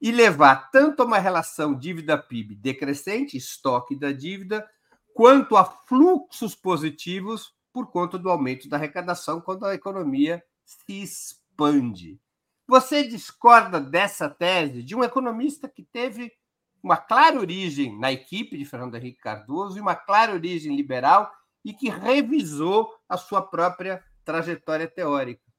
e 0.00 0.10
levar 0.10 0.70
tanto 0.70 1.02
a 1.02 1.04
uma 1.04 1.18
relação 1.18 1.78
dívida-PIB 1.78 2.56
decrescente, 2.56 3.36
estoque 3.36 3.94
da 3.96 4.10
dívida, 4.10 4.68
quanto 5.14 5.56
a 5.56 5.64
fluxos 5.64 6.54
positivos 6.54 7.54
por 7.72 7.90
conta 7.90 8.18
do 8.18 8.30
aumento 8.30 8.68
da 8.68 8.76
arrecadação 8.76 9.40
quando 9.40 9.64
a 9.66 9.74
economia 9.74 10.42
se 10.64 11.02
expande. 11.02 12.20
Você 12.66 13.02
discorda 13.02 13.80
dessa 13.80 14.28
tese 14.28 14.82
de 14.82 14.94
um 14.94 15.02
economista 15.02 15.68
que 15.68 15.82
teve 15.82 16.32
uma 16.82 16.96
clara 16.96 17.38
origem 17.38 17.98
na 17.98 18.10
equipe 18.10 18.56
de 18.56 18.64
Fernando 18.64 18.96
Henrique 18.96 19.20
Cardoso 19.20 19.78
e 19.78 19.80
uma 19.80 19.94
clara 19.94 20.32
origem 20.32 20.74
liberal 20.74 21.30
e 21.64 21.72
que 21.72 21.88
revisou 21.88 22.92
a 23.08 23.16
sua 23.16 23.42
própria 23.42 24.02
trajetória 24.24 24.88
teórica? 24.88 25.51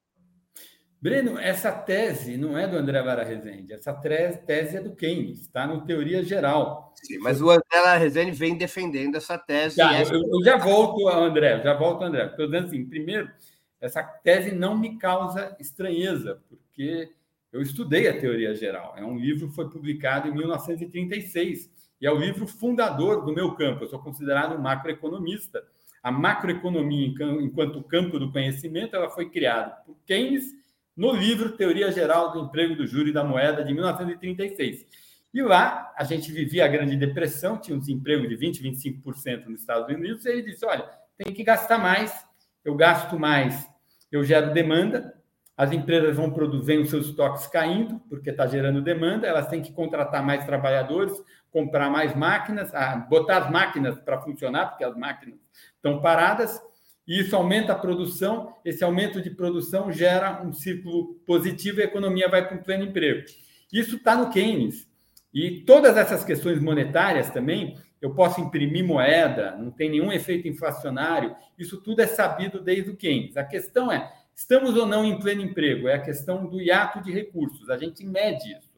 Breno, 1.04 1.38
essa 1.38 1.70
tese 1.70 2.38
não 2.38 2.56
é 2.56 2.66
do 2.66 2.78
André 2.78 2.98
Lara 3.02 3.22
Rezende, 3.22 3.74
essa 3.74 3.92
tese 3.92 4.78
é 4.78 4.80
do 4.80 4.96
Keynes, 4.96 5.42
está 5.42 5.66
no 5.66 5.84
Teoria 5.84 6.22
Geral. 6.22 6.94
Sim, 6.96 7.18
mas 7.18 7.42
o 7.42 7.50
André 7.50 7.62
Lara 7.74 7.98
Rezende 7.98 8.30
vem 8.30 8.56
defendendo 8.56 9.14
essa 9.14 9.36
tese. 9.36 9.76
Tá, 9.76 9.94
essa... 9.94 10.14
Eu, 10.14 10.22
eu, 10.22 10.42
já 10.42 10.56
volto, 10.56 11.06
André, 11.06 11.62
já 11.62 11.74
volto, 11.74 12.04
André. 12.04 12.24
Estou 12.24 12.46
dizendo 12.46 12.68
assim, 12.68 12.86
primeiro, 12.86 13.30
essa 13.78 14.02
tese 14.02 14.54
não 14.54 14.78
me 14.78 14.96
causa 14.96 15.54
estranheza, 15.60 16.40
porque 16.48 17.12
eu 17.52 17.60
estudei 17.60 18.08
a 18.08 18.18
Teoria 18.18 18.54
Geral. 18.54 18.94
É 18.96 19.04
um 19.04 19.18
livro 19.18 19.50
que 19.50 19.54
foi 19.54 19.68
publicado 19.68 20.28
em 20.28 20.32
1936 20.32 21.70
e 22.00 22.06
é 22.06 22.10
o 22.10 22.16
livro 22.16 22.46
fundador 22.46 23.26
do 23.26 23.34
meu 23.34 23.54
campo. 23.54 23.84
Eu 23.84 23.88
sou 23.88 23.98
considerado 23.98 24.56
um 24.56 24.62
macroeconomista. 24.62 25.62
A 26.02 26.10
macroeconomia, 26.10 27.12
enquanto 27.42 27.82
campo 27.82 28.18
do 28.18 28.32
conhecimento, 28.32 28.96
ela 28.96 29.10
foi 29.10 29.28
criada 29.28 29.70
por 29.84 29.98
Keynes 30.06 30.63
no 30.96 31.12
livro 31.12 31.52
Teoria 31.52 31.90
Geral 31.90 32.32
do 32.32 32.40
Emprego 32.40 32.74
do 32.76 32.86
Júri 32.86 33.12
da 33.12 33.24
Moeda, 33.24 33.64
de 33.64 33.72
1936. 33.72 34.86
E 35.32 35.42
lá 35.42 35.92
a 35.96 36.04
gente 36.04 36.30
vivia 36.30 36.64
a 36.64 36.68
Grande 36.68 36.96
Depressão, 36.96 37.58
tinha 37.58 37.76
um 37.76 37.80
desemprego 37.80 38.28
de 38.28 38.36
20%, 38.36 38.62
25% 39.04 39.46
nos 39.46 39.60
Estados 39.60 39.92
Unidos, 39.94 40.24
e 40.24 40.28
ele 40.28 40.42
disse: 40.42 40.64
olha, 40.64 40.88
tem 41.18 41.32
que 41.34 41.42
gastar 41.42 41.78
mais, 41.78 42.24
eu 42.64 42.74
gasto 42.76 43.18
mais, 43.18 43.68
eu 44.12 44.22
gero 44.22 44.54
demanda, 44.54 45.12
as 45.56 45.72
empresas 45.72 46.16
vão 46.16 46.30
produzindo 46.30 46.86
seus 46.86 47.06
estoques 47.06 47.46
caindo, 47.46 48.00
porque 48.08 48.30
está 48.30 48.46
gerando 48.46 48.80
demanda, 48.80 49.26
elas 49.26 49.48
têm 49.48 49.62
que 49.62 49.72
contratar 49.72 50.24
mais 50.24 50.44
trabalhadores, 50.44 51.20
comprar 51.50 51.88
mais 51.88 52.14
máquinas, 52.14 52.74
ah, 52.74 52.96
botar 52.96 53.38
as 53.38 53.50
máquinas 53.50 53.98
para 54.00 54.20
funcionar, 54.20 54.66
porque 54.66 54.84
as 54.84 54.96
máquinas 54.96 55.38
estão 55.76 56.00
paradas, 56.00 56.60
e 57.06 57.20
isso 57.20 57.36
aumenta 57.36 57.72
a 57.72 57.78
produção, 57.78 58.54
esse 58.64 58.82
aumento 58.82 59.20
de 59.20 59.30
produção 59.30 59.92
gera 59.92 60.42
um 60.42 60.52
ciclo 60.52 61.14
positivo 61.26 61.80
e 61.80 61.82
a 61.82 61.86
economia 61.86 62.28
vai 62.28 62.46
para 62.46 62.56
um 62.56 62.62
pleno 62.62 62.84
emprego. 62.84 63.24
Isso 63.72 63.96
está 63.96 64.16
no 64.16 64.30
Keynes. 64.30 64.88
E 65.32 65.62
todas 65.62 65.96
essas 65.96 66.24
questões 66.24 66.60
monetárias 66.60 67.28
também, 67.30 67.76
eu 68.00 68.14
posso 68.14 68.40
imprimir 68.40 68.84
moeda, 68.84 69.56
não 69.56 69.70
tem 69.70 69.90
nenhum 69.90 70.12
efeito 70.12 70.46
inflacionário, 70.46 71.34
isso 71.58 71.80
tudo 71.80 72.00
é 72.00 72.06
sabido 72.06 72.60
desde 72.60 72.90
o 72.90 72.96
Keynes. 72.96 73.36
A 73.36 73.44
questão 73.44 73.90
é, 73.90 74.12
estamos 74.34 74.76
ou 74.76 74.86
não 74.86 75.04
em 75.04 75.18
pleno 75.18 75.42
emprego? 75.42 75.88
É 75.88 75.94
a 75.94 76.02
questão 76.02 76.46
do 76.46 76.60
hiato 76.60 77.02
de 77.02 77.12
recursos, 77.12 77.68
a 77.68 77.76
gente 77.76 78.04
mede 78.06 78.52
isso. 78.52 78.72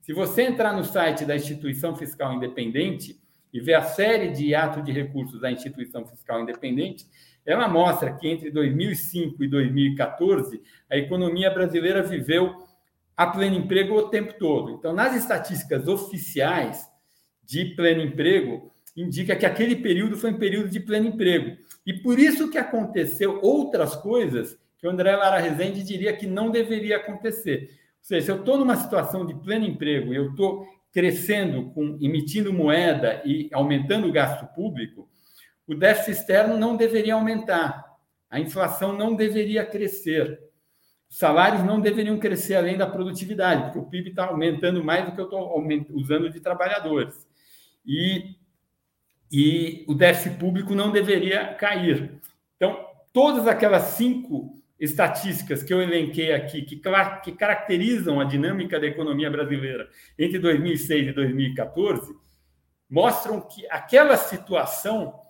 Se 0.00 0.12
você 0.12 0.42
entrar 0.42 0.76
no 0.76 0.84
site 0.84 1.24
da 1.24 1.36
Instituição 1.36 1.94
Fiscal 1.94 2.34
Independente 2.34 3.20
e 3.52 3.60
ver 3.60 3.74
a 3.74 3.82
série 3.82 4.30
de 4.30 4.46
hiato 4.46 4.82
de 4.82 4.90
recursos 4.90 5.40
da 5.40 5.52
Instituição 5.52 6.04
Fiscal 6.04 6.40
Independente, 6.40 7.06
ela 7.44 7.68
mostra 7.68 8.12
que 8.12 8.28
entre 8.28 8.50
2005 8.50 9.42
e 9.42 9.48
2014, 9.48 10.62
a 10.90 10.96
economia 10.96 11.50
brasileira 11.50 12.02
viveu 12.02 12.64
a 13.16 13.26
pleno 13.26 13.56
emprego 13.56 13.94
o 13.94 14.08
tempo 14.08 14.34
todo. 14.38 14.72
Então, 14.72 14.92
nas 14.92 15.14
estatísticas 15.16 15.86
oficiais 15.88 16.88
de 17.42 17.66
pleno 17.74 18.02
emprego, 18.02 18.70
indica 18.96 19.36
que 19.36 19.46
aquele 19.46 19.76
período 19.76 20.16
foi 20.16 20.30
um 20.30 20.38
período 20.38 20.68
de 20.68 20.80
pleno 20.80 21.08
emprego. 21.08 21.56
E 21.84 21.92
por 21.92 22.18
isso 22.18 22.50
que 22.50 22.58
aconteceu 22.58 23.40
outras 23.42 23.96
coisas 23.96 24.58
que 24.78 24.86
o 24.86 24.90
André 24.90 25.14
Lara 25.16 25.38
Rezende 25.38 25.82
diria 25.82 26.16
que 26.16 26.26
não 26.26 26.50
deveria 26.50 26.96
acontecer. 26.96 27.70
Ou 27.70 28.04
seja, 28.04 28.26
se 28.26 28.32
eu 28.32 28.36
estou 28.36 28.58
numa 28.58 28.76
situação 28.76 29.24
de 29.26 29.34
pleno 29.34 29.64
emprego 29.64 30.12
e 30.12 30.16
eu 30.16 30.30
estou 30.30 30.66
crescendo, 30.92 31.70
com, 31.70 31.96
emitindo 32.00 32.52
moeda 32.52 33.22
e 33.24 33.48
aumentando 33.52 34.08
o 34.08 34.12
gasto 34.12 34.46
público, 34.54 35.08
o 35.66 35.74
déficit 35.74 36.12
externo 36.12 36.56
não 36.56 36.76
deveria 36.76 37.14
aumentar, 37.14 37.84
a 38.28 38.40
inflação 38.40 38.92
não 38.92 39.14
deveria 39.14 39.64
crescer, 39.64 40.40
os 41.08 41.18
salários 41.18 41.62
não 41.62 41.80
deveriam 41.80 42.18
crescer 42.18 42.54
além 42.54 42.76
da 42.76 42.86
produtividade, 42.86 43.64
porque 43.64 43.78
o 43.78 43.84
PIB 43.84 44.10
está 44.10 44.26
aumentando 44.26 44.82
mais 44.82 45.04
do 45.04 45.12
que 45.12 45.20
eu 45.20 45.26
estou 45.26 45.62
usando 45.90 46.30
de 46.30 46.40
trabalhadores. 46.40 47.26
E, 47.84 48.36
e 49.30 49.84
o 49.86 49.94
déficit 49.94 50.38
público 50.38 50.74
não 50.74 50.90
deveria 50.90 51.52
cair. 51.54 52.18
Então, 52.56 52.86
todas 53.12 53.46
aquelas 53.46 53.82
cinco 53.82 54.62
estatísticas 54.80 55.62
que 55.62 55.72
eu 55.72 55.80
elenquei 55.80 56.32
aqui, 56.32 56.62
que, 56.62 56.80
que 57.22 57.32
caracterizam 57.32 58.18
a 58.18 58.24
dinâmica 58.24 58.80
da 58.80 58.86
economia 58.86 59.30
brasileira 59.30 59.88
entre 60.18 60.38
2006 60.38 61.08
e 61.08 61.12
2014, 61.12 62.16
mostram 62.90 63.40
que 63.40 63.66
aquela 63.68 64.16
situação 64.16 65.21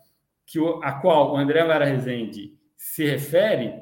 que 0.46 0.58
o, 0.58 0.82
a 0.82 0.92
qual 0.92 1.32
o 1.32 1.36
André 1.36 1.62
Lara 1.62 1.84
Rezende 1.84 2.54
se 2.76 3.04
refere 3.04 3.74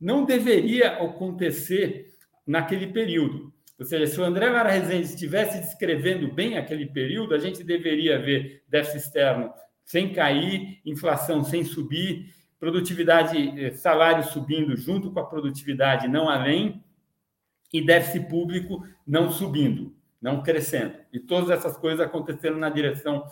não 0.00 0.24
deveria 0.24 0.92
acontecer 1.02 2.14
naquele 2.46 2.88
período. 2.88 3.52
Ou 3.78 3.84
seja, 3.84 4.06
se 4.06 4.20
o 4.20 4.24
André 4.24 4.50
Lara 4.50 4.70
Rezende 4.70 5.06
estivesse 5.06 5.58
descrevendo 5.60 6.32
bem 6.32 6.58
aquele 6.58 6.86
período, 6.86 7.34
a 7.34 7.38
gente 7.38 7.62
deveria 7.62 8.20
ver 8.20 8.64
déficit 8.68 8.98
externo 8.98 9.52
sem 9.84 10.12
cair, 10.12 10.80
inflação 10.84 11.42
sem 11.44 11.64
subir, 11.64 12.34
produtividade, 12.58 13.38
eh, 13.58 13.70
salário 13.70 14.24
subindo 14.24 14.76
junto 14.76 15.12
com 15.12 15.20
a 15.20 15.26
produtividade, 15.26 16.08
não 16.08 16.28
além, 16.28 16.82
e 17.72 17.80
déficit 17.84 18.28
público 18.28 18.82
não 19.06 19.30
subindo, 19.30 19.94
não 20.20 20.42
crescendo. 20.42 20.94
E 21.12 21.20
todas 21.20 21.50
essas 21.50 21.76
coisas 21.76 22.00
aconteceram 22.00 22.58
na 22.58 22.68
direção 22.68 23.24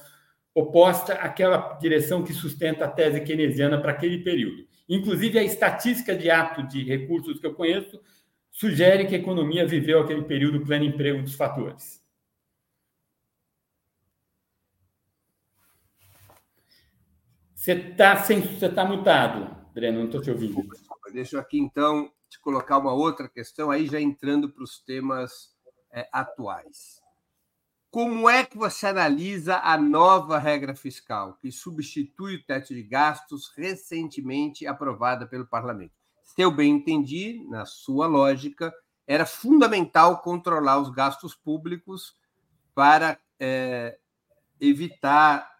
oposta 0.56 1.12
àquela 1.12 1.74
direção 1.74 2.24
que 2.24 2.32
sustenta 2.32 2.86
a 2.86 2.88
tese 2.90 3.20
keynesiana 3.20 3.78
para 3.78 3.92
aquele 3.92 4.24
período. 4.24 4.66
Inclusive, 4.88 5.38
a 5.38 5.44
estatística 5.44 6.16
de 6.16 6.30
ato 6.30 6.62
de 6.66 6.82
recursos 6.82 7.38
que 7.38 7.46
eu 7.46 7.54
conheço 7.54 8.00
sugere 8.50 9.06
que 9.06 9.14
a 9.14 9.18
economia 9.18 9.66
viveu 9.66 10.00
aquele 10.00 10.22
período 10.22 10.64
pleno 10.64 10.86
emprego 10.86 11.22
dos 11.22 11.34
fatores. 11.34 12.02
Você 17.54 17.72
está 17.72 18.14
você 18.14 18.68
tá 18.70 18.82
mutado, 18.82 19.54
Breno, 19.74 19.98
não 19.98 20.06
estou 20.06 20.22
te 20.22 20.30
ouvindo. 20.30 20.66
Deixa 21.12 21.36
eu 21.36 21.40
aqui, 21.40 21.58
então, 21.58 22.10
te 22.30 22.40
colocar 22.40 22.78
uma 22.78 22.94
outra 22.94 23.28
questão, 23.28 23.70
aí 23.70 23.86
já 23.86 24.00
entrando 24.00 24.48
para 24.48 24.64
os 24.64 24.78
temas 24.78 25.54
é, 25.92 26.08
atuais. 26.10 26.95
Como 27.90 28.28
é 28.28 28.44
que 28.44 28.58
você 28.58 28.88
analisa 28.88 29.58
a 29.58 29.78
nova 29.78 30.38
regra 30.38 30.74
fiscal, 30.74 31.34
que 31.40 31.50
substitui 31.50 32.36
o 32.36 32.44
teto 32.44 32.74
de 32.74 32.82
gastos 32.82 33.48
recentemente 33.56 34.66
aprovada 34.66 35.26
pelo 35.26 35.46
parlamento? 35.46 35.94
Se 36.22 36.42
eu 36.42 36.50
bem 36.50 36.72
entendi, 36.72 37.46
na 37.48 37.64
sua 37.64 38.06
lógica, 38.06 38.74
era 39.06 39.24
fundamental 39.24 40.20
controlar 40.20 40.78
os 40.78 40.90
gastos 40.90 41.34
públicos 41.34 42.14
para 42.74 43.18
é, 43.40 43.96
evitar, 44.60 45.50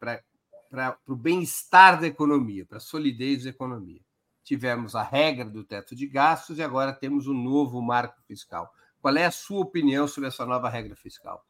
para 0.00 0.98
o 1.06 1.16
bem-estar 1.16 2.00
da 2.00 2.06
economia, 2.06 2.64
para 2.64 2.78
a 2.78 2.80
solidez 2.80 3.44
da 3.44 3.50
economia. 3.50 4.00
Tivemos 4.44 4.94
a 4.94 5.02
regra 5.02 5.44
do 5.44 5.64
teto 5.64 5.94
de 5.94 6.06
gastos 6.06 6.58
e 6.58 6.62
agora 6.62 6.92
temos 6.92 7.26
o 7.26 7.32
um 7.32 7.42
novo 7.42 7.82
marco 7.82 8.20
fiscal. 8.22 8.72
Qual 9.00 9.16
é 9.16 9.24
a 9.24 9.30
sua 9.30 9.60
opinião 9.60 10.08
sobre 10.08 10.28
essa 10.28 10.46
nova 10.46 10.70
regra 10.70 10.96
fiscal? 10.96 11.44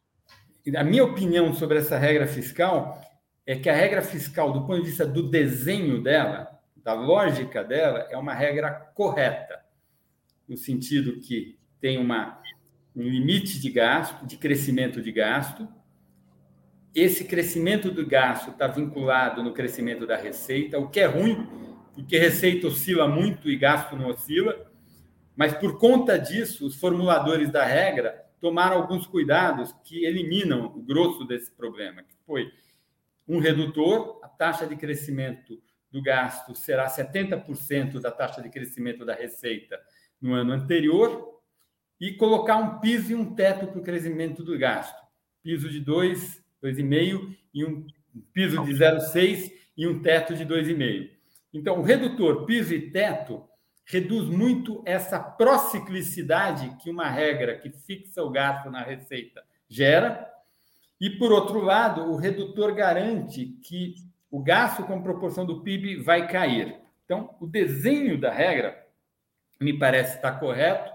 A 0.75 0.83
minha 0.83 1.03
opinião 1.03 1.53
sobre 1.53 1.79
essa 1.79 1.97
regra 1.97 2.25
fiscal 2.25 3.01
é 3.45 3.53
que 3.55 3.69
a 3.69 3.75
regra 3.75 4.01
fiscal, 4.01 4.53
do 4.53 4.61
ponto 4.61 4.81
de 4.81 4.87
vista 4.87 5.05
do 5.05 5.29
desenho 5.29 6.01
dela, 6.01 6.57
da 6.77 6.93
lógica 6.93 7.63
dela, 7.63 8.07
é 8.09 8.17
uma 8.17 8.33
regra 8.33 8.71
correta, 8.71 9.59
no 10.47 10.55
sentido 10.55 11.19
que 11.19 11.59
tem 11.81 11.97
uma, 11.97 12.41
um 12.95 13.03
limite 13.03 13.59
de 13.59 13.69
gasto, 13.69 14.25
de 14.25 14.37
crescimento 14.37 15.01
de 15.01 15.11
gasto. 15.11 15.67
Esse 16.95 17.25
crescimento 17.25 17.91
do 17.91 18.05
gasto 18.05 18.51
está 18.51 18.67
vinculado 18.67 19.43
no 19.43 19.53
crescimento 19.53 20.07
da 20.07 20.15
receita, 20.15 20.79
o 20.79 20.89
que 20.89 21.01
é 21.01 21.05
ruim, 21.05 21.45
porque 21.93 22.17
receita 22.17 22.67
oscila 22.67 23.05
muito 23.05 23.49
e 23.49 23.57
gasto 23.57 23.97
não 23.97 24.07
oscila. 24.07 24.71
Mas 25.35 25.53
por 25.53 25.77
conta 25.77 26.17
disso, 26.17 26.65
os 26.65 26.75
formuladores 26.75 27.51
da 27.51 27.65
regra 27.65 28.23
tomaram 28.43 28.75
alguns 28.75 29.07
cuidados 29.07 29.73
que 29.85 30.03
eliminam 30.03 30.65
o 30.65 30.81
grosso 30.83 31.23
desse 31.23 31.49
problema, 31.49 32.03
que 32.03 32.13
foi 32.25 32.51
um 33.25 33.39
redutor, 33.39 34.19
a 34.21 34.27
taxa 34.27 34.67
de 34.67 34.75
crescimento 34.75 35.63
do 35.89 36.01
gasto 36.01 36.53
será 36.53 36.89
70% 36.89 38.01
da 38.01 38.11
taxa 38.11 38.41
de 38.41 38.49
crescimento 38.49 39.05
da 39.05 39.15
receita 39.15 39.79
no 40.19 40.33
ano 40.33 40.51
anterior 40.51 41.39
e 42.01 42.11
colocar 42.11 42.57
um 42.57 42.81
piso 42.81 43.13
e 43.13 43.15
um 43.15 43.33
teto 43.33 43.67
para 43.67 43.79
o 43.79 43.83
crescimento 43.83 44.43
do 44.43 44.57
gasto. 44.57 45.01
Piso 45.41 45.69
de 45.69 45.79
2, 45.79 46.43
2,5 46.61 47.33
e 47.53 47.63
um 47.63 47.87
piso 48.33 48.61
de 48.65 48.73
0,6 48.73 49.53
e 49.77 49.87
um 49.87 50.01
teto 50.01 50.35
de 50.35 50.45
2,5. 50.45 51.11
Então, 51.53 51.79
o 51.79 51.81
redutor, 51.81 52.45
piso 52.45 52.73
e 52.73 52.91
teto 52.91 53.47
reduz 53.85 54.29
muito 54.29 54.81
essa 54.85 55.19
prociclicidade 55.19 56.75
que 56.81 56.89
uma 56.89 57.09
regra 57.09 57.57
que 57.57 57.69
fixa 57.69 58.23
o 58.23 58.29
gasto 58.29 58.69
na 58.69 58.81
receita 58.81 59.43
gera. 59.67 60.29
E, 60.99 61.09
por 61.09 61.31
outro 61.31 61.59
lado, 61.59 62.03
o 62.03 62.15
redutor 62.15 62.73
garante 62.73 63.45
que 63.63 63.95
o 64.31 64.41
gasto 64.41 64.83
com 64.83 65.01
proporção 65.01 65.45
do 65.45 65.61
PIB 65.61 65.97
vai 65.97 66.27
cair. 66.27 66.79
Então, 67.05 67.35
o 67.39 67.45
desenho 67.45 68.19
da 68.19 68.31
regra 68.31 68.83
me 69.59 69.77
parece 69.77 70.15
estar 70.15 70.39
correto. 70.39 70.91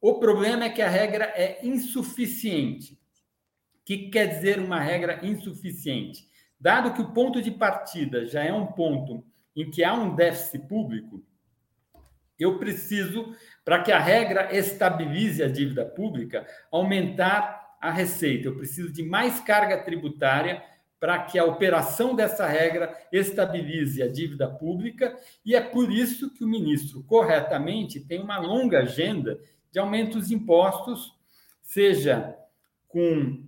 O 0.00 0.14
problema 0.18 0.64
é 0.64 0.70
que 0.70 0.80
a 0.80 0.88
regra 0.88 1.24
é 1.36 1.64
insuficiente. 1.66 2.94
O 3.74 3.84
que 3.84 4.08
quer 4.08 4.26
dizer 4.26 4.58
uma 4.58 4.80
regra 4.80 5.20
insuficiente? 5.26 6.28
Dado 6.58 6.94
que 6.94 7.02
o 7.02 7.12
ponto 7.12 7.42
de 7.42 7.50
partida 7.50 8.26
já 8.26 8.44
é 8.44 8.52
um 8.52 8.66
ponto 8.66 9.24
em 9.56 9.70
que 9.70 9.82
há 9.82 9.92
um 9.92 10.14
déficit 10.14 10.66
público, 10.66 11.22
eu 12.42 12.58
preciso, 12.58 13.34
para 13.64 13.82
que 13.82 13.92
a 13.92 13.98
regra 13.98 14.54
estabilize 14.56 15.42
a 15.42 15.48
dívida 15.48 15.84
pública, 15.84 16.46
aumentar 16.70 17.76
a 17.80 17.90
receita. 17.90 18.48
Eu 18.48 18.56
preciso 18.56 18.92
de 18.92 19.02
mais 19.02 19.40
carga 19.40 19.78
tributária 19.78 20.62
para 20.98 21.18
que 21.18 21.38
a 21.38 21.44
operação 21.44 22.14
dessa 22.14 22.46
regra 22.46 22.94
estabilize 23.10 24.02
a 24.02 24.08
dívida 24.08 24.46
pública, 24.48 25.16
e 25.44 25.54
é 25.54 25.60
por 25.60 25.90
isso 25.90 26.32
que 26.34 26.44
o 26.44 26.48
ministro, 26.48 27.02
corretamente, 27.04 28.00
tem 28.00 28.20
uma 28.20 28.38
longa 28.38 28.80
agenda 28.80 29.40
de 29.72 29.78
aumentos 29.78 30.28
de 30.28 30.34
impostos, 30.34 31.14
seja 31.62 32.36
com 32.86 33.42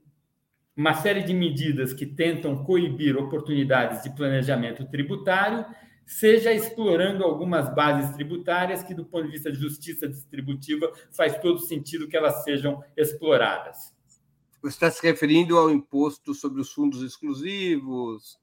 uma 0.75 0.95
série 0.95 1.23
de 1.23 1.35
medidas 1.35 1.93
que 1.93 2.07
tentam 2.07 2.65
coibir 2.65 3.19
oportunidades 3.19 4.03
de 4.03 4.11
planejamento 4.17 4.87
tributário, 4.87 5.67
seja 6.13 6.53
explorando 6.53 7.25
algumas 7.25 7.75
bases 7.75 8.15
tributárias 8.15 8.83
que, 8.83 8.95
do 8.95 9.05
ponto 9.05 9.25
de 9.25 9.33
vista 9.33 9.51
de 9.51 9.59
justiça 9.59 10.09
distributiva, 10.09 10.93
faz 11.11 11.39
todo 11.39 11.59
sentido 11.59 12.09
que 12.09 12.17
elas 12.17 12.45
sejam 12.45 12.83
exploradas. 12.97 13.95
Você 14.63 14.75
está 14.75 14.91
se 14.91 15.03
referindo 15.03 15.59
ao 15.59 15.71
imposto 15.71 16.35
sobre 16.35 16.61
os 16.61 16.73
fundos 16.73 17.03
exclusivos, 17.03 18.41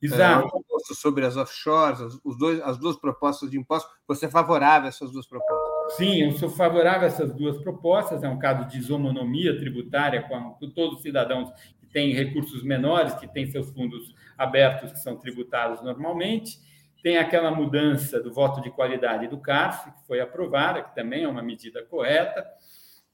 Exato. 0.00 0.44
É, 0.54 0.58
imposto 0.60 0.94
sobre 0.94 1.26
as 1.26 1.36
offshores, 1.36 2.00
os 2.24 2.38
dois, 2.38 2.60
as 2.60 2.78
duas 2.78 2.96
propostas 2.96 3.50
de 3.50 3.58
imposto. 3.58 3.90
Você 4.06 4.26
é 4.26 4.30
favorável 4.30 4.86
a 4.86 4.88
essas 4.88 5.10
duas 5.10 5.26
propostas? 5.26 5.96
Sim, 5.96 6.22
eu 6.22 6.32
sou 6.32 6.48
favorável 6.48 7.02
a 7.02 7.06
essas 7.06 7.32
duas 7.34 7.58
propostas. 7.58 8.22
É 8.22 8.28
um 8.28 8.38
caso 8.38 8.68
de 8.68 8.78
isomonomia 8.78 9.58
tributária 9.58 10.22
com 10.22 10.70
todos 10.70 10.98
os 10.98 11.02
cidadãos 11.02 11.50
que 11.80 11.86
têm 11.86 12.12
recursos 12.12 12.62
menores, 12.62 13.14
que 13.14 13.26
têm 13.26 13.50
seus 13.50 13.70
fundos 13.70 14.14
abertos, 14.36 14.92
que 14.92 14.98
são 14.98 15.16
tributados 15.16 15.82
normalmente. 15.82 16.60
Tem 17.02 17.16
aquela 17.16 17.50
mudança 17.50 18.20
do 18.20 18.32
voto 18.32 18.60
de 18.60 18.70
qualidade 18.70 19.28
do 19.28 19.38
CARF, 19.38 19.90
que 19.90 20.06
foi 20.06 20.20
aprovada, 20.20 20.82
que 20.82 20.94
também 20.94 21.24
é 21.24 21.28
uma 21.28 21.42
medida 21.42 21.82
correta. 21.84 22.44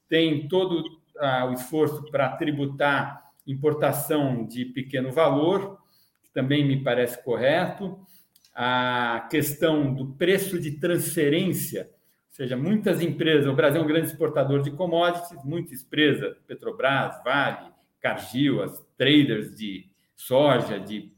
Tem 0.09 0.47
todo 0.47 0.83
o 1.47 1.53
esforço 1.53 2.03
para 2.11 2.29
tributar 2.29 3.23
importação 3.47 4.45
de 4.45 4.65
pequeno 4.65 5.11
valor, 5.11 5.77
que 6.23 6.31
também 6.33 6.65
me 6.65 6.83
parece 6.83 7.23
correto, 7.23 7.99
a 8.53 9.27
questão 9.29 9.93
do 9.93 10.13
preço 10.13 10.59
de 10.59 10.71
transferência, 10.71 11.89
ou 12.29 12.35
seja, 12.35 12.57
muitas 12.57 13.01
empresas, 13.01 13.47
o 13.47 13.55
Brasil 13.55 13.81
é 13.81 13.83
um 13.83 13.87
grande 13.87 14.07
exportador 14.07 14.61
de 14.61 14.71
commodities, 14.71 15.43
muitas 15.43 15.83
empresas, 15.83 16.37
Petrobras, 16.47 17.21
Vale, 17.23 17.71
Cargill, 18.01 18.63
as 18.63 18.83
traders 18.97 19.55
de 19.55 19.89
soja, 20.15 20.79
de, 20.79 21.11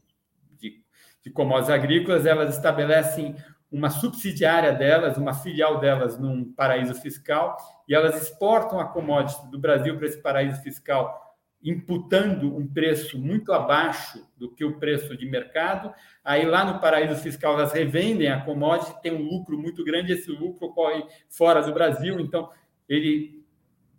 de, 1.28 1.30
commodities 1.30 1.70
agrícolas, 1.70 2.26
elas 2.26 2.54
estabelecem 2.54 3.36
uma 3.70 3.90
subsidiária 3.90 4.72
delas, 4.72 5.18
uma 5.18 5.34
filial 5.34 5.78
delas 5.78 6.18
num 6.18 6.52
paraíso 6.52 6.94
fiscal, 6.94 7.56
e 7.86 7.94
elas 7.94 8.20
exportam 8.22 8.80
a 8.80 8.86
commodity 8.86 9.50
do 9.50 9.58
Brasil 9.58 9.96
para 9.96 10.06
esse 10.06 10.22
paraíso 10.22 10.62
fiscal, 10.62 11.36
imputando 11.62 12.56
um 12.56 12.66
preço 12.66 13.18
muito 13.18 13.52
abaixo 13.52 14.26
do 14.36 14.50
que 14.50 14.64
o 14.64 14.78
preço 14.78 15.16
de 15.16 15.26
mercado. 15.26 15.92
Aí 16.24 16.46
lá 16.46 16.64
no 16.64 16.80
paraíso 16.80 17.20
fiscal 17.20 17.54
elas 17.54 17.72
revendem 17.72 18.28
a 18.28 18.40
commodity, 18.40 19.02
tem 19.02 19.12
um 19.12 19.22
lucro 19.22 19.58
muito 19.58 19.84
grande, 19.84 20.12
esse 20.12 20.30
lucro 20.30 20.68
ocorre 20.68 21.04
fora 21.28 21.60
do 21.60 21.72
Brasil, 21.72 22.18
então 22.20 22.48
ele 22.88 23.44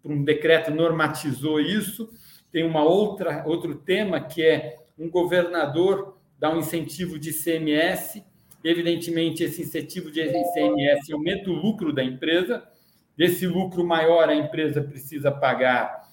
por 0.01 0.11
um 0.11 0.23
decreto 0.23 0.71
normatizou 0.71 1.59
isso. 1.59 2.09
Tem 2.51 2.65
uma 2.65 2.81
outra 2.83 3.43
outro 3.45 3.75
tema 3.75 4.21
que 4.21 4.41
é 4.41 4.77
um 4.97 5.09
governador 5.09 6.18
dá 6.39 6.51
um 6.51 6.59
incentivo 6.59 7.19
de 7.19 7.33
CMS 7.33 8.23
Evidentemente, 8.63 9.43
esse 9.43 9.61
incentivo 9.61 10.11
de 10.11 10.21
ICMS 10.21 11.13
aumenta 11.13 11.49
o 11.49 11.53
lucro 11.53 11.93
da 11.93 12.03
empresa. 12.03 12.67
Desse 13.15 13.47
lucro 13.47 13.85
maior, 13.85 14.27
a 14.27 14.35
empresa 14.35 14.81
precisa 14.81 15.31
pagar 15.31 16.07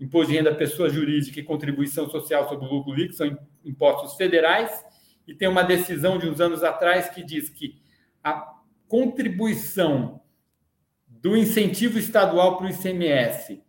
imposto 0.00 0.32
de 0.32 0.38
renda 0.38 0.54
pessoa 0.54 0.88
jurídica 0.88 1.38
e 1.38 1.44
contribuição 1.44 2.08
social 2.10 2.48
sobre 2.48 2.66
o 2.66 2.70
lucro 2.70 2.92
líquido, 2.92 3.14
são 3.14 3.38
impostos 3.64 4.16
federais. 4.16 4.84
E 5.28 5.34
tem 5.34 5.48
uma 5.48 5.62
decisão 5.62 6.18
de 6.18 6.28
uns 6.28 6.40
anos 6.40 6.64
atrás 6.64 7.10
que 7.10 7.22
diz 7.22 7.48
que 7.48 7.80
a 8.24 8.54
contribuição 8.88 10.20
do 11.06 11.36
incentivo 11.36 11.98
estadual 11.98 12.56
para 12.56 12.66
o 12.66 12.70
ICMS 12.70 13.62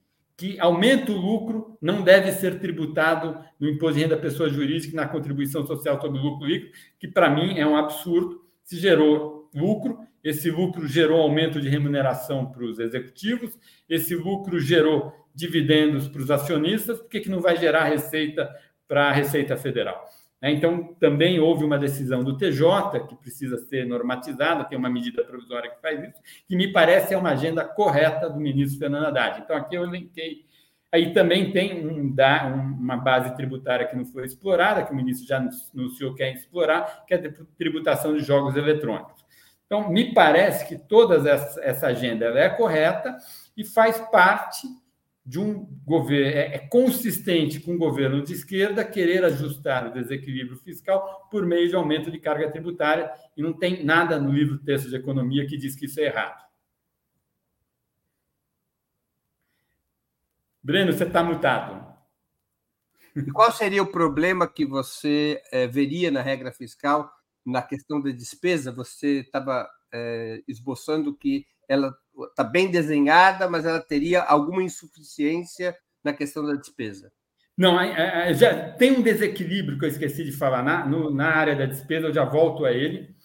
que 0.44 0.60
aumenta 0.60 1.10
o 1.10 1.16
lucro 1.16 1.78
não 1.82 2.02
deve 2.02 2.30
ser 2.34 2.60
tributado 2.60 3.40
no 3.58 3.70
imposto 3.70 3.96
de 3.96 4.02
renda 4.02 4.18
da 4.18 4.22
pessoa 4.22 4.50
jurídica 4.50 4.94
na 4.94 5.08
contribuição 5.08 5.66
social 5.66 6.02
sobre 6.02 6.20
o 6.20 6.22
lucro 6.22 6.46
líquido, 6.46 6.74
que 7.00 7.08
para 7.08 7.30
mim 7.30 7.58
é 7.58 7.66
um 7.66 7.78
absurdo. 7.78 8.44
Se 8.62 8.78
gerou 8.78 9.50
lucro, 9.56 10.00
esse 10.22 10.52
lucro 10.52 10.86
gerou 10.86 11.22
aumento 11.22 11.62
de 11.62 11.70
remuneração 11.70 12.46
para 12.52 12.66
os 12.66 12.78
executivos, 12.78 13.58
esse 13.88 14.16
lucro 14.16 14.60
gerou 14.60 15.14
dividendos 15.34 16.10
para 16.10 16.22
os 16.22 16.30
acionistas, 16.30 17.00
por 17.00 17.08
que, 17.08 17.22
que 17.22 17.30
não 17.30 17.40
vai 17.40 17.56
gerar 17.56 17.86
receita 17.86 18.54
para 18.86 19.08
a 19.08 19.14
Receita 19.14 19.56
Federal? 19.56 20.06
Né? 20.44 20.52
Então, 20.52 20.94
também 21.00 21.40
houve 21.40 21.64
uma 21.64 21.80
decisão 21.80 22.22
do 22.22 22.38
TJ, 22.38 23.08
que 23.08 23.16
precisa 23.16 23.58
ser 23.58 23.86
normatizada, 23.86 24.66
tem 24.66 24.78
uma 24.78 24.90
medida 24.90 25.24
provisória 25.24 25.72
que 25.72 25.82
faz 25.82 26.04
isso, 26.04 26.20
que 26.46 26.56
me 26.58 26.68
parece 26.68 27.14
é 27.14 27.18
uma 27.18 27.32
agenda 27.32 27.64
correta 27.64 28.30
do 28.30 28.38
ministro 28.42 28.78
Fernando 28.78 29.06
Haddad. 29.06 29.40
Então, 29.42 29.56
aqui 29.56 29.76
eu 29.76 29.86
linkei. 29.86 30.46
Aí 30.92 31.14
também 31.14 31.52
tem 31.52 31.88
um, 31.88 32.14
uma 32.78 32.98
base 32.98 33.34
tributária 33.36 33.88
que 33.88 33.96
não 33.96 34.06
foi 34.06 34.26
explorada, 34.26 34.84
que 34.84 34.92
o 34.92 34.96
ministro 34.96 35.26
já 35.26 35.38
anunciou 35.74 36.12
que 36.12 36.18
quer 36.18 36.34
explorar, 36.34 37.06
que 37.08 37.14
é 37.14 37.18
a 37.18 37.32
tributação 37.58 38.14
de 38.14 38.22
jogos 38.22 38.58
eletrônicos. 38.58 39.24
Então, 39.66 39.90
me 39.90 40.14
parece 40.14 40.68
que 40.68 40.78
toda 40.78 41.28
essa 41.64 41.88
agenda 41.88 42.26
é 42.38 42.50
correta 42.50 43.18
e 43.56 43.64
faz 43.64 43.98
parte 44.12 44.68
de 45.26 45.40
um 45.40 45.66
governo, 45.86 46.38
é, 46.38 46.56
é, 46.56 46.60
consistente 46.60 47.60
com 47.60 47.76
o 47.76 47.78
governo 47.78 48.22
de 48.22 48.34
esquerda 48.34 48.84
querer 48.84 49.24
ajustar 49.24 49.88
o 49.88 49.94
desequilíbrio 49.94 50.58
fiscal 50.58 51.28
por 51.32 51.46
meio 51.46 51.70
de 51.70 51.76
aumento 51.76 52.12
de 52.12 52.20
carga 52.20 52.52
tributária, 52.52 53.10
e 53.36 53.42
não 53.42 53.54
tem 53.54 53.84
nada 53.86 54.20
no 54.20 54.32
livro 54.32 54.58
Texto 54.60 54.90
de 54.90 54.98
Economia 54.98 55.48
que 55.48 55.58
diz 55.58 55.76
que 55.76 55.86
isso 55.86 56.00
é 56.00 56.06
errado. 56.06 56.44
Breno, 60.62 60.92
você 60.92 61.04
está 61.04 61.24
mutado. 61.24 61.94
E 63.16 63.32
qual 63.32 63.52
seria 63.52 63.84
o 63.84 63.92
problema 63.92 64.48
que 64.48 64.66
você 64.66 65.42
é, 65.52 65.68
veria 65.68 66.10
na 66.10 66.22
regra 66.22 66.52
fiscal 66.52 67.12
na 67.46 67.62
questão 67.62 68.02
da 68.02 68.10
despesa? 68.12 68.72
Você 68.72 69.20
estava 69.20 69.70
é, 69.92 70.42
esboçando 70.48 71.16
que 71.16 71.46
ela 71.68 71.96
está 72.30 72.44
bem 72.44 72.70
desenhada, 72.70 73.50
mas 73.50 73.66
ela 73.66 73.80
teria 73.80 74.22
alguma 74.22 74.64
insuficiência 74.64 75.76
na 76.04 76.14
questão 76.14 76.46
da 76.46 76.54
despesa. 76.54 77.12
Não, 77.58 77.78
já 78.34 78.72
tem 78.72 78.92
um 78.92 79.02
desequilíbrio 79.02 79.78
que 79.78 79.86
eu 79.86 79.90
esqueci 79.90 80.24
de 80.24 80.32
falar 80.32 80.64
na, 80.64 80.86
no, 80.86 81.12
na 81.12 81.28
área 81.28 81.56
da 81.56 81.66
despesa, 81.66 82.08
eu 82.08 82.14
já 82.14 82.26
volto 82.26 82.66
a 82.66 82.72
ele, 82.72 83.16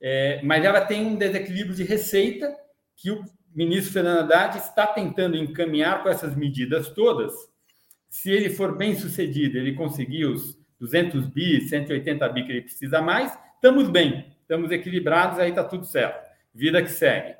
é, 0.00 0.40
mas 0.42 0.64
ela 0.64 0.80
tem 0.80 1.06
um 1.06 1.16
desequilíbrio 1.16 1.74
de 1.74 1.84
receita 1.84 2.52
que 2.96 3.10
o 3.10 3.22
ministro 3.54 3.92
Fernando 3.92 4.20
Haddad 4.20 4.58
está 4.58 4.86
tentando 4.86 5.36
encaminhar 5.36 6.02
com 6.02 6.08
essas 6.08 6.34
medidas 6.34 6.88
todas. 6.90 7.32
Se 8.08 8.30
ele 8.30 8.50
for 8.50 8.76
bem 8.76 8.96
sucedido, 8.96 9.56
ele 9.56 9.74
conseguir 9.74 10.24
os 10.24 10.58
200 10.80 11.26
bi, 11.26 11.60
180 11.60 12.28
bi 12.28 12.44
que 12.44 12.52
ele 12.52 12.62
precisa 12.62 13.00
mais, 13.00 13.38
estamos 13.54 13.88
bem, 13.88 14.34
estamos 14.40 14.72
equilibrados, 14.72 15.38
aí 15.38 15.50
está 15.50 15.62
tudo 15.62 15.84
certo. 15.84 16.28
Vida 16.52 16.82
que 16.82 16.90
segue. 16.90 17.39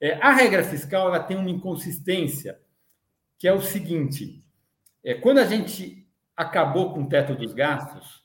É, 0.00 0.14
a 0.14 0.32
regra 0.32 0.64
fiscal 0.64 1.08
ela 1.08 1.22
tem 1.22 1.36
uma 1.36 1.50
inconsistência, 1.50 2.58
que 3.38 3.46
é 3.46 3.52
o 3.52 3.60
seguinte: 3.60 4.42
é, 5.04 5.14
quando 5.14 5.38
a 5.38 5.44
gente 5.44 6.08
acabou 6.36 6.94
com 6.94 7.02
o 7.02 7.08
teto 7.08 7.34
dos 7.34 7.52
gastos, 7.52 8.20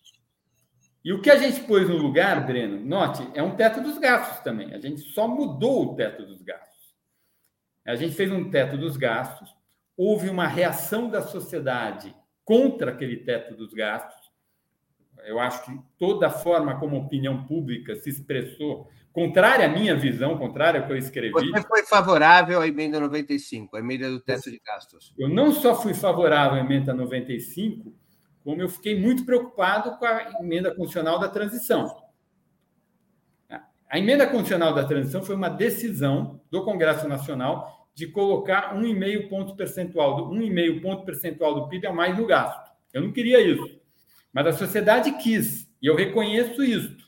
e 1.04 1.14
o 1.14 1.22
que 1.22 1.30
a 1.30 1.36
gente 1.36 1.62
pôs 1.68 1.88
no 1.88 1.98
lugar, 1.98 2.48
Breno, 2.48 2.84
note, 2.84 3.30
é 3.36 3.44
um 3.44 3.56
teto 3.56 3.80
dos 3.80 4.00
gastos 4.00 4.40
também. 4.40 4.74
A 4.74 4.80
gente 4.80 5.02
só 5.02 5.28
mudou 5.28 5.84
o 5.84 5.96
teto 5.96 6.26
dos 6.26 6.42
gastos. 6.42 6.96
A 7.86 7.96
gente 7.96 8.16
fez 8.16 8.32
um 8.32 8.50
teto 8.50 8.76
dos 8.76 8.98
gastos, 8.98 9.56
houve 9.96 10.30
uma 10.30 10.48
reação 10.48 11.08
da 11.08 11.22
sociedade 11.22 12.16
contra 12.44 12.90
aquele 12.90 13.18
teto 13.18 13.56
dos 13.56 13.72
gastos. 13.72 14.32
Eu 15.26 15.40
acho 15.40 15.64
que 15.66 15.80
toda 16.00 16.26
a 16.26 16.32
forma 16.32 16.80
como 16.80 16.96
a 16.96 17.00
opinião 17.02 17.46
pública 17.46 17.96
se 17.96 18.10
expressou 18.10 18.90
contrária 19.16 19.66
à 19.66 19.70
minha 19.70 19.95
visão, 19.95 20.38
contrária 20.38 20.82
ao 20.82 20.86
que 20.86 20.91
eu 20.91 20.97
escrevi. 20.97 21.32
Você 21.32 21.61
foi 21.61 21.84
favorável 21.84 22.59
à 22.59 22.68
emenda 22.68 22.99
95, 22.99 23.78
a 23.78 23.80
emenda 23.80 24.11
do 24.11 24.20
teto 24.20 24.51
de 24.51 24.61
gastos? 24.63 25.13
Eu 25.18 25.30
não 25.30 25.53
só 25.53 25.74
fui 25.74 25.93
favorável 25.93 26.57
à 26.57 26.59
emenda 26.59 26.93
95, 26.93 27.95
como 28.43 28.61
eu 28.61 28.68
fiquei 28.68 28.99
muito 28.99 29.26
preocupado 29.26 29.97
com 29.97 30.05
a 30.05 30.34
emenda 30.41 30.70
constitucional 30.70 31.18
da 31.18 31.30
transição. 31.30 31.95
A 33.89 33.97
emenda 33.97 34.28
constitucional 34.28 34.74
da 34.74 34.84
transição 34.84 35.24
foi 35.24 35.36
uma 35.36 35.47
decisão 35.47 36.41
do 36.51 36.66
Congresso 36.66 37.07
Nacional 37.07 37.88
de 37.93 38.07
colocar 38.07 38.76
1,5 38.76 39.30
ponto 39.30 39.55
percentual, 39.55 40.30
1,5 40.30 40.82
ponto 40.82 41.05
percentual 41.05 41.55
do 41.55 41.70
PIB 41.70 41.88
a 41.88 41.93
mais 41.93 42.18
no 42.18 42.28
gasto. 42.28 42.70
Eu 42.93 43.01
não 43.01 43.13
queria 43.13 43.39
isso, 43.39 43.80
mas 44.34 44.45
a 44.47 44.51
sociedade 44.51 45.13
quis, 45.20 45.72
e 45.82 45.88
eu 45.88 45.95
reconheço 45.95 46.61
isso. 46.61 47.05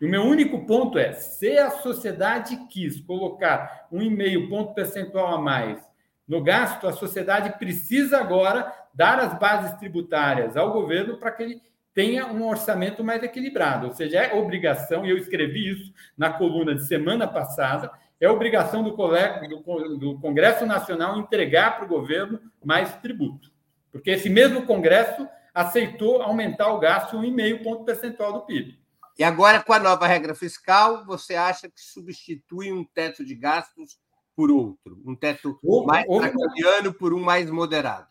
E 0.00 0.06
o 0.06 0.08
meu 0.08 0.22
único 0.22 0.64
ponto 0.66 0.98
é: 0.98 1.12
se 1.12 1.58
a 1.58 1.70
sociedade 1.70 2.56
quis 2.68 3.00
colocar 3.00 3.86
um 3.90 4.00
e 4.00 4.10
meio 4.10 4.48
ponto 4.48 4.74
percentual 4.74 5.34
a 5.34 5.40
mais 5.40 5.78
no 6.26 6.42
gasto, 6.42 6.86
a 6.86 6.92
sociedade 6.92 7.58
precisa 7.58 8.18
agora 8.18 8.72
dar 8.92 9.18
as 9.18 9.38
bases 9.38 9.78
tributárias 9.78 10.56
ao 10.56 10.72
governo 10.72 11.16
para 11.16 11.30
que 11.32 11.42
ele 11.42 11.62
tenha 11.94 12.26
um 12.26 12.46
orçamento 12.46 13.02
mais 13.02 13.22
equilibrado. 13.22 13.86
Ou 13.86 13.92
seja, 13.92 14.18
é 14.18 14.34
obrigação, 14.34 15.06
e 15.06 15.10
eu 15.10 15.16
escrevi 15.16 15.70
isso 15.70 15.92
na 16.16 16.30
coluna 16.30 16.74
de 16.74 16.86
semana 16.86 17.26
passada, 17.26 17.90
é 18.20 18.28
obrigação 18.28 18.82
do, 18.82 18.92
colega, 18.94 19.48
do, 19.48 20.18
Congresso 20.20 20.66
Nacional 20.66 21.18
entregar 21.18 21.76
para 21.76 21.86
o 21.86 21.88
governo 21.88 22.40
mais 22.62 22.94
tributo. 22.96 23.50
Porque 23.90 24.10
esse 24.10 24.28
mesmo 24.28 24.66
Congresso 24.66 25.26
aceitou 25.54 26.20
aumentar 26.20 26.72
o 26.72 26.78
gasto 26.78 27.16
em 27.24 27.34
1,5 27.34 27.62
ponto 27.62 27.84
percentual 27.84 28.32
do 28.32 28.40
PIB. 28.42 28.78
E 29.18 29.24
agora, 29.24 29.60
com 29.60 29.72
a 29.72 29.80
nova 29.80 30.06
regra 30.06 30.32
fiscal, 30.32 31.04
você 31.04 31.34
acha 31.34 31.68
que 31.68 31.80
substitui 31.80 32.70
um 32.70 32.84
teto 32.84 33.24
de 33.24 33.34
gastos 33.34 33.98
por 34.36 34.48
outro? 34.48 35.02
Um 35.04 35.16
teto 35.16 35.58
ou, 35.64 35.84
mais 35.84 36.06
draconiano 36.06 36.94
por 36.94 37.12
um 37.12 37.20
mais 37.20 37.50
moderado? 37.50 38.06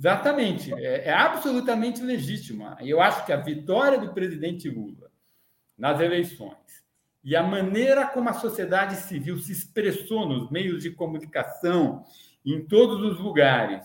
Exatamente. 0.00 0.72
É, 0.72 1.08
é 1.08 1.12
absolutamente 1.12 2.00
legítima. 2.00 2.78
Eu 2.80 3.02
acho 3.02 3.26
que 3.26 3.32
a 3.34 3.36
vitória 3.36 3.98
do 3.98 4.14
presidente 4.14 4.70
Lula 4.70 5.10
nas 5.76 6.00
eleições 6.00 6.86
e 7.22 7.36
a 7.36 7.42
maneira 7.42 8.06
como 8.06 8.30
a 8.30 8.34
sociedade 8.34 8.96
civil 8.96 9.36
se 9.38 9.52
expressou 9.52 10.26
nos 10.26 10.50
meios 10.50 10.82
de 10.82 10.90
comunicação, 10.90 12.02
em 12.44 12.64
todos 12.64 13.02
os 13.02 13.18
lugares, 13.18 13.84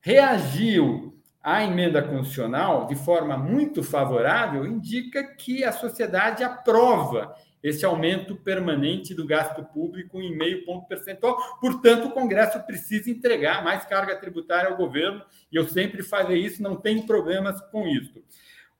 reagiu 0.00 1.17
a 1.50 1.64
emenda 1.64 2.02
constitucional, 2.02 2.86
de 2.86 2.94
forma 2.94 3.34
muito 3.34 3.82
favorável, 3.82 4.66
indica 4.66 5.24
que 5.24 5.64
a 5.64 5.72
sociedade 5.72 6.44
aprova 6.44 7.34
esse 7.62 7.86
aumento 7.86 8.36
permanente 8.36 9.14
do 9.14 9.26
gasto 9.26 9.64
público 9.64 10.20
em 10.20 10.36
meio 10.36 10.66
ponto 10.66 10.86
percentual. 10.86 11.38
Portanto, 11.58 12.08
o 12.08 12.10
Congresso 12.10 12.60
precisa 12.66 13.10
entregar 13.10 13.64
mais 13.64 13.86
carga 13.86 14.14
tributária 14.16 14.68
ao 14.68 14.76
governo, 14.76 15.22
e 15.50 15.56
eu 15.56 15.66
sempre 15.66 16.02
falei 16.02 16.44
isso, 16.44 16.62
não 16.62 16.76
tem 16.76 17.06
problemas 17.06 17.58
com 17.70 17.88
isso. 17.88 18.22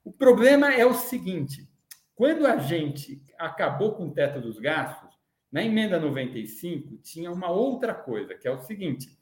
O 0.05 0.12
problema 0.12 0.71
é 0.71 0.85
o 0.85 0.93
seguinte: 0.93 1.66
quando 2.14 2.47
a 2.47 2.59
gente 2.59 3.23
acabou 3.39 3.93
com 3.93 4.09
o 4.09 4.12
teto 4.12 4.43
dos 4.43 4.59
gastos, 4.59 5.09
na 5.51 5.62
emenda 5.64 5.99
95 5.99 6.99
tinha 6.99 7.33
uma 7.33 7.51
outra 7.51 7.95
coisa, 7.95 8.35
que 8.35 8.47
é 8.47 8.51
o 8.51 8.59
seguinte: 8.59 9.18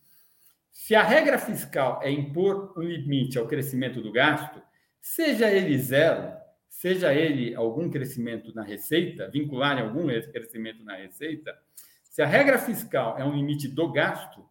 se 0.77 0.95
a 0.95 1.03
regra 1.03 1.39
fiscal 1.39 2.01
é 2.03 2.11
impor 2.11 2.75
um 2.77 2.83
limite 2.83 3.39
ao 3.39 3.49
crescimento 3.49 4.03
do 4.03 4.13
gasto, 4.13 4.63
seja 5.01 5.51
ele 5.51 5.77
zero, 5.79 6.37
seja 6.69 7.15
ele 7.15 7.55
algum 7.55 7.91
crescimento 7.91 8.55
na 8.55 8.63
receita, 8.63 9.29
vincular 9.31 9.79
em 9.79 9.81
algum 9.81 10.07
crescimento 10.31 10.85
na 10.85 10.95
receita, 10.95 11.59
se 12.05 12.21
a 12.21 12.27
regra 12.27 12.59
fiscal 12.59 13.19
é 13.19 13.25
um 13.25 13.35
limite 13.35 13.67
do 13.67 13.91
gasto, 13.91 14.47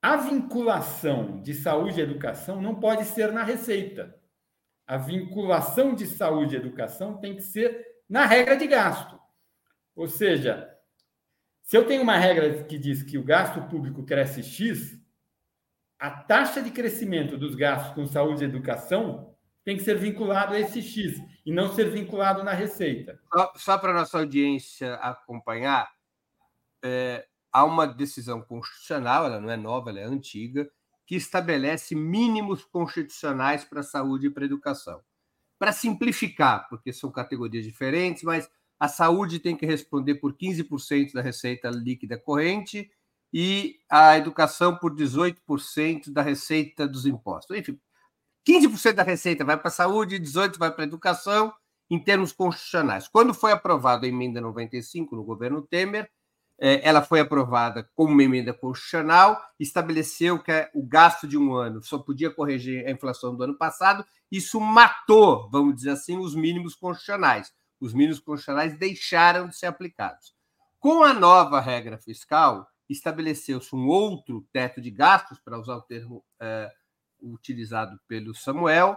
a 0.00 0.16
vinculação 0.16 1.42
de 1.42 1.52
saúde 1.52 1.98
e 1.98 2.02
educação 2.02 2.62
não 2.62 2.76
pode 2.76 3.04
ser 3.04 3.32
na 3.32 3.42
receita. 3.42 4.16
A 4.86 4.96
vinculação 4.96 5.94
de 5.96 6.06
saúde 6.06 6.54
e 6.54 6.58
educação 6.58 7.18
tem 7.18 7.34
que 7.34 7.42
ser 7.42 7.86
na 8.08 8.24
regra 8.24 8.56
de 8.56 8.68
gasto. 8.68 9.20
Ou 9.96 10.06
seja, 10.06 10.71
se 11.62 11.76
eu 11.76 11.86
tenho 11.86 12.02
uma 12.02 12.16
regra 12.16 12.64
que 12.64 12.78
diz 12.78 13.02
que 13.02 13.16
o 13.16 13.24
gasto 13.24 13.62
público 13.68 14.04
cresce 14.04 14.42
X, 14.42 15.00
a 15.98 16.10
taxa 16.10 16.60
de 16.60 16.70
crescimento 16.70 17.38
dos 17.38 17.54
gastos 17.54 17.94
com 17.94 18.06
saúde 18.06 18.42
e 18.42 18.46
educação 18.46 19.34
tem 19.64 19.76
que 19.76 19.84
ser 19.84 19.96
vinculado 19.96 20.54
a 20.54 20.60
esse 20.60 20.82
X 20.82 21.16
e 21.46 21.52
não 21.52 21.72
ser 21.72 21.90
vinculado 21.90 22.42
na 22.42 22.52
receita. 22.52 23.18
Só, 23.32 23.52
só 23.56 23.78
para 23.78 23.92
a 23.92 23.94
nossa 23.94 24.18
audiência 24.18 24.94
acompanhar, 24.96 25.88
é, 26.84 27.26
há 27.52 27.64
uma 27.64 27.86
decisão 27.86 28.42
constitucional, 28.42 29.26
ela 29.26 29.40
não 29.40 29.50
é 29.50 29.56
nova, 29.56 29.90
ela 29.90 30.00
é 30.00 30.04
antiga, 30.04 30.68
que 31.06 31.14
estabelece 31.14 31.94
mínimos 31.94 32.64
constitucionais 32.64 33.64
para 33.64 33.80
a 33.80 33.84
saúde 33.84 34.26
e 34.26 34.30
para 34.30 34.44
a 34.44 34.46
educação. 34.46 35.00
Para 35.58 35.72
simplificar, 35.72 36.68
porque 36.68 36.92
são 36.92 37.12
categorias 37.12 37.64
diferentes, 37.64 38.24
mas 38.24 38.50
a 38.82 38.88
saúde 38.88 39.38
tem 39.38 39.54
que 39.54 39.64
responder 39.64 40.16
por 40.16 40.34
15% 40.34 41.12
da 41.12 41.22
receita 41.22 41.70
líquida 41.70 42.18
corrente 42.18 42.90
e 43.32 43.78
a 43.88 44.18
educação 44.18 44.76
por 44.76 44.92
18% 44.92 46.12
da 46.12 46.20
receita 46.20 46.88
dos 46.88 47.06
impostos. 47.06 47.56
Enfim, 47.56 47.78
15% 48.44 48.94
da 48.94 49.04
receita 49.04 49.44
vai 49.44 49.56
para 49.56 49.68
a 49.68 49.70
saúde, 49.70 50.18
18% 50.18 50.58
vai 50.58 50.72
para 50.72 50.82
a 50.82 50.88
educação, 50.88 51.54
em 51.88 51.96
termos 51.96 52.32
constitucionais. 52.32 53.06
Quando 53.06 53.32
foi 53.32 53.52
aprovada 53.52 54.04
a 54.04 54.08
emenda 54.08 54.40
95 54.40 55.14
no 55.14 55.22
governo 55.22 55.62
Temer, 55.62 56.10
é, 56.60 56.80
ela 56.82 57.02
foi 57.02 57.20
aprovada 57.20 57.88
como 57.94 58.12
uma 58.12 58.24
emenda 58.24 58.52
constitucional, 58.52 59.40
estabeleceu 59.60 60.42
que 60.42 60.50
o 60.74 60.84
gasto 60.84 61.28
de 61.28 61.38
um 61.38 61.54
ano 61.54 61.80
só 61.84 62.00
podia 62.00 62.34
corrigir 62.34 62.84
a 62.84 62.90
inflação 62.90 63.36
do 63.36 63.44
ano 63.44 63.56
passado, 63.56 64.04
isso 64.28 64.58
matou, 64.58 65.48
vamos 65.52 65.76
dizer 65.76 65.90
assim, 65.90 66.18
os 66.18 66.34
mínimos 66.34 66.74
constitucionais 66.74 67.52
os 67.82 67.92
mínimos 67.92 68.20
constitucionais 68.20 68.78
deixaram 68.78 69.48
de 69.48 69.56
ser 69.56 69.66
aplicados. 69.66 70.32
Com 70.78 71.02
a 71.02 71.12
nova 71.12 71.60
regra 71.60 71.98
fiscal, 71.98 72.64
estabeleceu-se 72.88 73.74
um 73.74 73.88
outro 73.88 74.46
teto 74.52 74.80
de 74.80 74.88
gastos, 74.88 75.40
para 75.40 75.58
usar 75.58 75.74
o 75.74 75.82
termo 75.82 76.24
é, 76.40 76.70
utilizado 77.20 77.98
pelo 78.06 78.34
Samuel, 78.34 78.96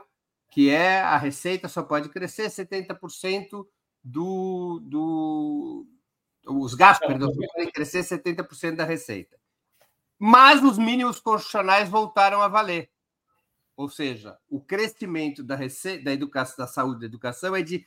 que 0.52 0.70
é 0.70 1.02
a 1.02 1.18
receita 1.18 1.68
só 1.68 1.82
pode 1.82 2.10
crescer 2.10 2.48
70% 2.48 3.66
do, 4.04 4.80
do 4.84 5.88
os 6.48 6.76
gastos, 6.76 7.08
perdão, 7.08 7.32
podem 7.34 7.72
crescer 7.72 8.04
70% 8.04 8.76
da 8.76 8.86
receita. 8.86 9.36
Mas 10.20 10.62
os 10.64 10.78
mínimos 10.78 11.20
constitucionais 11.20 11.90
voltaram 11.90 12.40
a 12.40 12.48
valer. 12.48 12.92
Ou 13.76 13.89
seja, 13.89 14.38
o 14.49 14.61
crescimento 14.61 15.43
da 15.43 15.55
receita 15.55 16.05
da 16.05 16.13
educação, 16.13 16.55
da 16.57 16.67
saúde 16.67 17.03
e 17.03 17.07
educação 17.07 17.55
é 17.55 17.61
de 17.61 17.86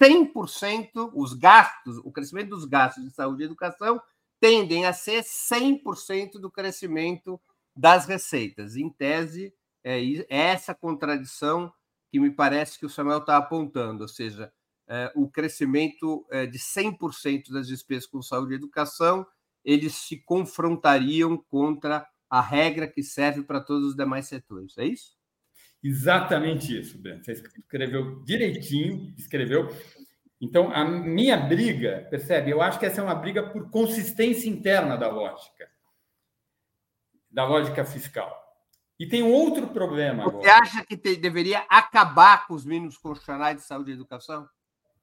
100%, 0.00 1.12
os 1.14 1.32
gastos, 1.32 1.98
o 1.98 2.10
crescimento 2.10 2.50
dos 2.50 2.64
gastos 2.64 3.04
de 3.04 3.10
saúde 3.10 3.42
e 3.42 3.46
educação 3.46 4.00
tendem 4.40 4.86
a 4.86 4.92
ser 4.92 5.22
100% 5.22 6.40
do 6.40 6.50
crescimento 6.50 7.40
das 7.74 8.06
receitas. 8.06 8.76
Em 8.76 8.90
tese, 8.90 9.54
é, 9.84 10.02
é 10.02 10.26
essa 10.28 10.74
contradição 10.74 11.72
que 12.10 12.18
me 12.18 12.30
parece 12.30 12.78
que 12.78 12.86
o 12.86 12.90
Samuel 12.90 13.18
está 13.18 13.36
apontando, 13.36 14.02
ou 14.02 14.08
seja, 14.08 14.52
é, 14.88 15.12
o 15.14 15.28
crescimento 15.28 16.26
é, 16.30 16.46
de 16.46 16.58
100% 16.58 17.52
das 17.52 17.68
despesas 17.68 18.06
com 18.06 18.22
saúde 18.22 18.54
e 18.54 18.56
educação, 18.56 19.26
eles 19.64 19.94
se 19.94 20.16
confrontariam 20.24 21.36
contra 21.48 22.08
a 22.30 22.40
regra 22.40 22.88
que 22.88 23.02
serve 23.02 23.42
para 23.42 23.60
todos 23.60 23.90
os 23.90 23.96
demais 23.96 24.26
setores. 24.26 24.76
É 24.78 24.86
isso? 24.86 25.17
Exatamente 25.82 26.78
isso, 26.78 26.98
Breno. 26.98 27.24
Você 27.24 27.32
escreveu 27.32 28.22
direitinho, 28.24 29.14
escreveu. 29.16 29.68
Então, 30.40 30.72
a 30.72 30.84
minha 30.84 31.36
briga, 31.36 32.06
percebe? 32.10 32.50
Eu 32.50 32.60
acho 32.60 32.78
que 32.78 32.86
essa 32.86 33.00
é 33.00 33.04
uma 33.04 33.14
briga 33.14 33.42
por 33.50 33.70
consistência 33.70 34.48
interna 34.48 34.96
da 34.96 35.08
lógica, 35.08 35.68
da 37.30 37.44
lógica 37.44 37.84
fiscal. 37.84 38.48
E 38.98 39.06
tem 39.06 39.22
um 39.22 39.32
outro 39.32 39.68
problema 39.68 40.24
Você 40.24 40.48
agora. 40.48 40.62
acha 40.62 40.84
que 40.84 40.96
te, 40.96 41.16
deveria 41.16 41.60
acabar 41.68 42.46
com 42.46 42.54
os 42.54 42.64
mínimos 42.64 42.98
constitucionais 42.98 43.56
de 43.56 43.62
saúde 43.62 43.92
e 43.92 43.94
educação? 43.94 44.48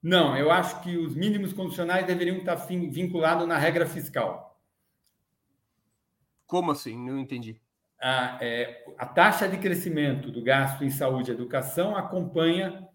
Não, 0.04 0.38
eu 0.38 0.52
acho 0.52 0.82
que 0.82 0.98
os 0.98 1.16
mínimos 1.16 1.54
condicionais 1.54 2.06
deveriam 2.06 2.38
estar 2.38 2.56
vinculados 2.56 3.48
na 3.48 3.58
regra 3.58 3.86
fiscal. 3.86 4.62
Como 6.46 6.72
assim? 6.72 6.98
Não 6.98 7.18
entendi. 7.18 7.60
A, 8.08 8.38
é, 8.40 8.86
a 9.00 9.06
taxa 9.08 9.48
de 9.50 9.58
crescimento 9.58 10.32
do 10.32 10.44
gasto 10.44 10.84
em 10.84 10.92
saúde 10.92 11.32
e 11.32 11.34
educação 11.34 11.98
acompanha 11.98 12.88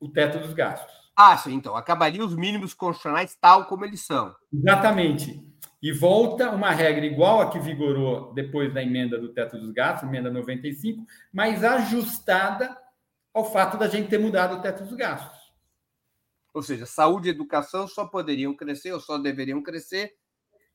o 0.00 0.08
teto 0.08 0.40
dos 0.40 0.52
gastos. 0.52 0.92
Ah, 1.16 1.36
sim, 1.36 1.54
então 1.54 1.76
acabaria 1.76 2.24
os 2.24 2.34
mínimos 2.34 2.74
constitucionais 2.74 3.36
tal 3.40 3.66
como 3.66 3.84
eles 3.84 4.04
são. 4.04 4.34
Exatamente. 4.52 5.40
E 5.80 5.92
volta 5.92 6.50
uma 6.50 6.72
regra 6.72 7.06
igual 7.06 7.40
a 7.40 7.48
que 7.48 7.60
vigorou 7.60 8.34
depois 8.34 8.74
da 8.74 8.82
emenda 8.82 9.20
do 9.20 9.32
teto 9.32 9.56
dos 9.56 9.70
gastos, 9.70 10.08
emenda 10.08 10.32
95, 10.32 11.06
mas 11.32 11.62
ajustada 11.62 12.76
ao 13.32 13.44
fato 13.44 13.78
da 13.78 13.86
gente 13.86 14.08
ter 14.08 14.18
mudado 14.18 14.56
o 14.56 14.60
teto 14.60 14.82
dos 14.82 14.94
gastos. 14.94 15.38
Ou 16.52 16.60
seja, 16.60 16.86
saúde 16.86 17.28
e 17.28 17.30
educação 17.30 17.86
só 17.86 18.04
poderiam 18.04 18.52
crescer 18.52 18.92
ou 18.92 18.98
só 18.98 19.16
deveriam 19.16 19.62
crescer, 19.62 20.12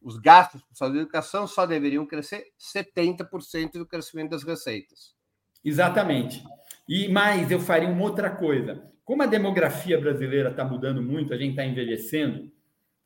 os 0.03 0.17
gastos 0.17 0.61
com 0.61 0.75
saúde 0.75 0.97
e 0.97 1.01
educação 1.01 1.47
só 1.47 1.65
deveriam 1.65 2.05
crescer 2.05 2.47
70% 2.59 3.73
do 3.73 3.85
crescimento 3.85 4.31
das 4.31 4.43
receitas. 4.43 5.15
Exatamente. 5.63 6.43
E 6.87 7.07
mais, 7.07 7.49
eu 7.49 7.59
faria 7.59 7.89
uma 7.89 8.03
outra 8.03 8.29
coisa. 8.29 8.83
Como 9.05 9.23
a 9.23 9.25
demografia 9.27 9.99
brasileira 9.99 10.49
está 10.49 10.65
mudando 10.65 11.01
muito, 11.01 11.33
a 11.33 11.37
gente 11.37 11.51
está 11.51 11.65
envelhecendo, 11.65 12.51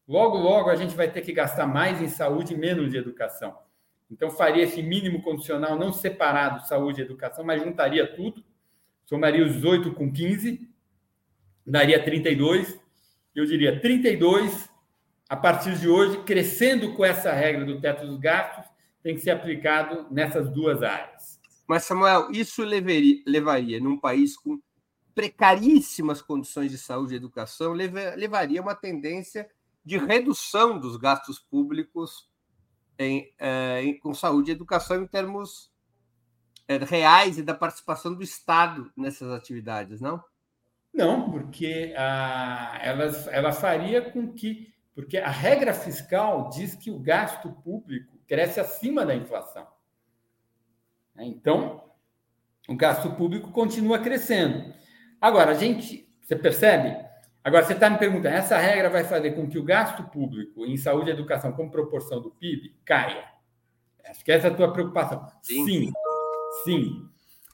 logo, 0.08 0.38
logo 0.38 0.70
a 0.70 0.76
gente 0.76 0.96
vai 0.96 1.10
ter 1.10 1.22
que 1.22 1.32
gastar 1.32 1.68
mais 1.68 2.02
em 2.02 2.08
saúde 2.08 2.54
e 2.54 2.58
menos 2.58 2.94
em 2.94 2.98
educação. 2.98 3.58
Então, 4.10 4.30
faria 4.30 4.64
esse 4.64 4.82
mínimo 4.82 5.22
condicional 5.22 5.78
não 5.78 5.92
separado, 5.92 6.66
saúde 6.66 7.02
e 7.02 7.04
educação, 7.04 7.44
mas 7.44 7.62
juntaria 7.62 8.08
tudo, 8.16 8.44
somaria 9.06 9.46
os 9.46 9.64
8 9.64 9.94
com 9.94 10.12
15, 10.12 10.68
daria 11.66 12.02
32. 12.02 12.80
Eu 13.36 13.46
diria 13.46 13.80
32, 13.80 14.70
a 15.30 15.36
partir 15.36 15.78
de 15.78 15.88
hoje, 15.88 16.24
crescendo 16.24 16.94
com 16.94 17.04
essa 17.04 17.32
regra 17.32 17.66
do 17.66 17.80
teto 17.80 18.06
dos 18.06 18.20
gastos, 18.20 18.66
tem 19.04 19.16
que 19.16 19.22
ser 19.22 19.32
aplicado 19.32 20.08
nessas 20.12 20.50
duas 20.50 20.84
áreas. 20.84 21.40
Mas, 21.68 21.84
Samuel, 21.84 22.30
isso 22.32 22.64
levaria, 22.64 23.22
levaria 23.26 23.80
num 23.80 24.00
país 24.00 24.38
com 24.38 24.60
precaríssimas 25.14 26.22
condições 26.22 26.72
de 26.72 26.78
saúde 26.78 27.14
e 27.14 27.18
educação, 27.18 27.74
levaria 27.74 28.62
uma 28.62 28.76
tendência 28.76 29.50
de 29.84 29.98
redução 29.98 30.80
dos 30.80 30.96
gastos 30.96 31.40
públicos 31.40 32.30
em, 33.00 33.34
eh, 33.40 33.84
em, 33.84 34.00
com 34.00 34.14
saúde 34.14 34.52
e 34.52 34.54
educação 34.54 35.02
em 35.02 35.08
termos 35.08 35.72
eh, 36.68 36.78
reais 36.78 37.38
e 37.38 37.44
da 37.44 37.54
participação 37.54 38.14
do 38.14 38.22
Estado 38.22 38.92
nessas 38.96 39.32
atividades, 39.32 40.02
não? 40.02 40.24
Não, 40.94 41.30
porque 41.30 41.94
a, 41.98 42.80
ela, 42.82 43.06
ela 43.32 43.52
faria 43.52 44.02
com 44.02 44.34
que. 44.34 44.74
Porque 44.98 45.20
a 45.20 45.30
regra 45.30 45.76
fiscal 45.76 46.50
diz 46.50 46.74
que 46.74 46.90
o 46.90 46.98
gasto 46.98 47.52
público 47.64 48.18
cresce 48.26 48.60
acima 48.60 49.06
da 49.06 49.14
inflação. 49.14 49.68
Então, 51.20 51.84
o 52.68 52.76
gasto 52.76 53.12
público 53.12 53.52
continua 53.52 54.00
crescendo. 54.00 54.74
Agora, 55.22 55.52
a 55.52 55.54
gente. 55.54 56.12
Você 56.20 56.36
percebe? 56.36 56.98
Agora, 57.44 57.64
você 57.64 57.74
está 57.74 57.92
me 57.92 58.00
perguntando, 58.00 58.38
essa 58.38 58.58
regra 58.58 58.90
vai 58.90 59.04
fazer 59.04 59.34
com 59.34 59.48
que 59.48 59.60
o 59.60 59.64
gasto 59.64 60.02
público 60.06 60.66
em 60.66 60.76
saúde 60.76 61.12
e 61.12 61.14
educação, 61.14 61.52
como 61.52 61.70
proporção 61.70 62.20
do 62.20 62.32
PIB, 62.32 62.76
caia? 62.84 63.24
Acho 64.04 64.26
que 64.26 64.32
essa 64.32 64.48
é 64.48 64.50
a 64.50 64.56
tua 64.56 64.74
preocupação. 64.74 65.28
Sim, 65.44 65.64
sim. 65.64 65.92
sim. 66.64 67.10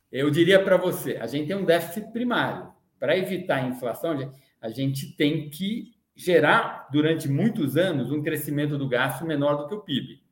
Eu 0.10 0.30
diria 0.30 0.64
para 0.64 0.78
você, 0.78 1.18
a 1.18 1.28
gente 1.28 1.48
tem 1.48 1.58
um 1.58 1.66
déficit 1.66 2.10
primário 2.14 2.72
para 2.98 3.18
evitar 3.18 3.58
a 3.58 3.68
inflação, 3.68 4.32
a 4.62 4.70
gente 4.70 5.14
tem 5.18 5.50
que 5.50 5.93
gerar, 6.16 6.88
durante 6.92 7.28
muitos 7.28 7.76
anos, 7.78 8.12
um 8.12 8.22
crescimento 8.22 8.78
do 8.78 8.88
gasto 8.88 9.26
menor 9.26 9.56
do 9.56 9.68
que 9.68 9.76
o 9.76 9.82
PIB. 9.82 10.24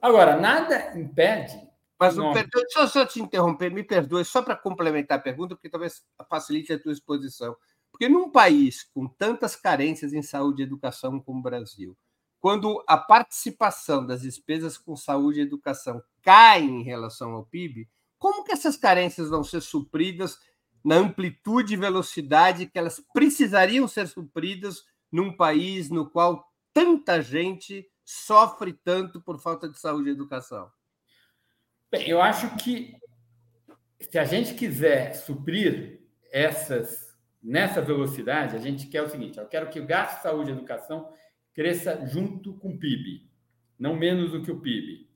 Agora, 0.00 0.36
nada 0.36 0.98
impede. 0.98 1.56
Mas, 1.98 2.14
perdão, 2.14 2.32
deixa 2.32 2.80
eu 2.80 2.88
só 2.88 3.06
te 3.06 3.20
interromper, 3.20 3.70
me 3.70 3.82
perdoe, 3.82 4.24
só 4.24 4.42
para 4.42 4.56
complementar 4.56 5.18
a 5.18 5.22
pergunta, 5.22 5.54
porque 5.54 5.70
talvez 5.70 6.02
facilite 6.28 6.72
a 6.72 6.78
tua 6.78 6.92
exposição. 6.92 7.56
Porque 7.90 8.08
num 8.08 8.30
país 8.30 8.82
com 8.92 9.06
tantas 9.06 9.54
carências 9.54 10.12
em 10.12 10.20
saúde 10.20 10.62
e 10.62 10.64
educação 10.64 11.20
como 11.20 11.38
o 11.38 11.42
Brasil, 11.42 11.96
quando 12.40 12.84
a 12.86 12.98
participação 12.98 14.04
das 14.04 14.22
despesas 14.22 14.76
com 14.76 14.96
saúde 14.96 15.38
e 15.38 15.42
educação 15.42 16.02
cai 16.20 16.62
em 16.62 16.82
relação 16.82 17.32
ao 17.32 17.46
PIB, 17.46 17.88
como 18.18 18.44
que 18.44 18.52
essas 18.52 18.76
carências 18.76 19.30
vão 19.30 19.44
ser 19.44 19.60
supridas 19.62 20.38
na 20.84 20.96
amplitude 20.96 21.72
e 21.72 21.78
velocidade 21.78 22.66
que 22.66 22.78
elas 22.78 23.02
precisariam 23.14 23.88
ser 23.88 24.08
supridas 24.08 24.84
num 25.14 25.32
país 25.32 25.90
no 25.90 26.10
qual 26.10 26.52
tanta 26.72 27.22
gente 27.22 27.88
sofre 28.04 28.72
tanto 28.72 29.20
por 29.20 29.38
falta 29.38 29.68
de 29.68 29.78
saúde 29.78 30.08
e 30.08 30.12
educação? 30.12 30.68
Bem, 31.88 32.08
eu 32.08 32.20
acho 32.20 32.56
que 32.56 32.96
se 34.00 34.18
a 34.18 34.24
gente 34.24 34.54
quiser 34.54 35.14
suprir 35.14 36.00
essas 36.32 37.14
nessa 37.40 37.80
velocidade, 37.80 38.56
a 38.56 38.58
gente 38.58 38.88
quer 38.88 39.02
o 39.02 39.08
seguinte: 39.08 39.38
eu 39.38 39.46
quero 39.46 39.70
que 39.70 39.78
o 39.78 39.86
gasto 39.86 40.16
de 40.16 40.22
saúde 40.24 40.50
e 40.50 40.52
educação 40.52 41.08
cresça 41.54 42.04
junto 42.06 42.54
com 42.54 42.70
o 42.70 42.78
PIB, 42.78 43.30
não 43.78 43.94
menos 43.94 44.32
do 44.32 44.42
que 44.42 44.50
o 44.50 44.58
PIB. 44.58 45.08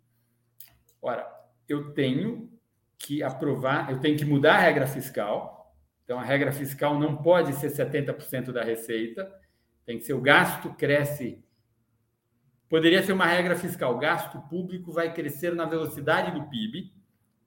Ora, 1.02 1.28
eu 1.68 1.92
tenho 1.92 2.48
que 2.96 3.20
aprovar, 3.20 3.90
eu 3.90 3.98
tenho 3.98 4.16
que 4.16 4.24
mudar 4.24 4.54
a 4.54 4.60
regra 4.60 4.86
fiscal, 4.86 5.58
então, 6.04 6.18
a 6.18 6.24
regra 6.24 6.52
fiscal 6.52 6.98
não 6.98 7.16
pode 7.16 7.52
ser 7.56 7.68
70% 7.68 8.50
da 8.50 8.64
receita, 8.64 9.30
tem 9.88 9.98
que 9.98 10.04
ser 10.04 10.12
o 10.12 10.20
gasto 10.20 10.68
cresce. 10.74 11.42
Poderia 12.68 13.02
ser 13.02 13.14
uma 13.14 13.24
regra 13.24 13.56
fiscal, 13.56 13.94
o 13.94 13.98
gasto 13.98 14.38
público 14.42 14.92
vai 14.92 15.14
crescer 15.14 15.54
na 15.54 15.64
velocidade 15.64 16.30
do 16.30 16.46
PIB. 16.46 16.92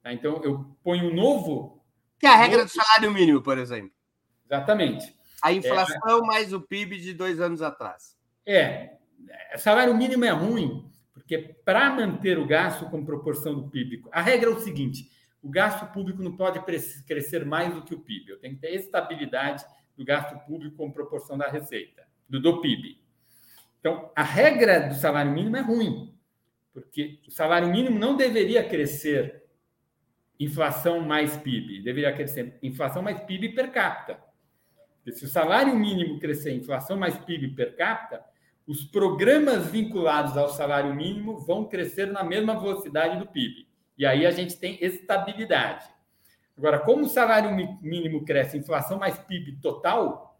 Tá? 0.02 0.12
Então, 0.12 0.42
eu 0.42 0.76
ponho 0.82 1.08
um 1.08 1.14
novo. 1.14 1.80
Que 2.18 2.26
é 2.26 2.30
a 2.30 2.34
regra 2.34 2.58
novo... 2.58 2.68
do 2.68 2.74
salário 2.74 3.12
mínimo, 3.12 3.40
por 3.40 3.58
exemplo. 3.58 3.92
Exatamente. 4.44 5.16
A 5.40 5.52
inflação 5.52 6.18
é... 6.18 6.26
mais 6.26 6.52
o 6.52 6.60
PIB 6.60 6.98
de 6.98 7.14
dois 7.14 7.40
anos 7.40 7.62
atrás. 7.62 8.16
É. 8.44 8.96
Salário 9.56 9.96
mínimo 9.96 10.24
é 10.24 10.30
ruim, 10.30 10.90
porque 11.12 11.38
para 11.38 11.90
manter 11.90 12.40
o 12.40 12.46
gasto 12.46 12.90
com 12.90 13.04
proporção 13.04 13.54
do 13.54 13.70
PIB, 13.70 14.02
a 14.10 14.20
regra 14.20 14.50
é 14.50 14.52
o 14.52 14.58
seguinte: 14.58 15.08
o 15.40 15.48
gasto 15.48 15.86
público 15.92 16.20
não 16.20 16.36
pode 16.36 16.60
crescer 17.06 17.44
mais 17.44 17.72
do 17.72 17.82
que 17.82 17.94
o 17.94 18.00
PIB. 18.00 18.32
Eu 18.32 18.40
tenho 18.40 18.56
que 18.56 18.62
ter 18.62 18.74
estabilidade 18.74 19.64
do 19.96 20.04
gasto 20.04 20.36
público 20.44 20.76
com 20.76 20.90
proporção 20.90 21.38
da 21.38 21.46
receita, 21.48 22.10
do, 22.32 22.40
do 22.40 22.60
PIB. 22.62 22.98
Então, 23.78 24.10
a 24.16 24.22
regra 24.22 24.88
do 24.88 24.94
salário 24.94 25.30
mínimo 25.30 25.56
é 25.56 25.60
ruim, 25.60 26.14
porque 26.72 27.20
o 27.28 27.30
salário 27.30 27.68
mínimo 27.68 27.98
não 27.98 28.16
deveria 28.16 28.66
crescer 28.66 29.42
inflação 30.40 31.00
mais 31.00 31.36
PIB, 31.36 31.82
deveria 31.82 32.12
crescer 32.14 32.58
inflação 32.62 33.02
mais 33.02 33.20
PIB 33.20 33.50
per 33.50 33.70
capita. 33.70 34.18
Porque 34.96 35.12
se 35.12 35.24
o 35.24 35.28
salário 35.28 35.76
mínimo 35.76 36.18
crescer 36.18 36.54
inflação 36.54 36.96
mais 36.96 37.18
PIB 37.18 37.48
per 37.48 37.76
capita, 37.76 38.24
os 38.66 38.84
programas 38.84 39.66
vinculados 39.66 40.36
ao 40.36 40.48
salário 40.48 40.94
mínimo 40.94 41.38
vão 41.38 41.68
crescer 41.68 42.06
na 42.06 42.24
mesma 42.24 42.58
velocidade 42.58 43.18
do 43.18 43.26
PIB. 43.26 43.68
E 43.98 44.06
aí 44.06 44.24
a 44.24 44.30
gente 44.30 44.56
tem 44.56 44.78
estabilidade. 44.80 45.84
Agora, 46.56 46.78
como 46.78 47.04
o 47.04 47.08
salário 47.08 47.50
mínimo 47.82 48.24
cresce, 48.24 48.56
inflação 48.56 48.98
mais 48.98 49.18
PIB 49.18 49.60
total, 49.60 50.31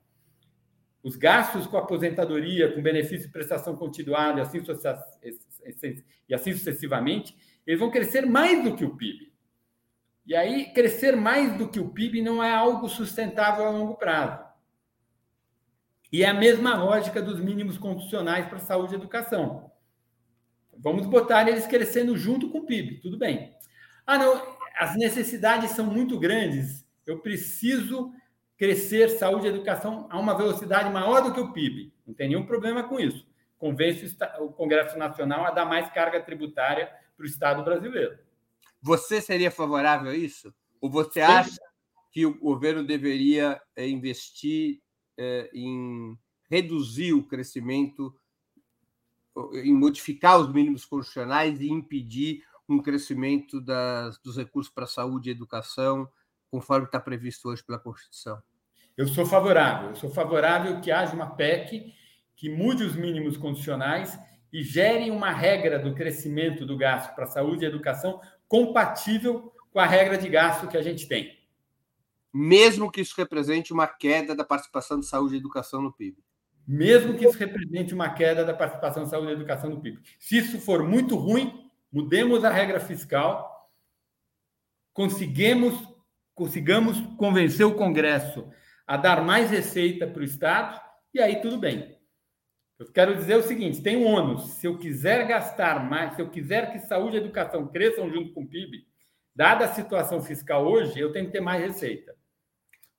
os 1.03 1.17
gastos 1.17 1.67
com 1.67 1.77
aposentadoria, 1.77 2.73
com 2.73 2.83
benefício 2.83 3.27
de 3.27 3.33
prestação 3.33 3.77
continuada 3.77 4.39
e 4.39 4.43
assim, 4.43 4.63
e 6.29 6.35
assim 6.35 6.53
sucessivamente, 6.53 7.37
eles 7.67 7.81
vão 7.81 7.91
crescer 7.91 8.25
mais 8.25 8.63
do 8.63 8.77
que 8.77 8.85
o 8.85 8.97
PIB. 8.97 9.33
E 10.25 10.37
aí, 10.37 10.73
crescer 10.73 11.17
mais 11.17 11.59
do 11.59 11.69
que 11.69 11.81
o 11.81 11.91
PIB 11.91 12.23
não 12.23 12.43
é 12.43 12.53
algo 12.53 12.89
sustentável 12.89 13.67
a 13.67 13.71
longo 13.71 13.97
prazo. 13.97 14.45
E 16.13 16.23
é 16.23 16.29
a 16.29 16.35
mesma 16.35 16.77
lógica 16.77 17.21
dos 17.21 17.41
mínimos 17.41 17.79
constitucionais 17.79 18.47
para 18.47 18.59
saúde 18.59 18.95
e 18.95 18.97
educação. 18.97 19.73
Vamos 20.79 21.07
botar 21.07 21.49
eles 21.49 21.67
crescendo 21.67 22.17
junto 22.17 22.51
com 22.51 22.59
o 22.59 22.67
PIB, 22.67 23.01
tudo 23.01 23.19
bem. 23.19 23.57
Ah, 24.07 24.19
não, 24.19 24.57
as 24.77 24.95
necessidades 24.97 25.71
são 25.71 25.87
muito 25.87 26.19
grandes, 26.19 26.87
eu 27.07 27.21
preciso 27.21 28.13
crescer 28.63 29.09
saúde 29.19 29.49
e 29.49 29.51
educação 29.51 30.07
a 30.09 30.17
uma 30.21 30.37
velocidade 30.37 30.89
maior 30.89 31.21
do 31.21 31.35
que 31.35 31.41
o 31.41 31.53
PIB. 31.53 31.93
Não 32.07 32.15
tem 32.15 32.29
nenhum 32.29 32.47
problema 32.47 32.85
com 32.85 33.01
isso. 33.01 33.27
Convence 33.59 34.17
o 34.39 34.51
Congresso 34.51 34.97
Nacional 34.97 35.45
a 35.45 35.51
dar 35.51 35.65
mais 35.65 35.93
carga 35.93 36.23
tributária 36.23 36.89
para 37.17 37.25
o 37.25 37.27
Estado 37.27 37.65
brasileiro. 37.65 38.17
Você 38.81 39.21
seria 39.21 39.51
favorável 39.51 40.13
a 40.13 40.15
isso? 40.15 40.55
Ou 40.81 40.89
você 40.89 41.21
acha 41.21 41.59
que 42.13 42.25
o 42.25 42.39
governo 42.39 42.87
deveria 42.87 43.61
eh, 43.75 43.89
investir 43.89 44.81
eh, 45.19 45.51
em 45.53 46.17
reduzir 46.49 47.15
o 47.15 47.27
crescimento, 47.27 48.15
em 49.55 49.75
modificar 49.75 50.39
os 50.39 50.53
mínimos 50.53 50.85
constitucionais 50.85 51.61
e 51.61 51.69
impedir 51.69 52.45
um 52.69 52.81
crescimento 52.81 53.61
das, 53.61 54.21
dos 54.21 54.37
recursos 54.37 54.73
para 54.73 54.87
saúde 54.87 55.31
e 55.31 55.33
educação, 55.33 56.09
conforme 56.49 56.87
está 56.87 57.01
previsto 57.01 57.49
hoje 57.49 57.65
pela 57.65 57.81
Constituição? 57.81 58.41
Eu 58.97 59.09
sou 59.09 59.25
favorável. 59.25 59.91
Eu 59.91 59.97
sou 59.97 60.11
favorável 60.11 60.81
que 60.81 60.91
haja 60.91 61.15
uma 61.15 61.35
PEC 61.35 61.93
que 62.37 62.51
mude 62.51 62.83
os 62.83 62.97
mínimos 62.97 63.37
condicionais 63.37 64.19
e 64.53 64.63
gere 64.63 65.11
uma 65.11 65.31
regra 65.31 65.79
do 65.79 65.95
crescimento 65.95 66.67
do 66.67 66.77
gasto 66.77 67.15
para 67.15 67.27
saúde 67.27 67.65
e 67.65 67.69
educação 67.69 68.21
compatível 68.47 69.53
com 69.71 69.79
a 69.79 69.87
regra 69.87 70.19
de 70.19 70.29
gasto 70.29 70.69
que 70.69 70.77
a 70.77 70.83
gente 70.83 71.09
tem. 71.09 71.41
Mesmo 72.33 72.91
que 72.91 73.01
isso 73.01 73.15
represente 73.17 73.73
uma 73.73 73.87
queda 73.87 74.35
da 74.35 74.45
participação 74.45 74.99
de 75.01 75.07
saúde 75.07 75.35
e 75.35 75.39
educação 75.39 75.81
no 75.81 75.93
PIB. 75.93 76.19
Mesmo 76.67 77.17
que 77.17 77.25
isso 77.25 77.39
represente 77.39 77.95
uma 77.95 78.11
queda 78.11 78.45
da 78.45 78.55
participação 78.55 79.05
de 79.05 79.11
saúde 79.11 79.31
e 79.31 79.35
educação 79.35 79.71
no 79.71 79.81
PIB. 79.81 80.01
Se 80.19 80.39
isso 80.39 80.61
for 80.61 80.83
muito 80.83 81.17
ruim, 81.17 81.71
mudemos 81.91 82.45
a 82.45 82.51
regra 82.51 82.79
fiscal, 82.79 83.71
conseguimos, 84.93 85.75
consigamos 86.35 86.99
convencer 87.17 87.67
o 87.67 87.75
Congresso 87.75 88.49
a 88.93 88.99
dar 88.99 89.25
mais 89.25 89.51
receita 89.51 90.07
para 90.07 90.21
o 90.21 90.25
Estado, 90.25 90.79
e 91.15 91.19
aí 91.19 91.41
tudo 91.41 91.57
bem. 91.57 91.97
Eu 92.79 92.93
quero 92.93 93.17
dizer 93.17 93.37
o 93.37 93.43
seguinte: 93.43 93.81
tem 93.81 93.97
um 93.97 94.05
ônus. 94.05 94.51
Se 94.51 94.67
eu 94.67 94.77
quiser 94.77 95.27
gastar 95.27 95.89
mais, 95.89 96.15
se 96.15 96.21
eu 96.21 96.29
quiser 96.29 96.71
que 96.71 96.79
saúde 96.79 97.17
e 97.17 97.21
educação 97.21 97.67
cresçam 97.69 98.11
junto 98.11 98.35
com 98.35 98.43
o 98.43 98.47
PIB, 98.47 98.87
dada 99.35 99.65
a 99.65 99.73
situação 99.73 100.21
fiscal 100.21 100.67
hoje, 100.67 101.01
eu 101.01 101.11
tenho 101.11 101.25
que 101.25 101.33
ter 101.33 101.41
mais 101.41 101.63
receita. 101.63 102.15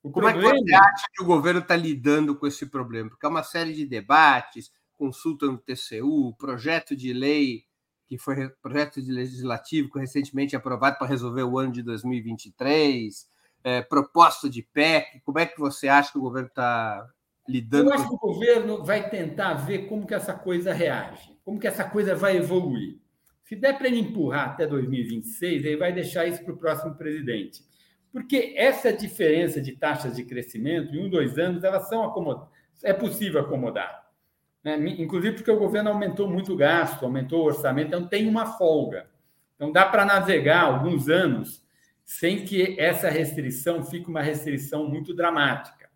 O 0.02 0.10
Como 0.10 0.26
problema... 0.26 0.56
é 0.56 0.58
que 0.58 0.64
você 0.64 0.74
acha 0.74 1.06
que 1.14 1.22
o 1.22 1.26
governo 1.26 1.60
está 1.60 1.76
lidando 1.76 2.34
com 2.34 2.48
esse 2.48 2.66
problema? 2.66 3.10
Porque 3.10 3.24
é 3.24 3.28
uma 3.28 3.44
série 3.44 3.72
de 3.72 3.86
debates, 3.86 4.72
consulta 4.94 5.46
no 5.46 5.58
TCU, 5.58 6.34
projeto 6.36 6.96
de 6.96 7.12
lei 7.12 7.62
que 8.08 8.18
foi 8.18 8.48
projeto 8.60 9.00
de 9.00 9.12
legislativo 9.12 9.92
que 9.92 10.00
recentemente 10.00 10.56
aprovado 10.56 10.98
para 10.98 11.06
resolver 11.06 11.44
o 11.44 11.56
ano 11.56 11.70
de 11.70 11.84
2023, 11.84 13.32
é, 13.64 13.80
proposta 13.80 14.48
de 14.48 14.62
PEC? 14.62 15.22
Como 15.24 15.38
é 15.38 15.46
que 15.46 15.58
você 15.58 15.88
acha 15.88 16.12
que 16.12 16.18
o 16.18 16.22
governo 16.22 16.48
está 16.48 17.08
lidando? 17.48 17.90
Eu 17.90 17.94
acho 17.94 18.08
que 18.08 18.14
o 18.14 18.18
governo 18.18 18.84
vai 18.84 19.08
tentar 19.08 19.54
ver 19.54 19.88
como 19.88 20.06
que 20.06 20.14
essa 20.14 20.34
coisa 20.34 20.72
reage, 20.72 21.36
como 21.44 21.58
que 21.58 21.66
essa 21.66 21.84
coisa 21.84 22.14
vai 22.14 22.36
evoluir. 22.36 22.98
Se 23.42 23.56
der 23.56 23.76
para 23.76 23.88
ele 23.88 24.00
empurrar 24.00 24.50
até 24.50 24.66
2026, 24.66 25.64
ele 25.64 25.76
vai 25.76 25.92
deixar 25.92 26.26
isso 26.26 26.44
para 26.44 26.54
o 26.54 26.56
próximo 26.56 26.94
presidente. 26.94 27.62
Porque 28.12 28.54
essa 28.56 28.92
diferença 28.92 29.60
de 29.60 29.72
taxas 29.72 30.14
de 30.14 30.24
crescimento, 30.24 30.94
em 30.94 31.04
um, 31.04 31.10
dois 31.10 31.36
anos, 31.38 31.64
elas 31.64 31.88
são 31.88 32.04
acomodadas. 32.04 32.48
É 32.82 32.92
possível 32.92 33.40
acomodar. 33.40 34.04
Né? 34.62 34.76
Inclusive 34.98 35.36
porque 35.36 35.50
o 35.50 35.58
governo 35.58 35.90
aumentou 35.90 36.28
muito 36.28 36.52
o 36.52 36.56
gasto, 36.56 37.04
aumentou 37.04 37.42
o 37.42 37.46
orçamento, 37.46 37.88
então 37.88 38.06
tem 38.06 38.28
uma 38.28 38.46
folga. 38.46 39.08
Então 39.56 39.72
dá 39.72 39.84
para 39.84 40.04
navegar 40.04 40.62
alguns 40.62 41.08
anos 41.08 41.63
sem 42.04 42.44
que 42.44 42.78
essa 42.78 43.08
restrição 43.08 43.82
fique 43.82 44.08
uma 44.08 44.22
restrição 44.22 44.88
muito 44.88 45.14
dramática. 45.14 45.88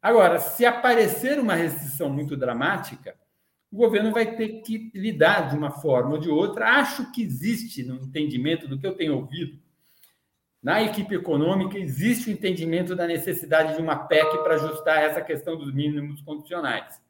Agora, 0.00 0.38
se 0.38 0.64
aparecer 0.64 1.38
uma 1.38 1.54
restrição 1.54 2.08
muito 2.08 2.36
dramática, 2.36 3.14
o 3.70 3.76
governo 3.76 4.12
vai 4.12 4.34
ter 4.36 4.62
que 4.62 4.90
lidar 4.94 5.50
de 5.50 5.56
uma 5.56 5.70
forma 5.70 6.12
ou 6.12 6.18
de 6.18 6.30
outra. 6.30 6.78
Acho 6.78 7.12
que 7.12 7.22
existe, 7.22 7.82
no 7.82 7.96
entendimento 7.96 8.66
do 8.66 8.78
que 8.78 8.86
eu 8.86 8.94
tenho 8.94 9.16
ouvido, 9.16 9.58
na 10.62 10.82
equipe 10.82 11.14
econômica, 11.14 11.78
existe 11.78 12.30
o 12.30 12.32
entendimento 12.32 12.96
da 12.96 13.06
necessidade 13.06 13.76
de 13.76 13.82
uma 13.82 13.96
PEC 13.96 14.38
para 14.42 14.54
ajustar 14.54 15.02
essa 15.02 15.20
questão 15.20 15.56
dos 15.56 15.72
mínimos 15.72 16.20
condicionais. 16.22 17.00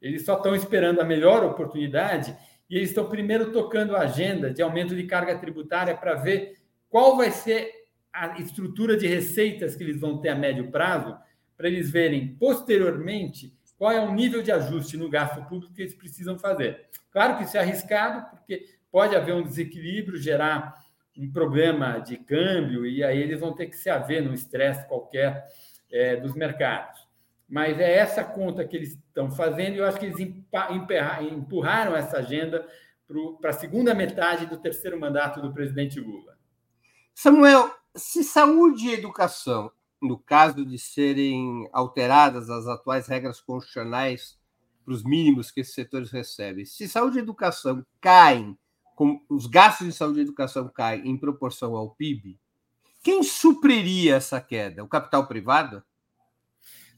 Eles 0.00 0.24
só 0.24 0.36
estão 0.36 0.54
esperando 0.56 1.00
a 1.00 1.04
melhor 1.04 1.44
oportunidade 1.44 2.36
e 2.68 2.76
eles 2.76 2.88
estão 2.88 3.08
primeiro 3.08 3.52
tocando 3.52 3.94
a 3.94 4.00
agenda 4.00 4.52
de 4.52 4.62
aumento 4.62 4.96
de 4.96 5.04
carga 5.04 5.38
tributária 5.38 5.96
para 5.96 6.14
ver 6.14 6.59
qual 6.90 7.16
vai 7.16 7.30
ser 7.30 7.72
a 8.12 8.38
estrutura 8.38 8.96
de 8.96 9.06
receitas 9.06 9.74
que 9.74 9.82
eles 9.82 9.98
vão 9.98 10.18
ter 10.18 10.30
a 10.30 10.34
médio 10.34 10.70
prazo, 10.70 11.16
para 11.56 11.68
eles 11.68 11.90
verem 11.90 12.34
posteriormente 12.34 13.54
qual 13.78 13.92
é 13.92 14.00
o 14.00 14.12
nível 14.12 14.42
de 14.42 14.52
ajuste 14.52 14.96
no 14.96 15.08
gasto 15.08 15.42
público 15.48 15.72
que 15.72 15.82
eles 15.82 15.94
precisam 15.94 16.38
fazer. 16.38 16.86
Claro 17.10 17.38
que 17.38 17.44
isso 17.44 17.56
é 17.56 17.60
arriscado, 17.60 18.28
porque 18.30 18.66
pode 18.90 19.14
haver 19.14 19.34
um 19.34 19.42
desequilíbrio, 19.42 20.18
gerar 20.18 20.76
um 21.16 21.30
problema 21.30 21.98
de 21.98 22.16
câmbio, 22.16 22.86
e 22.86 23.04
aí 23.04 23.20
eles 23.20 23.40
vão 23.40 23.54
ter 23.54 23.66
que 23.66 23.76
se 23.76 23.88
haver 23.88 24.22
num 24.22 24.34
estresse 24.34 24.86
qualquer 24.86 25.46
é, 25.90 26.16
dos 26.16 26.34
mercados. 26.34 27.08
Mas 27.48 27.78
é 27.78 27.94
essa 27.94 28.24
conta 28.24 28.64
que 28.64 28.76
eles 28.76 28.90
estão 28.90 29.30
fazendo, 29.30 29.74
e 29.74 29.78
eu 29.78 29.86
acho 29.86 29.98
que 29.98 30.06
eles 30.06 30.20
empurraram 31.30 31.96
essa 31.96 32.18
agenda 32.18 32.66
para 33.40 33.50
a 33.50 33.54
segunda 33.54 33.94
metade 33.94 34.46
do 34.46 34.56
terceiro 34.56 34.98
mandato 34.98 35.40
do 35.40 35.52
presidente 35.52 35.98
Lula. 35.98 36.39
Samuel, 37.22 37.70
se 37.94 38.24
saúde 38.24 38.88
e 38.88 38.94
educação, 38.94 39.70
no 40.00 40.18
caso 40.18 40.64
de 40.64 40.78
serem 40.78 41.68
alteradas 41.70 42.48
as 42.48 42.66
atuais 42.66 43.08
regras 43.08 43.42
constitucionais 43.42 44.38
para 44.82 44.94
os 44.94 45.04
mínimos 45.04 45.50
que 45.50 45.60
esses 45.60 45.74
setores 45.74 46.10
recebem, 46.10 46.64
se 46.64 46.88
saúde 46.88 47.18
e 47.18 47.20
educação 47.20 47.84
caem, 48.00 48.58
com, 48.96 49.22
os 49.28 49.46
gastos 49.46 49.86
de 49.86 49.92
saúde 49.92 50.20
e 50.20 50.22
educação 50.22 50.66
caem 50.70 51.10
em 51.10 51.14
proporção 51.14 51.76
ao 51.76 51.90
PIB, 51.90 52.40
quem 53.02 53.22
supriria 53.22 54.14
essa 54.14 54.40
queda? 54.40 54.82
O 54.82 54.88
capital 54.88 55.26
privado? 55.26 55.84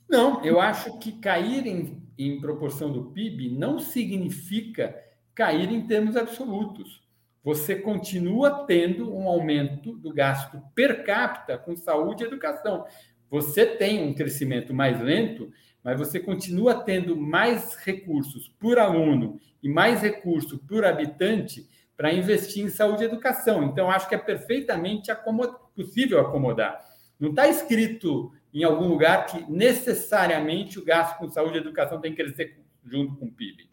Não, 0.09 0.41
eu 0.45 0.61
acho 0.61 1.01
que 1.01 1.19
cair 1.19 1.67
em, 1.67 2.01
em 2.17 2.41
proporção 2.41 2.93
do 2.93 3.07
PIB 3.07 3.59
não 3.59 3.81
significa 3.81 4.95
cair 5.35 5.69
em 5.69 5.85
termos 5.85 6.17
absolutos 6.17 7.02
você 7.45 7.75
continua 7.75 8.65
tendo 8.67 9.15
um 9.15 9.27
aumento 9.27 9.97
do 9.97 10.13
gasto 10.13 10.63
per 10.75 11.05
capita 11.05 11.59
com 11.59 11.77
saúde 11.77 12.23
e 12.23 12.27
educação. 12.27 12.85
Você 13.31 13.67
tem 13.67 14.03
um 14.03 14.15
crescimento 14.15 14.73
mais 14.73 15.01
lento, 15.01 15.51
mas 15.83 15.99
você 15.99 16.21
continua 16.21 16.83
tendo 16.83 17.17
mais 17.17 17.75
recursos 17.77 18.49
por 18.61 18.79
aluno 18.79 19.41
e 19.63 19.69
mais 19.69 20.03
recurso 20.03 20.59
por 20.59 20.85
habitante 20.85 21.69
para 21.97 22.13
investir 22.13 22.65
em 22.65 22.69
saúde 22.69 23.03
e 23.03 23.07
educação. 23.07 23.65
Então, 23.65 23.91
acho 23.91 24.09
que 24.09 24.15
é 24.15 24.19
perfeitamente 24.19 25.11
acomod 25.11 25.53
possível 25.75 26.21
acomodar. 26.21 26.81
Não 27.19 27.31
está 27.31 27.49
escrito 27.49 28.33
em 28.53 28.65
algum 28.65 28.87
lugar 28.87 29.27
que 29.27 29.51
necessariamente 29.51 30.79
o 30.79 30.85
gasto 30.85 31.19
com 31.19 31.29
saúde 31.29 31.57
e 31.57 31.61
educação 31.61 32.01
tem 32.01 32.15
que 32.15 32.23
crescer 32.23 32.61
junto 32.85 33.17
com 33.17 33.27
o 33.27 33.33
PIB. 33.33 33.72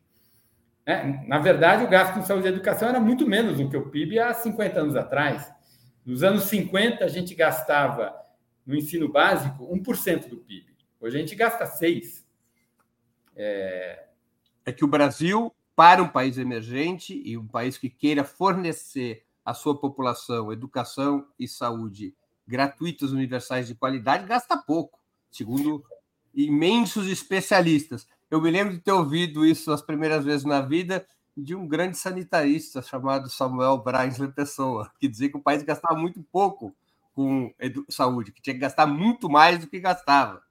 É, 0.89 1.05
na 1.27 1.37
verdade, 1.37 1.83
o 1.83 1.87
gasto 1.87 2.15
com 2.15 2.23
saúde 2.23 2.47
e 2.47 2.49
educação 2.49 2.89
era 2.89 2.99
muito 2.99 3.27
menos 3.27 3.59
do 3.59 3.69
que 3.69 3.77
o 3.77 3.91
PIB 3.91 4.17
há 4.17 4.33
50 4.33 4.79
anos 4.79 4.95
atrás. 4.95 5.53
Nos 6.03 6.23
anos 6.23 6.45
50, 6.45 7.05
a 7.05 7.07
gente 7.07 7.35
gastava 7.35 8.11
no 8.65 8.75
ensino 8.75 9.07
básico 9.07 9.71
1% 9.71 10.27
do 10.27 10.37
PIB. 10.37 10.65
Hoje 10.99 11.15
a 11.15 11.19
gente 11.19 11.35
gasta 11.35 11.65
6%. 11.65 12.23
É... 13.35 14.03
é 14.65 14.71
que 14.71 14.83
o 14.83 14.87
Brasil, 14.87 15.53
para 15.75 16.01
um 16.01 16.07
país 16.07 16.39
emergente 16.39 17.21
e 17.23 17.37
um 17.37 17.45
país 17.45 17.77
que 17.77 17.87
queira 17.87 18.23
fornecer 18.23 19.23
à 19.45 19.53
sua 19.53 19.79
população 19.79 20.51
educação 20.51 21.27
e 21.37 21.47
saúde 21.47 22.15
gratuitas, 22.47 23.11
universais 23.11 23.67
de 23.67 23.75
qualidade, 23.75 24.25
gasta 24.25 24.57
pouco, 24.57 24.99
segundo 25.29 25.83
imensos 26.33 27.07
especialistas. 27.07 28.07
Eu 28.29 28.41
me 28.41 28.51
lembro 28.51 28.73
de 28.73 28.79
ter 28.79 28.91
ouvido 28.91 29.45
isso 29.45 29.71
as 29.71 29.81
primeiras 29.81 30.23
vezes 30.23 30.45
na 30.45 30.61
vida 30.61 31.05
de 31.35 31.55
um 31.55 31.67
grande 31.67 31.97
sanitarista 31.97 32.81
chamado 32.81 33.29
Samuel 33.29 33.77
Brainsley 33.77 34.31
Pessoa, 34.31 34.91
que 34.99 35.07
dizia 35.07 35.29
que 35.29 35.37
o 35.37 35.41
país 35.41 35.63
gastava 35.63 35.97
muito 35.97 36.21
pouco 36.31 36.75
com 37.13 37.53
saúde, 37.89 38.31
que 38.31 38.41
tinha 38.41 38.53
que 38.53 38.59
gastar 38.59 38.85
muito 38.85 39.29
mais 39.29 39.59
do 39.59 39.67
que 39.67 39.79
gastava. 39.79 40.41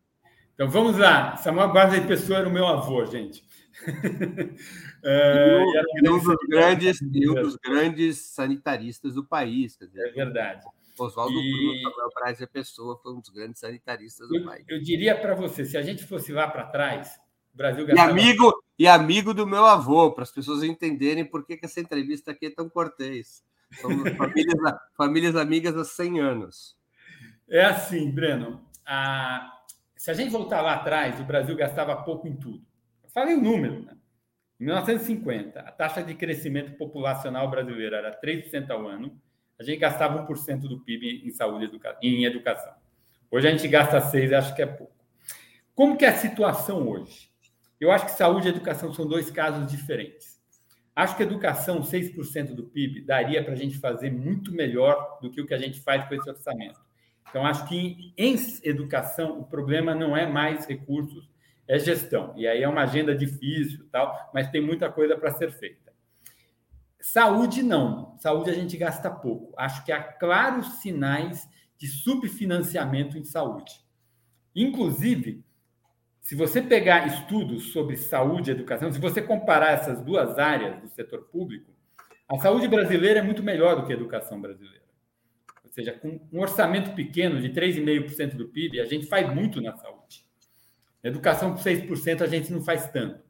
Então 0.55 0.69
vamos 0.69 0.99
lá. 0.99 1.37
Samuel 1.37 1.73
de 1.91 2.01
Pessoa 2.07 2.41
era 2.41 2.49
o 2.49 2.53
meu 2.53 2.67
avô, 2.67 3.05
gente. 3.07 3.45
é, 5.05 5.65
e, 6.03 6.11
um, 6.11 6.19
dos 6.19 6.37
grandes, 6.49 7.01
e 7.01 7.31
um 7.31 7.35
dos 7.35 7.57
grandes 7.57 8.19
sanitaristas 8.19 9.15
do 9.15 9.25
país. 9.25 9.77
Dizer, 9.79 10.09
é 10.09 10.11
verdade. 10.11 10.67
Oswaldo 10.99 11.39
e... 11.39 11.53
Cruz, 11.53 11.83
Samuel 11.83 12.11
Braz 12.13 12.47
Pessoa, 12.53 12.99
foi 13.01 13.13
um 13.13 13.21
dos 13.21 13.31
grandes 13.31 13.61
sanitaristas 13.61 14.29
do 14.29 14.37
eu, 14.37 14.45
país. 14.45 14.65
Eu 14.69 14.83
diria 14.83 15.17
para 15.17 15.35
você, 15.35 15.65
se 15.65 15.77
a 15.77 15.83
gente 15.83 16.05
fosse 16.05 16.33
lá 16.33 16.49
para 16.49 16.67
trás, 16.67 17.21
Brasil 17.55 17.87
gastava... 17.87 18.11
E 18.11 18.13
amigo, 18.13 18.65
e 18.79 18.87
amigo 18.87 19.35
do 19.35 19.47
meu 19.47 19.67
avô, 19.67 20.13
para 20.13 20.25
as 20.25 20.31
pessoas 20.31 20.63
entenderem 20.63 21.25
por 21.25 21.45
que, 21.45 21.57
que 21.57 21.67
essa 21.67 21.81
entrevista 21.81 22.31
aqui 22.31 22.47
é 22.47 22.51
tão 22.51 22.69
cortês. 22.69 23.43
Somos 23.81 24.11
famílias, 24.17 24.57
famílias 24.97 25.37
amigas 25.37 25.77
há 25.77 25.85
100 25.85 26.21
anos. 26.21 26.77
É 27.49 27.65
assim, 27.65 28.11
Breno. 28.11 28.63
A... 28.87 29.53
Se 29.97 30.11
a 30.11 30.15
gente 30.15 30.31
voltar 30.31 30.61
lá 30.61 30.75
atrás, 30.75 31.19
o 31.21 31.25
Brasil 31.25 31.57
gastava 31.57 31.97
pouco 31.97 32.29
em 32.29 32.37
tudo. 32.37 32.65
Eu 33.03 33.11
falei 33.11 33.35
o 33.35 33.41
número, 33.41 33.83
né? 33.83 33.97
Em 34.61 34.65
1950, 34.65 35.61
a 35.61 35.71
taxa 35.71 36.03
de 36.03 36.15
crescimento 36.15 36.77
populacional 36.77 37.49
brasileira 37.49 37.99
era 37.99 38.21
3% 38.21 38.71
ao 38.71 38.87
ano. 38.89 39.21
A 39.59 39.63
gente 39.63 39.79
gastava 39.79 40.27
1% 40.27 40.61
do 40.63 40.81
PIB 40.81 41.23
em 41.27 41.31
saúde 41.31 41.71
e 42.03 42.09
em 42.09 42.25
educação. 42.25 42.75
Hoje 43.31 43.49
a 43.49 43.51
gente 43.51 43.69
gasta 43.69 44.01
6%, 44.01 44.33
acho 44.33 44.55
que 44.55 44.63
é 44.63 44.67
pouco. 44.67 44.95
Como 45.75 45.97
que 45.97 46.05
é 46.05 46.09
a 46.09 46.17
situação 46.17 46.89
hoje? 46.89 47.28
Eu 47.81 47.91
acho 47.93 48.07
que 48.07 48.13
saúde 48.13 48.49
e 48.49 48.51
educação 48.51 48.93
são 48.93 49.07
dois 49.07 49.31
casos 49.31 49.71
diferentes. 49.71 50.39
Acho 50.95 51.17
que 51.17 51.23
educação, 51.23 51.81
6% 51.81 52.55
do 52.55 52.65
PIB, 52.65 53.03
daria 53.03 53.43
para 53.45 53.53
a 53.53 53.57
gente 53.57 53.79
fazer 53.79 54.11
muito 54.11 54.53
melhor 54.53 55.19
do 55.23 55.31
que 55.31 55.41
o 55.41 55.47
que 55.47 55.55
a 55.55 55.59
gente 55.59 55.81
faz 55.81 56.09
com 56.09 56.15
esse 56.15 56.29
orçamento. 56.29 56.81
Então, 57.31 57.47
acho 57.47 57.69
que 57.69 58.13
em 58.17 58.37
educação 58.65 59.39
o 59.39 59.45
problema 59.45 59.95
não 59.95 60.17
é 60.17 60.27
mais 60.27 60.67
recursos, 60.67 61.31
é 61.69 61.79
gestão. 61.79 62.33
E 62.37 62.49
aí 62.49 62.63
é 62.63 62.69
uma 62.69 62.83
agenda 62.83 63.15
difícil, 63.15 63.87
tal, 63.93 64.31
mas 64.35 64.51
tem 64.51 64.61
muita 64.61 64.91
coisa 64.91 65.17
para 65.17 65.31
ser 65.31 65.53
feita. 65.53 65.93
Saúde 67.01 67.63
não. 67.63 68.17
Saúde 68.19 68.51
a 68.51 68.55
gente 68.55 68.77
gasta 68.77 69.11
pouco. 69.11 69.55
Acho 69.57 69.85
que 69.85 69.93
há 69.93 70.03
claros 70.03 70.81
sinais 70.81 71.49
de 71.77 71.87
subfinanciamento 71.87 73.17
em 73.17 73.25
saúde. 73.25 73.73
Inclusive, 74.55 75.45
se 76.29 76.35
você 76.35 76.61
pegar 76.61 77.07
estudos 77.07 77.73
sobre 77.73 77.97
saúde 77.97 78.51
e 78.51 78.53
educação, 78.53 78.93
se 78.93 78.99
você 78.99 79.23
comparar 79.23 79.73
essas 79.73 80.03
duas 80.03 80.39
áreas 80.39 80.79
do 80.79 80.87
setor 80.91 81.23
público, 81.33 81.73
a 82.29 82.37
saúde 82.37 82.69
brasileira 82.69 83.21
é 83.21 83.23
muito 83.23 83.43
melhor 83.43 83.77
do 83.77 83.87
que 83.87 83.95
a 83.95 83.97
educação 83.97 84.39
brasileira. 84.39 84.85
Ou 85.65 85.71
seja, 85.71 85.91
com 85.91 86.21
um 86.31 86.39
orçamento 86.39 86.95
pequeno 86.95 87.41
de 87.41 87.49
3,5% 87.49 88.35
do 88.35 88.47
PIB, 88.47 88.79
a 88.79 88.85
gente 88.85 89.07
faz 89.07 89.35
muito 89.35 89.59
na 89.63 89.75
saúde. 89.75 90.23
Educação 91.03 91.53
com 91.53 91.63
6% 91.63 92.21
a 92.21 92.27
gente 92.27 92.53
não 92.53 92.61
faz 92.61 92.91
tanto. 92.91 93.25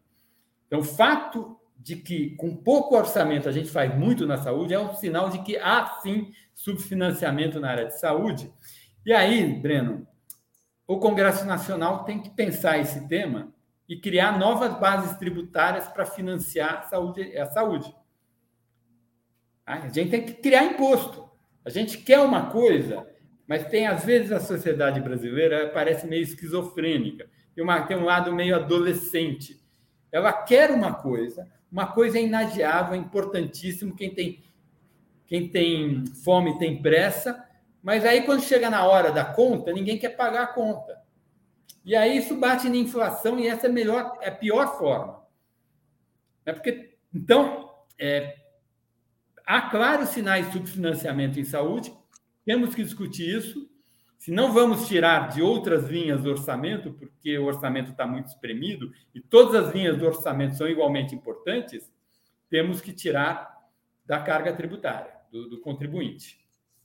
Então, 0.67 0.81
o 0.81 0.85
fato 0.85 1.57
de 1.79 1.95
que 1.95 2.31
com 2.31 2.57
pouco 2.57 2.97
orçamento 2.97 3.49
a 3.49 3.53
gente 3.53 3.71
faz 3.71 3.97
muito 3.97 4.27
na 4.27 4.39
saúde 4.39 4.75
é 4.75 4.81
um 4.81 4.93
sinal 4.93 5.31
de 5.31 5.41
que 5.45 5.57
há 5.57 5.87
sim 6.03 6.33
subfinanciamento 6.53 7.61
na 7.61 7.71
área 7.71 7.87
de 7.87 7.97
saúde. 8.01 8.53
E 9.07 9.13
aí, 9.13 9.55
Breno, 9.55 10.05
o 10.89 10.99
Congresso 10.99 11.45
Nacional 11.45 12.03
tem 12.03 12.21
que 12.21 12.31
pensar 12.31 12.79
esse 12.79 13.07
tema 13.07 13.55
e 13.89 13.97
criar 13.97 14.37
novas 14.37 14.77
bases 14.81 15.17
tributárias 15.17 15.87
para 15.87 16.05
financiar 16.05 16.79
a 16.79 16.83
saúde, 16.83 17.39
a 17.39 17.47
saúde. 17.47 17.95
A 19.65 19.89
gente 19.89 20.11
tem 20.11 20.27
que 20.27 20.33
criar 20.33 20.65
imposto. 20.65 21.31
A 21.65 21.71
gente 21.71 21.99
quer 21.99 22.19
uma 22.19 22.51
coisa, 22.51 23.07
mas 23.47 23.69
tem 23.69 23.87
às 23.87 24.05
vezes 24.05 24.33
a 24.33 24.41
sociedade 24.41 25.01
brasileira 25.01 25.71
parece 25.71 26.09
meio 26.09 26.25
esquizofrênica 26.25 27.29
tem, 27.59 27.65
uma, 27.65 27.83
tem 27.83 27.97
um 27.97 28.05
lado 28.05 28.33
meio 28.33 28.55
adolescente. 28.55 29.61
Ela 30.13 30.33
quer 30.33 30.71
uma 30.71 30.95
coisa, 30.95 31.51
uma 31.73 31.89
coisa 31.89 32.17
é 32.17 32.23
inadiável, 32.23 32.95
é 32.95 32.97
importantíssimo. 32.97 33.97
Quem 33.97 34.15
tem, 34.15 34.45
quem 35.27 35.49
tem 35.49 36.05
fome 36.23 36.57
tem 36.57 36.81
pressa, 36.81 37.48
mas 37.83 38.05
aí 38.05 38.23
quando 38.23 38.43
chega 38.43 38.69
na 38.69 38.85
hora 38.85 39.13
da 39.13 39.25
conta, 39.25 39.73
ninguém 39.73 39.99
quer 39.99 40.11
pagar 40.11 40.43
a 40.43 40.53
conta. 40.53 40.99
E 41.85 41.97
aí 41.97 42.19
isso 42.19 42.37
bate 42.37 42.69
na 42.69 42.77
inflação 42.77 43.39
e 43.39 43.47
essa 43.47 43.67
é 43.67 43.71
melhor, 43.71 44.19
é 44.21 44.29
a 44.29 44.35
pior 44.35 44.79
forma. 44.79 45.23
É 46.45 46.53
porque 46.53 46.97
então 47.15 47.71
é, 47.99 48.37
há 49.47 49.63
claros 49.63 50.11
sinais 50.11 50.47
de 50.47 50.53
subfinanciamento 50.53 51.41
em 51.41 51.45
saúde, 51.45 51.93
temos 52.45 52.75
que 52.75 52.83
discutir 52.83 53.35
isso. 53.35 53.69
Se 54.19 54.33
não 54.33 54.53
vamos 54.53 54.89
tirar 54.89 55.29
de 55.29 55.41
outras 55.41 55.89
linhas 55.89 56.23
do 56.23 56.31
orçamento, 56.31 56.93
porque 56.93 57.39
o 57.39 57.47
orçamento 57.47 57.93
está 57.93 58.07
muito 58.07 58.27
espremido 58.27 58.93
e 59.15 59.21
todas 59.21 59.55
as 59.55 59.75
linhas 59.75 59.97
do 59.97 60.05
orçamento 60.05 60.57
são 60.57 60.69
igualmente 60.69 61.15
importantes, 61.15 61.91
temos 62.51 62.81
que 62.81 62.93
tirar 62.93 63.57
da 64.05 64.21
carga 64.21 64.53
tributária, 64.53 65.13
do, 65.31 65.49
do 65.49 65.61
contribuinte. 65.61 66.39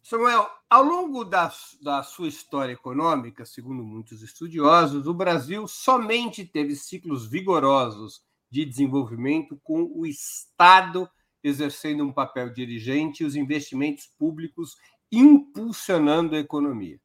Samuel, 0.04 0.45
ao 0.70 0.84
longo 0.84 1.24
da, 1.24 1.49
da 1.82 2.04
sua 2.04 2.28
história 2.28 2.74
econômica, 2.74 3.45
segundo 3.45 3.86
muitos 3.86 4.22
estudiosos, 4.22 5.08
o 5.08 5.14
Brasil 5.14 5.66
somente 5.66 6.43
teve 6.43 6.76
ciclos 6.76 7.26
vigorosos 7.26 8.22
de 8.51 8.66
desenvolvimento 8.66 9.58
com 9.64 9.89
o 9.95 10.06
Estado 10.06 11.10
exercendo 11.41 12.04
um 12.04 12.12
papel 12.12 12.49
dirigente 12.49 13.24
e 13.24 13.26
os 13.26 13.38
investimentos 13.38 14.06
públicos 14.20 14.76
impulsionando 15.10 16.36
a 16.36 16.39
economia. 16.39 16.99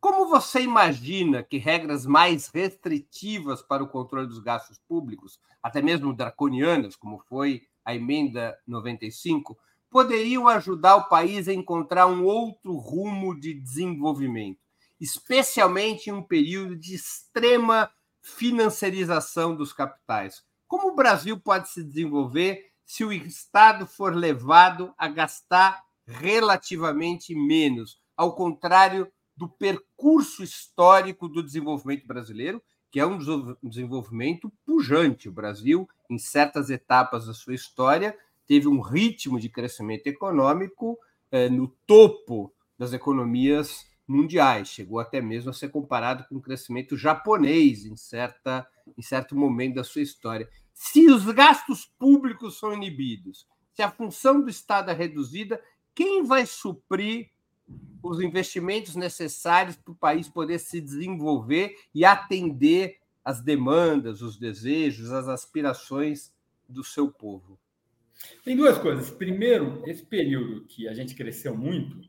Como 0.00 0.30
você 0.30 0.62
imagina 0.62 1.42
que 1.42 1.58
regras 1.58 2.06
mais 2.06 2.48
restritivas 2.48 3.60
para 3.60 3.84
o 3.84 3.88
controle 3.88 4.28
dos 4.28 4.38
gastos 4.38 4.78
públicos, 4.88 5.38
até 5.62 5.82
mesmo 5.82 6.14
draconianas, 6.14 6.96
como 6.96 7.18
foi 7.28 7.66
a 7.84 7.94
emenda 7.94 8.58
95, 8.66 9.58
poderiam 9.90 10.46
ajudar 10.48 10.96
o 10.96 11.08
país 11.08 11.48
a 11.48 11.52
encontrar 11.52 12.06
um 12.06 12.24
outro 12.24 12.76
rumo 12.76 13.38
de 13.38 13.54
desenvolvimento, 13.54 14.60
especialmente 15.00 16.10
em 16.10 16.12
um 16.12 16.22
período 16.22 16.76
de 16.76 16.94
extrema 16.94 17.90
financiarização 18.20 19.54
dos 19.56 19.72
capitais? 19.72 20.42
Como 20.66 20.88
o 20.88 20.94
Brasil 20.94 21.38
pode 21.38 21.68
se 21.70 21.82
desenvolver 21.82 22.66
se 22.84 23.04
o 23.04 23.12
Estado 23.12 23.86
for 23.86 24.14
levado 24.14 24.94
a 24.96 25.08
gastar 25.08 25.82
relativamente 26.06 27.34
menos, 27.34 28.00
ao 28.16 28.34
contrário 28.34 29.10
do 29.36 29.48
percurso 29.48 30.42
histórico 30.42 31.28
do 31.28 31.42
desenvolvimento 31.42 32.06
brasileiro, 32.06 32.62
que 32.90 32.98
é 32.98 33.06
um 33.06 33.18
desenvolvimento 33.62 34.50
pujante. 34.64 35.28
O 35.28 35.32
Brasil, 35.32 35.88
em 36.10 36.18
certas 36.18 36.70
etapas 36.70 37.26
da 37.26 37.34
sua 37.34 37.54
história, 37.54 38.18
teve 38.48 38.66
um 38.66 38.80
ritmo 38.80 39.38
de 39.38 39.50
crescimento 39.50 40.06
econômico 40.06 40.98
eh, 41.30 41.50
no 41.50 41.68
topo 41.86 42.52
das 42.78 42.94
economias 42.94 43.86
mundiais, 44.06 44.68
chegou 44.68 44.98
até 44.98 45.20
mesmo 45.20 45.50
a 45.50 45.52
ser 45.52 45.68
comparado 45.68 46.24
com 46.28 46.36
o 46.36 46.40
crescimento 46.40 46.96
japonês 46.96 47.84
em, 47.84 47.94
certa, 47.94 48.66
em 48.96 49.02
certo 49.02 49.36
momento 49.36 49.74
da 49.74 49.84
sua 49.84 50.00
história. 50.00 50.48
Se 50.72 51.10
os 51.10 51.26
gastos 51.26 51.84
públicos 51.98 52.58
são 52.58 52.72
inibidos, 52.72 53.46
se 53.74 53.82
a 53.82 53.90
função 53.90 54.40
do 54.40 54.48
Estado 54.48 54.90
é 54.90 54.94
reduzida, 54.94 55.62
quem 55.94 56.24
vai 56.24 56.46
suprir 56.46 57.30
os 58.02 58.20
investimentos 58.20 58.96
necessários 58.96 59.76
para 59.76 59.92
o 59.92 59.96
país 59.96 60.26
poder 60.26 60.58
se 60.58 60.80
desenvolver 60.80 61.76
e 61.94 62.02
atender 62.02 62.96
as 63.22 63.42
demandas, 63.42 64.22
os 64.22 64.38
desejos, 64.38 65.12
as 65.12 65.28
aspirações 65.28 66.32
do 66.66 66.82
seu 66.82 67.10
povo? 67.10 67.58
Tem 68.44 68.56
duas 68.56 68.78
coisas. 68.78 69.10
Primeiro, 69.10 69.82
esse 69.86 70.04
período 70.04 70.64
que 70.66 70.88
a 70.88 70.94
gente 70.94 71.14
cresceu 71.14 71.56
muito, 71.56 72.00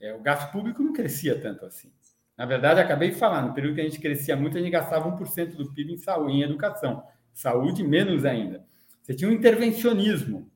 é, 0.00 0.14
o 0.14 0.20
gasto 0.20 0.50
público 0.52 0.82
não 0.82 0.92
crescia 0.92 1.40
tanto 1.40 1.64
assim. 1.64 1.92
Na 2.36 2.46
verdade, 2.46 2.80
acabei 2.80 3.10
de 3.10 3.16
falar, 3.16 3.42
no 3.42 3.54
período 3.54 3.74
que 3.74 3.80
a 3.80 3.84
gente 3.84 4.00
crescia 4.00 4.36
muito, 4.36 4.56
a 4.56 4.60
gente 4.60 4.70
gastava 4.70 5.08
1% 5.08 5.54
do 5.54 5.72
PIB 5.72 5.92
em 5.92 5.96
saúde, 5.98 6.32
em 6.32 6.42
educação. 6.42 7.02
Saúde, 7.32 7.82
menos 7.84 8.24
ainda. 8.24 8.64
Você 9.02 9.14
tinha 9.14 9.30
um 9.30 9.32
intervencionismo. 9.32 10.50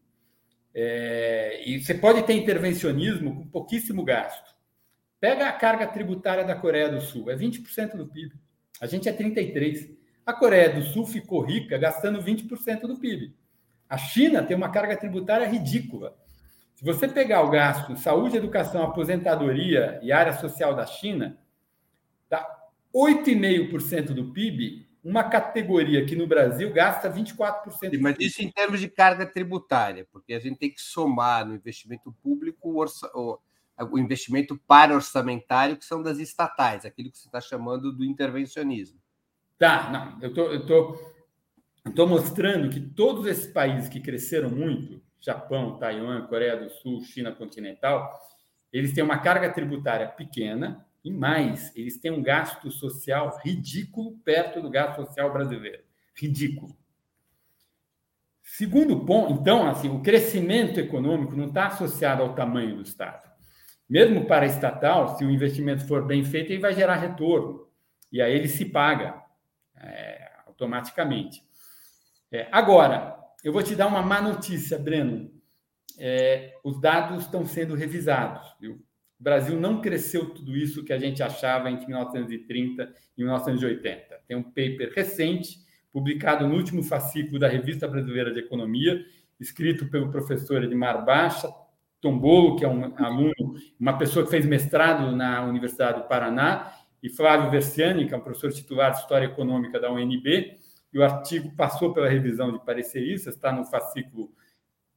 É, 0.74 1.62
e 1.66 1.82
você 1.82 1.94
pode 1.94 2.22
ter 2.24 2.34
intervencionismo 2.34 3.36
com 3.36 3.48
pouquíssimo 3.48 4.04
gasto. 4.04 4.54
Pega 5.18 5.48
a 5.48 5.52
carga 5.52 5.86
tributária 5.86 6.44
da 6.44 6.54
Coreia 6.54 6.90
do 6.90 7.00
Sul, 7.00 7.30
é 7.30 7.36
20% 7.36 7.96
do 7.96 8.06
PIB. 8.06 8.34
A 8.80 8.86
gente 8.86 9.08
é 9.08 9.12
33%. 9.12 9.96
A 10.24 10.32
Coreia 10.32 10.74
do 10.74 10.82
Sul 10.82 11.06
ficou 11.06 11.40
rica 11.40 11.78
gastando 11.78 12.22
20% 12.22 12.80
do 12.80 12.98
PIB. 12.98 13.34
A 13.88 13.96
China 13.96 14.42
tem 14.42 14.56
uma 14.56 14.70
carga 14.70 14.96
tributária 14.96 15.46
ridícula. 15.46 16.16
Se 16.74 16.84
você 16.84 17.08
pegar 17.08 17.42
o 17.42 17.50
gasto 17.50 17.96
saúde, 17.96 18.36
educação, 18.36 18.82
aposentadoria 18.82 19.98
e 20.02 20.12
área 20.12 20.34
social 20.34 20.74
da 20.74 20.84
China, 20.84 21.38
dá 22.28 22.46
8,5% 22.94 24.12
do 24.12 24.32
PIB, 24.32 24.86
uma 25.02 25.24
categoria 25.24 26.04
que 26.04 26.16
no 26.16 26.26
Brasil 26.26 26.72
gasta 26.72 27.10
24%. 27.10 27.98
Mas 28.00 28.16
isso 28.18 28.42
em 28.42 28.50
termos 28.50 28.80
de 28.80 28.88
carga 28.88 29.24
tributária, 29.24 30.06
porque 30.12 30.34
a 30.34 30.40
gente 30.40 30.58
tem 30.58 30.70
que 30.70 30.80
somar 30.80 31.46
no 31.46 31.54
investimento 31.54 32.12
público 32.22 32.70
o, 32.70 32.76
orça... 32.76 33.08
investimento 33.94 34.60
para 34.66 34.94
orçamentário, 34.94 35.76
que 35.76 35.84
são 35.84 36.02
das 36.02 36.18
estatais, 36.18 36.84
aquilo 36.84 37.10
que 37.10 37.18
você 37.18 37.28
está 37.28 37.40
chamando 37.40 37.92
do 37.92 38.04
intervencionismo. 38.04 38.98
Tá, 39.58 39.90
não, 39.90 40.22
eu 40.22 40.34
tô, 40.34 40.42
eu 40.50 40.66
tô, 40.66 41.15
tô 41.94 42.06
mostrando 42.06 42.70
que 42.70 42.80
todos 42.80 43.26
esses 43.26 43.46
países 43.52 43.88
que 43.88 44.00
cresceram 44.00 44.50
muito, 44.50 45.02
Japão, 45.20 45.78
Taiwan, 45.78 46.26
Coreia 46.26 46.56
do 46.56 46.70
Sul, 46.70 47.02
China 47.02 47.32
continental, 47.32 48.12
eles 48.72 48.92
têm 48.92 49.02
uma 49.02 49.18
carga 49.18 49.52
tributária 49.52 50.06
pequena 50.08 50.86
e 51.04 51.10
mais, 51.10 51.74
eles 51.76 51.98
têm 51.98 52.10
um 52.10 52.22
gasto 52.22 52.70
social 52.70 53.38
ridículo 53.44 54.18
perto 54.18 54.60
do 54.60 54.68
gasto 54.68 54.96
social 54.96 55.32
brasileiro. 55.32 55.82
Ridículo. 56.14 56.76
Segundo 58.42 59.04
ponto, 59.04 59.32
então, 59.32 59.68
assim, 59.68 59.88
o 59.88 60.00
crescimento 60.00 60.80
econômico 60.80 61.36
não 61.36 61.46
está 61.46 61.66
associado 61.66 62.22
ao 62.22 62.34
tamanho 62.34 62.76
do 62.76 62.82
Estado. 62.82 63.28
Mesmo 63.88 64.26
para 64.26 64.46
estatal, 64.46 65.16
se 65.16 65.24
o 65.24 65.30
investimento 65.30 65.86
for 65.86 66.04
bem 66.04 66.24
feito, 66.24 66.52
ele 66.52 66.60
vai 66.60 66.74
gerar 66.74 66.96
retorno. 66.96 67.68
E 68.10 68.20
aí 68.20 68.34
ele 68.34 68.48
se 68.48 68.64
paga 68.64 69.22
é, 69.76 70.30
automaticamente. 70.46 71.45
É, 72.30 72.48
agora, 72.50 73.16
eu 73.44 73.52
vou 73.52 73.62
te 73.62 73.74
dar 73.74 73.86
uma 73.86 74.02
má 74.02 74.20
notícia, 74.20 74.78
Breno. 74.78 75.30
É, 75.98 76.54
os 76.64 76.80
dados 76.80 77.22
estão 77.22 77.46
sendo 77.46 77.74
revisados. 77.74 78.54
Viu? 78.60 78.74
O 79.18 79.22
Brasil 79.22 79.58
não 79.58 79.80
cresceu 79.80 80.30
tudo 80.34 80.56
isso 80.56 80.84
que 80.84 80.92
a 80.92 80.98
gente 80.98 81.22
achava 81.22 81.70
entre 81.70 81.86
1930 81.86 82.92
e 83.16 83.22
1980. 83.22 84.20
Tem 84.26 84.36
um 84.36 84.42
paper 84.42 84.92
recente 84.94 85.58
publicado 85.92 86.46
no 86.46 86.54
último 86.54 86.82
fascículo 86.82 87.38
da 87.38 87.48
Revista 87.48 87.88
Brasileira 87.88 88.32
de 88.32 88.40
Economia, 88.40 89.02
escrito 89.40 89.86
pelo 89.86 90.10
professor 90.10 90.62
Edmar 90.62 91.04
Baixa 91.04 91.48
Tombolo, 92.00 92.56
que 92.56 92.64
é 92.64 92.68
um 92.68 92.94
aluno, 92.96 93.54
uma 93.78 93.96
pessoa 93.96 94.24
que 94.24 94.30
fez 94.30 94.46
mestrado 94.46 95.14
na 95.14 95.44
Universidade 95.44 96.02
do 96.02 96.08
Paraná, 96.08 96.72
e 97.02 97.08
Flávio 97.08 97.50
Versiani, 97.50 98.06
que 98.06 98.14
é 98.14 98.16
um 98.16 98.20
professor 98.20 98.52
titular 98.52 98.92
de 98.92 98.98
História 98.98 99.26
Econômica 99.26 99.80
da 99.80 99.90
UNB, 99.90 100.56
e 100.96 100.98
o 100.98 101.04
artigo 101.04 101.54
passou 101.54 101.92
pela 101.92 102.08
revisão 102.08 102.50
de 102.50 102.58
pareceristas, 102.64 103.34
está 103.34 103.52
no 103.52 103.66
fascículo 103.66 104.32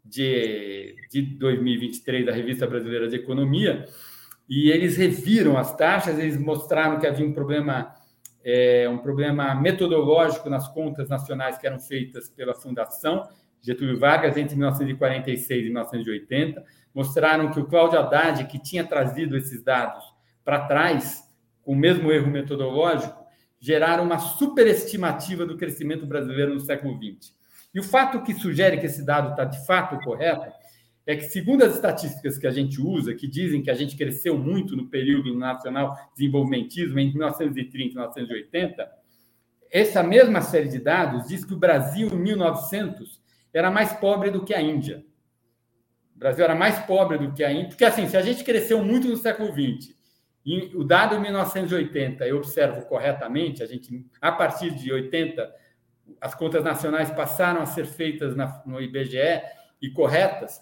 de, 0.03 0.95
de 1.11 1.21
2023 1.21 2.25
da 2.25 2.31
Revista 2.31 2.65
Brasileira 2.65 3.09
de 3.09 3.17
Economia, 3.17 3.83
e 4.47 4.71
eles 4.71 4.95
reviram 4.95 5.57
as 5.57 5.75
taxas, 5.75 6.17
eles 6.17 6.39
mostraram 6.39 6.97
que 6.97 7.05
havia 7.05 7.25
um 7.25 7.33
problema 7.33 7.93
é, 8.41 8.87
um 8.87 8.99
problema 8.99 9.53
metodológico 9.53 10.49
nas 10.49 10.69
contas 10.69 11.09
nacionais 11.09 11.57
que 11.57 11.67
eram 11.67 11.81
feitas 11.81 12.29
pela 12.29 12.55
Fundação 12.55 13.27
Getúlio 13.61 13.99
Vargas 13.99 14.37
entre 14.37 14.55
1946 14.55 15.59
e 15.59 15.63
1980, 15.65 16.63
mostraram 16.95 17.51
que 17.51 17.59
o 17.59 17.65
Cláudio 17.65 17.99
Haddad, 17.99 18.45
que 18.45 18.57
tinha 18.57 18.85
trazido 18.85 19.35
esses 19.35 19.61
dados 19.61 20.05
para 20.45 20.65
trás, 20.65 21.29
com 21.61 21.73
o 21.73 21.75
mesmo 21.75 22.09
erro 22.09 22.31
metodológico, 22.31 23.18
geraram 23.59 24.03
uma 24.03 24.19
superestimativa 24.19 25.45
do 25.45 25.57
crescimento 25.57 26.05
brasileiro 26.05 26.53
no 26.53 26.59
século 26.59 26.97
XX. 26.97 27.33
E 27.73 27.79
o 27.79 27.83
fato 27.83 28.23
que 28.23 28.33
sugere 28.33 28.77
que 28.77 28.85
esse 28.85 29.05
dado 29.05 29.31
está 29.31 29.43
de 29.43 29.65
fato 29.65 29.99
correto 30.03 30.51
é 31.05 31.15
que, 31.15 31.23
segundo 31.23 31.63
as 31.63 31.75
estatísticas 31.75 32.37
que 32.37 32.47
a 32.47 32.51
gente 32.51 32.79
usa, 32.79 33.15
que 33.15 33.27
dizem 33.27 33.61
que 33.61 33.71
a 33.71 33.73
gente 33.73 33.97
cresceu 33.97 34.37
muito 34.37 34.75
no 34.75 34.89
período 34.89 35.35
nacional 35.35 35.97
desenvolvimentismo 36.15 36.99
entre 36.99 37.17
1930 37.17 37.75
e 37.75 37.95
1980, 37.95 38.91
essa 39.71 40.01
mesma 40.01 40.41
série 40.41 40.69
de 40.69 40.79
dados 40.79 41.27
diz 41.27 41.43
que 41.43 41.53
o 41.53 41.57
Brasil, 41.57 42.09
em 42.11 42.19
1900, 42.19 43.21
era 43.53 43.69
mais 43.69 43.93
pobre 43.93 44.31
do 44.31 44.43
que 44.43 44.53
a 44.53 44.61
Índia. 44.61 45.03
O 46.15 46.19
Brasil 46.19 46.43
era 46.43 46.55
mais 46.55 46.79
pobre 46.79 47.17
do 47.17 47.33
que 47.33 47.43
a 47.43 47.51
Índia, 47.51 47.69
porque, 47.69 47.85
assim, 47.85 48.07
se 48.07 48.17
a 48.17 48.21
gente 48.21 48.43
cresceu 48.43 48.83
muito 48.83 49.07
no 49.07 49.17
século 49.17 49.51
XX, 49.51 49.95
e 50.45 50.71
o 50.75 50.83
dado 50.83 51.15
em 51.15 51.19
1980 51.19 52.27
eu 52.27 52.37
observo 52.37 52.85
corretamente, 52.85 53.61
a 53.61 53.65
gente, 53.65 54.05
a 54.21 54.31
partir 54.31 54.71
de 54.71 54.91
80, 54.91 55.53
as 56.19 56.33
contas 56.33 56.63
nacionais 56.63 57.11
passaram 57.11 57.61
a 57.61 57.65
ser 57.65 57.85
feitas 57.85 58.35
na, 58.35 58.61
no 58.65 58.81
IBGE 58.81 59.41
e 59.81 59.89
corretas, 59.91 60.61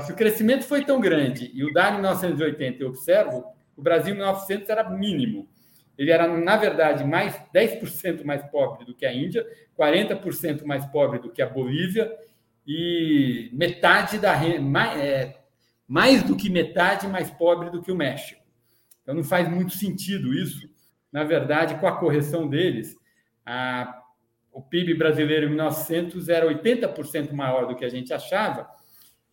se 0.00 0.12
o 0.12 0.16
crescimento 0.16 0.64
foi 0.64 0.84
tão 0.84 1.00
grande 1.00 1.50
e 1.54 1.62
o 1.64 1.72
dado 1.72 1.94
em 1.94 2.00
1980 2.00 2.82
eu 2.82 2.88
observo, 2.88 3.44
o 3.76 3.82
Brasil 3.82 4.14
em 4.14 4.16
1900 4.16 4.68
era 4.68 4.88
mínimo. 4.88 5.48
Ele 5.96 6.10
era, 6.10 6.26
na 6.26 6.56
verdade, 6.56 7.04
mais 7.04 7.40
10% 7.54 8.24
mais 8.24 8.42
pobre 8.50 8.84
do 8.84 8.94
que 8.94 9.06
a 9.06 9.12
Índia, 9.12 9.46
40% 9.78 10.64
mais 10.64 10.84
pobre 10.86 11.18
do 11.18 11.30
que 11.30 11.42
a 11.42 11.48
Bolívia 11.48 12.12
e 12.66 13.50
metade 13.52 14.18
da 14.18 14.36
mais, 14.60 15.00
é, 15.00 15.36
mais 15.86 16.22
do 16.22 16.36
que 16.36 16.50
metade 16.50 17.06
mais 17.06 17.30
pobre 17.30 17.70
do 17.70 17.82
que 17.82 17.92
o 17.92 17.96
México. 17.96 18.43
Então 19.04 19.14
não 19.14 19.22
faz 19.22 19.48
muito 19.48 19.74
sentido 19.74 20.34
isso. 20.34 20.68
Na 21.12 21.22
verdade, 21.22 21.76
com 21.76 21.86
a 21.86 21.96
correção 21.96 22.48
deles, 22.48 22.96
a, 23.46 24.02
o 24.52 24.60
PIB 24.60 24.94
brasileiro 24.94 25.46
em 25.46 25.50
1900 25.50 26.28
era 26.28 26.52
80% 26.52 27.32
maior 27.32 27.68
do 27.68 27.76
que 27.76 27.84
a 27.84 27.88
gente 27.88 28.12
achava 28.12 28.68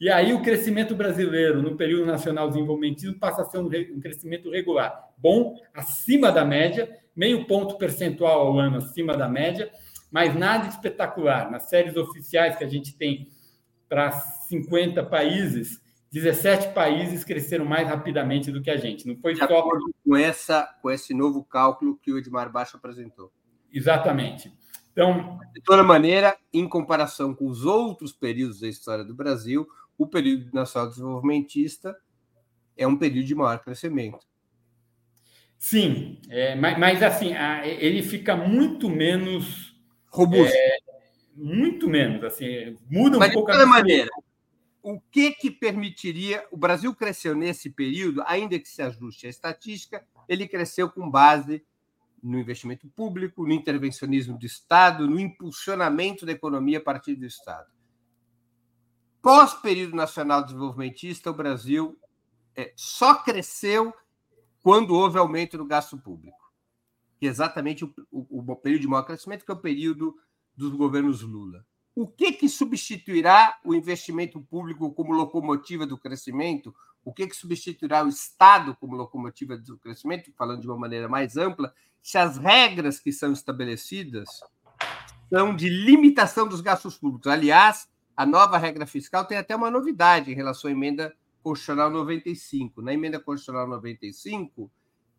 e 0.01 0.09
aí 0.09 0.34
o 0.34 0.41
crescimento 0.41 0.95
brasileiro 0.95 1.61
no 1.61 1.78
período 1.78 2.07
nacional 2.07 2.47
de 2.47 2.55
desenvolvimentismo 2.55 3.19
passa 3.19 3.43
a 3.43 3.45
ser 3.45 3.59
um, 3.59 3.67
um 3.67 3.99
crescimento 3.99 4.49
regular, 4.49 5.11
bom, 5.15 5.55
acima 5.76 6.32
da 6.32 6.43
média, 6.43 6.89
meio 7.15 7.45
ponto 7.45 7.78
percentual 7.78 8.47
ao 8.47 8.57
ano 8.57 8.78
acima 8.78 9.15
da 9.15 9.30
média, 9.30 9.72
mas 10.09 10.34
nada 10.34 10.67
espetacular. 10.67 11.51
Nas 11.51 11.69
séries 11.69 11.95
oficiais 11.95 12.55
que 12.55 12.63
a 12.63 12.67
gente 12.67 12.97
tem 12.97 13.28
para 13.88 14.09
50 14.09 15.03
países, 15.03 15.80
17 16.12 16.74
países 16.74 17.24
cresceram 17.24 17.64
mais 17.64 17.88
rapidamente 17.88 18.51
do 18.51 18.62
que 18.62 18.70
a 18.70 18.78
gente. 18.78 19.07
Não 19.07 19.16
foi 19.18 19.34
de 19.34 19.39
só 19.39 19.47
com 20.03 20.16
essa 20.16 20.64
com 20.82 20.91
esse 20.91 21.14
novo 21.14 21.43
cálculo 21.43 21.97
que 21.97 22.12
o 22.12 22.18
Edmar 22.18 22.51
Baixo 22.51 22.76
apresentou. 22.76 23.32
Exatamente. 23.72 24.51
Então, 24.91 25.39
de 25.53 25.62
toda 25.62 25.84
maneira, 25.84 26.38
em 26.51 26.68
comparação 26.68 27.34
com 27.34 27.47
os 27.47 27.66
outros 27.66 28.12
períodos 28.12 28.59
da 28.59 28.68
história 28.68 29.05
do 29.05 29.16
Brasil, 29.16 29.66
o 29.97 30.05
período 30.05 30.49
nacional 30.53 30.89
desenvolvimentista 30.89 31.95
é 32.76 32.86
um 32.86 32.97
período 32.97 33.26
de 33.26 33.36
maior 33.36 33.59
crescimento. 33.59 34.20
Sim, 35.57 36.20
é, 36.30 36.55
mas, 36.55 36.78
mas, 36.78 37.03
assim, 37.03 37.34
ele 37.64 38.01
fica 38.01 38.36
muito 38.36 38.89
menos 38.89 39.80
robusto. 40.07 40.53
É, 40.53 40.78
muito 41.36 41.88
menos, 41.88 42.24
assim, 42.24 42.76
muda 42.89 43.16
um 43.16 43.20
mas, 43.20 43.32
pouco 43.32 43.49
de 43.49 43.57
toda 43.57 43.64
a 43.70 43.72
maneira. 43.72 44.09
O 44.84 44.99
que 44.99 45.32
que 45.32 45.51
permitiria 45.51 46.45
o 46.51 46.57
Brasil 46.57 46.93
cresceu 46.95 47.36
nesse 47.36 47.69
período, 47.69 48.23
ainda 48.25 48.57
que 48.57 48.67
se 48.67 48.82
ajuste 48.82 49.27
a 49.27 49.29
estatística, 49.29 50.05
ele 50.27 50.47
cresceu 50.47 50.89
com 50.89 51.09
base 51.09 51.63
no 52.21 52.39
investimento 52.39 52.88
público, 52.89 53.45
no 53.45 53.53
intervencionismo 53.53 54.37
do 54.37 54.45
Estado, 54.45 55.08
no 55.08 55.20
impulsionamento 55.20 56.25
da 56.25 56.32
economia 56.32 56.78
a 56.78 56.83
partir 56.83 57.16
do 57.16 57.25
Estado. 57.25 57.70
Pós-período 59.21 59.95
nacional 59.95 60.43
desenvolvimentista, 60.43 61.29
o 61.29 61.33
Brasil 61.33 61.99
é, 62.55 62.74
só 62.75 63.16
cresceu 63.16 63.93
quando 64.62 64.95
houve 64.95 65.17
aumento 65.17 65.58
no 65.58 65.66
gasto 65.66 65.97
público. 65.97 66.37
Que 67.20 67.28
é 67.28 67.29
exatamente 67.29 67.86
o, 67.86 67.93
o, 68.12 68.51
o, 68.51 68.55
período 68.55 68.82
de 68.82 68.87
maior 68.87 69.03
crescimento, 69.03 69.45
que 69.45 69.51
é 69.51 69.53
o 69.53 69.59
período 69.59 70.16
dos 70.55 70.74
governos 70.74 71.21
Lula. 71.21 71.66
O 71.93 72.08
que, 72.08 72.32
que 72.32 72.47
substituirá 72.47 73.59
o 73.66 73.76
investimento 73.76 74.39
público 74.39 74.93
como 74.93 75.13
locomotiva 75.13 75.86
do 75.86 75.97
crescimento? 75.97 76.74
O 77.04 77.13
que, 77.13 77.28
que 77.28 77.36
substituirá 77.36 78.04
o 78.04 78.08
Estado 78.08 78.76
como 78.76 78.96
locomotiva 78.96 79.58
do 79.58 79.78
crescimento, 79.78 80.32
falando 80.38 80.62
de 80.62 80.68
uma 80.68 80.78
maneira 80.78 81.09
mais 81.09 81.36
ampla, 81.36 81.74
se 82.01 82.18
as 82.18 82.38
regras 82.38 83.00
que 83.00 83.12
são 83.12 83.34
estabelecidas 83.34 84.42
são 85.30 85.55
de 85.55 85.68
limitação 85.68 86.47
dos 86.47 86.62
gastos 86.62 86.97
públicos? 86.97 87.32
Aliás, 87.32 87.89
a 88.16 88.26
nova 88.26 88.58
regra 88.58 88.86
fiscal 88.86 89.26
tem 89.26 89.38
até 89.38 89.55
uma 89.55 89.72
novidade 89.72 90.32
em 90.32 90.36
relação 90.36 90.70
à 90.70 90.72
emenda 90.72 91.13
constitucional 91.43 91.89
95. 91.89 92.82
Na 92.82 92.93
emenda 92.93 93.20
constitucional 93.20 93.68
95, 93.68 94.72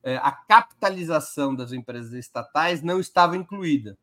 eh, 0.05 0.17
a 0.17 0.33
capitalização 0.33 1.55
das 1.55 1.73
empresas 1.73 2.13
estatais 2.13 2.83
não 2.83 2.99
estava 2.99 3.37
incluída. 3.37 3.99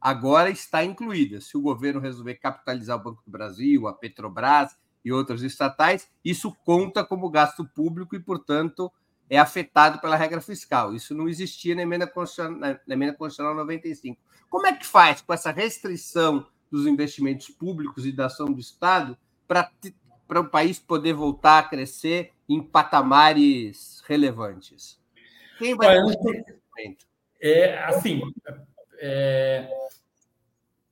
Agora 0.00 0.50
está 0.50 0.84
incluída. 0.84 1.40
Se 1.40 1.56
o 1.56 1.60
governo 1.60 2.00
resolver 2.00 2.34
capitalizar 2.36 2.96
o 2.96 3.02
Banco 3.02 3.22
do 3.24 3.30
Brasil, 3.30 3.88
a 3.88 3.92
Petrobras 3.92 4.76
e 5.04 5.12
outras 5.12 5.42
estatais, 5.42 6.08
isso 6.24 6.54
conta 6.64 7.04
como 7.04 7.30
gasto 7.30 7.64
público 7.64 8.14
e, 8.14 8.20
portanto, 8.20 8.92
é 9.28 9.38
afetado 9.38 10.00
pela 10.00 10.16
regra 10.16 10.40
fiscal. 10.40 10.94
Isso 10.94 11.14
não 11.14 11.28
existia 11.28 11.74
na 11.74 11.82
emenda 11.82 12.06
constitucional, 12.06 12.78
na 12.86 12.94
emenda 12.94 13.14
constitucional 13.14 13.54
95. 13.54 14.20
Como 14.48 14.66
é 14.66 14.72
que 14.72 14.86
faz 14.86 15.20
com 15.20 15.32
essa 15.32 15.50
restrição 15.50 16.46
dos 16.70 16.86
investimentos 16.86 17.48
públicos 17.48 18.06
e 18.06 18.12
da 18.12 18.26
ação 18.26 18.46
do 18.46 18.60
Estado 18.60 19.16
para 19.46 20.40
o 20.40 20.48
país 20.48 20.78
poder 20.78 21.12
voltar 21.12 21.58
a 21.58 21.62
crescer 21.62 22.32
em 22.48 22.62
patamares 22.62 24.02
relevantes? 24.06 24.98
Quem 25.58 25.74
vai 25.74 25.98
Olha, 25.98 26.16
É 27.40 27.84
assim, 27.84 28.22
é, 29.00 29.68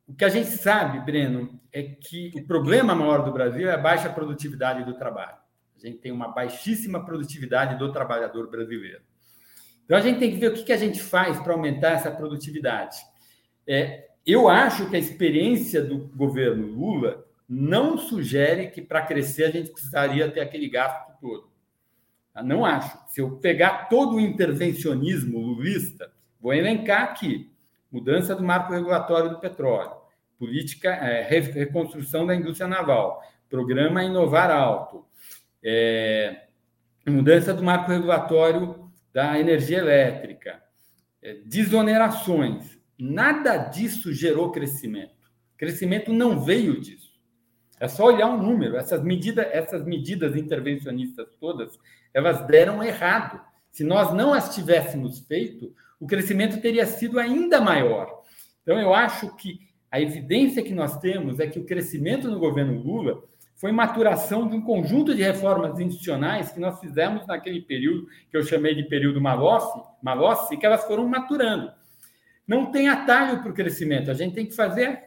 o 0.07 0.15
que 0.15 0.25
a 0.25 0.29
gente 0.29 0.49
sabe, 0.49 1.01
Breno, 1.01 1.61
é 1.73 1.83
que 1.83 2.33
o 2.35 2.47
problema 2.47 2.95
maior 2.95 3.25
do 3.25 3.33
Brasil 3.33 3.69
é 3.69 3.75
a 3.75 3.79
baixa 3.79 4.09
produtividade 4.09 4.85
do 4.85 4.97
trabalho. 4.97 5.39
A 5.77 5.87
gente 5.87 5.99
tem 5.99 6.13
uma 6.13 6.29
baixíssima 6.29 7.05
produtividade 7.05 7.79
do 7.79 7.93
trabalhador 7.93 8.51
brasileiro. 8.51 9.03
Então 9.85 9.97
a 9.97 10.01
gente 10.01 10.19
tem 10.19 10.31
que 10.31 10.39
ver 10.39 10.53
o 10.53 10.65
que 10.65 10.73
a 10.73 10.77
gente 10.77 11.01
faz 11.01 11.39
para 11.41 11.53
aumentar 11.53 11.91
essa 11.91 12.11
produtividade. 12.11 12.97
É, 13.67 14.09
eu 14.27 14.49
acho 14.49 14.89
que 14.89 14.97
a 14.97 14.99
experiência 14.99 15.83
do 15.83 15.99
governo 15.99 16.67
Lula 16.67 17.25
não 17.49 17.97
sugere 17.97 18.71
que 18.71 18.83
para 18.83 19.03
crescer 19.03 19.45
a 19.45 19.51
gente 19.51 19.71
precisaria 19.71 20.31
ter 20.31 20.41
aquele 20.41 20.69
gasto 20.69 21.13
todo. 21.21 21.49
Eu 22.35 22.45
não 22.45 22.65
acho. 22.65 22.99
Se 23.09 23.21
eu 23.21 23.37
pegar 23.39 23.89
todo 23.89 24.17
o 24.17 24.21
intervencionismo 24.21 25.39
lulista, 25.39 26.13
vou 26.41 26.53
elencar 26.53 27.03
aqui: 27.05 27.51
mudança 27.91 28.35
do 28.35 28.43
marco 28.43 28.73
regulatório 28.73 29.31
do 29.31 29.39
petróleo, 29.39 29.93
política, 30.39 30.91
é, 30.91 31.23
reconstrução 31.23 32.27
da 32.27 32.35
indústria 32.35 32.69
naval, 32.69 33.23
programa 33.49 34.05
Inovar 34.05 34.51
Alto, 34.51 35.05
é, 35.63 36.47
mudança 37.07 37.55
do 37.55 37.63
marco 37.63 37.91
regulatório 37.91 38.91
da 39.13 39.39
energia 39.39 39.79
elétrica, 39.79 40.63
é, 41.23 41.35
desonerações. 41.45 42.79
Nada 42.99 43.57
disso 43.57 44.13
gerou 44.13 44.53
crescimento. 44.53 45.15
Crescimento 45.57 46.13
não 46.13 46.41
veio 46.45 46.81
disso. 46.81 47.07
É 47.79 47.89
só 47.89 48.07
olhar 48.07 48.27
um 48.27 48.43
número. 48.43 48.77
Essas 48.77 49.03
medidas, 49.03 49.47
essas 49.51 49.85
medidas 49.85 50.35
intervencionistas 50.37 51.29
todas, 51.39 51.79
elas 52.13 52.47
deram 52.47 52.83
errado. 52.83 53.41
Se 53.71 53.85
nós 53.85 54.15
não 54.15 54.33
as 54.33 54.55
tivéssemos 54.55 55.21
feito, 55.21 55.75
o 55.99 56.07
crescimento 56.07 56.61
teria 56.61 56.87
sido 56.87 57.19
ainda 57.19 57.61
maior. 57.61 58.23
Então, 58.63 58.79
eu 58.79 58.95
acho 58.95 59.35
que 59.37 59.61
a 59.91 60.01
evidência 60.01 60.63
que 60.63 60.75
nós 60.75 60.99
temos 60.99 61.41
é 61.41 61.47
que 61.47 61.59
o 61.59 61.65
crescimento 61.65 62.29
no 62.29 62.39
governo 62.39 62.81
Lula 62.83 63.23
foi 63.55 63.73
maturação 63.73 64.47
de 64.47 64.55
um 64.55 64.61
conjunto 64.61 65.15
de 65.15 65.23
reformas 65.23 65.81
institucionais 65.81 66.53
que 66.53 66.61
nós 66.61 66.79
fizemos 66.79 67.27
naquele 67.27 67.63
período, 67.63 68.07
que 68.31 68.37
eu 68.37 68.43
chamei 68.43 68.75
de 68.75 68.83
período 68.83 69.21
Malossi, 69.21 69.81
Malossi 70.03 70.57
que 70.57 70.67
elas 70.67 70.85
foram 70.85 71.09
maturando. 71.09 71.73
Não 72.47 72.71
tem 72.71 72.89
atalho 72.89 73.41
para 73.41 73.51
o 73.51 73.55
crescimento, 73.55 74.11
a 74.11 74.15
gente 74.15 74.35
tem 74.35 74.47
que 74.47 74.55
fazer 74.55 75.05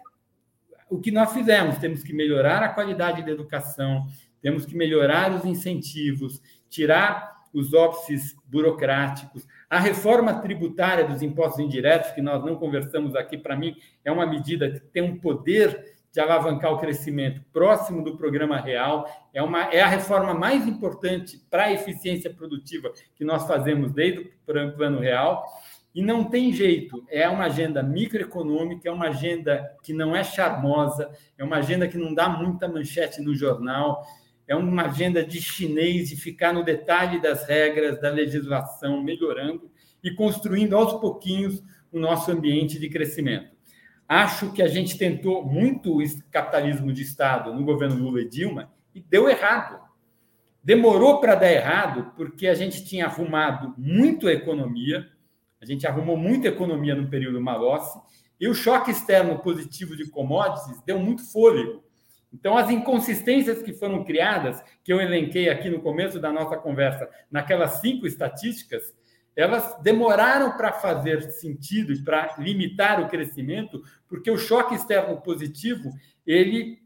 o 0.90 1.00
que 1.00 1.12
nós 1.12 1.32
fizemos. 1.32 1.78
Temos 1.78 2.04
que 2.04 2.12
melhorar 2.12 2.64
a 2.64 2.70
qualidade 2.70 3.24
da 3.24 3.32
educação, 3.32 4.08
temos 4.42 4.66
que 4.66 4.76
melhorar 4.76 5.32
os 5.32 5.46
incentivos, 5.46 6.42
tirar 6.68 7.38
os 7.54 7.74
óbices 7.74 8.36
burocráticos, 8.46 9.48
a 9.70 9.80
reforma 9.80 10.42
tributária 10.42 11.06
dos 11.06 11.22
impostos 11.22 11.60
indiretos, 11.60 12.12
que 12.12 12.22
nós 12.22 12.44
não 12.44 12.56
conversamos 12.56 13.16
aqui, 13.16 13.38
para 13.38 13.56
mim, 13.56 13.76
é 14.04 14.12
uma 14.12 14.26
medida 14.26 14.72
que 14.72 14.80
tem 14.80 15.04
um 15.04 15.20
poder 15.20 15.98
de 16.12 16.20
alavancar 16.20 16.74
o 16.74 16.80
crescimento 16.80 17.42
próximo 17.54 18.04
do 18.04 18.18
programa 18.18 18.60
real, 18.60 19.08
é, 19.32 19.44
uma, 19.44 19.66
é 19.66 19.82
a 19.82 19.88
reforma 19.88 20.34
mais 20.34 20.68
importante 20.68 21.40
para 21.52 21.66
a 21.66 21.72
eficiência 21.72 22.34
produtiva 22.34 22.92
que 23.16 23.24
nós 23.24 23.46
fazemos 23.46 23.92
desde 23.92 24.22
o 24.22 24.32
plano 24.76 25.00
real. 25.00 25.46
E 25.94 26.02
não 26.02 26.24
tem 26.24 26.52
jeito, 26.52 27.04
é 27.10 27.28
uma 27.28 27.46
agenda 27.46 27.82
microeconômica, 27.82 28.88
é 28.88 28.92
uma 28.92 29.08
agenda 29.08 29.76
que 29.84 29.92
não 29.92 30.16
é 30.16 30.24
charmosa, 30.24 31.12
é 31.38 31.44
uma 31.44 31.58
agenda 31.58 31.88
que 31.88 31.98
não 31.98 32.14
dá 32.14 32.30
muita 32.30 32.68
manchete 32.68 33.22
no 33.22 33.36
jornal, 33.36 34.06
é 34.50 34.56
uma 34.56 34.86
agenda 34.86 35.24
de 35.24 35.40
chinês, 35.40 36.10
de 36.10 36.16
ficar 36.16 36.52
no 36.52 36.64
detalhe 36.64 37.22
das 37.22 37.48
regras, 37.48 38.02
da 38.02 38.10
legislação, 38.10 39.04
melhorando 39.04 39.70
e 40.04 40.10
construindo 40.10 40.76
aos 40.76 41.00
pouquinhos 41.00 41.64
o 41.92 42.00
nosso 42.00 42.32
ambiente 42.32 42.80
de 42.80 42.90
crescimento. 42.90 43.56
Acho 44.08 44.52
que 44.52 44.64
a 44.64 44.68
gente 44.68 44.98
tentou 44.98 45.46
muito 45.46 45.96
o 45.96 46.04
capitalismo 46.32 46.92
de 46.92 47.04
Estado 47.04 47.54
no 47.54 47.64
governo 47.64 48.04
Lula 48.04 48.22
e 48.22 48.28
Dilma 48.28 48.74
e 48.96 49.00
deu 49.00 49.30
errado. 49.30 49.80
Demorou 50.64 51.22
para 51.22 51.36
dar 51.36 51.52
errado 51.52 52.12
porque 52.18 52.48
a 52.48 52.56
gente 52.56 52.84
tinha 52.84 53.06
arrumado 53.06 53.76
muito 53.78 54.28
a 54.28 54.34
economia, 54.34 55.08
a 55.62 55.66
gente 55.66 55.86
arrumou 55.86 56.18
muita 56.18 56.48
economia 56.48 56.96
no 56.96 57.08
período 57.08 57.40
Malossi, 57.40 58.00
e 58.40 58.48
o 58.48 58.56
choque 58.56 58.90
externo 58.90 59.38
positivo 59.38 59.96
de 59.96 60.10
commodities 60.10 60.82
deu 60.88 60.98
muito 60.98 61.32
fôlego. 61.32 61.84
Então, 62.32 62.58
as 62.58 62.70
inconsistências 62.70 63.62
que 63.62 63.74
foram 63.74 64.04
criadas, 64.04 64.64
que 64.84 64.94
eu 64.94 65.02
elenquei 65.02 65.50
aqui 65.50 65.70
no 65.70 65.82
começo 65.82 66.20
da 66.20 66.32
nossa 66.32 66.58
conversa, 66.58 67.10
naquelas 67.32 67.82
cinco 67.82 68.06
estatísticas, 68.06 68.94
elas 69.36 69.80
demoraram 69.82 70.58
para 70.58 70.74
fazer 70.74 71.22
sentido 71.32 71.94
e 71.94 72.04
para 72.04 72.36
limitar 72.38 73.02
o 73.02 73.08
crescimento, 73.08 73.82
porque 74.08 74.30
o 74.30 74.38
choque 74.38 74.76
externo 74.76 75.20
positivo 75.22 75.92
ele 76.26 76.80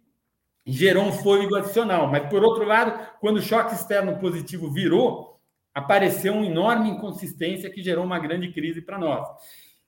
gerou 0.66 1.06
um 1.06 1.12
fôlego 1.12 1.56
adicional. 1.56 2.08
Mas, 2.08 2.30
por 2.30 2.44
outro 2.44 2.64
lado, 2.64 2.98
quando 3.20 3.38
o 3.38 3.42
choque 3.42 3.74
externo 3.74 4.18
positivo 4.20 4.72
virou, 4.72 5.42
apareceu 5.74 6.34
uma 6.34 6.46
enorme 6.46 6.90
inconsistência 6.90 7.70
que 7.70 7.84
gerou 7.84 8.06
uma 8.06 8.20
grande 8.20 8.52
crise 8.52 8.82
para 8.82 9.00
nós. 9.00 9.28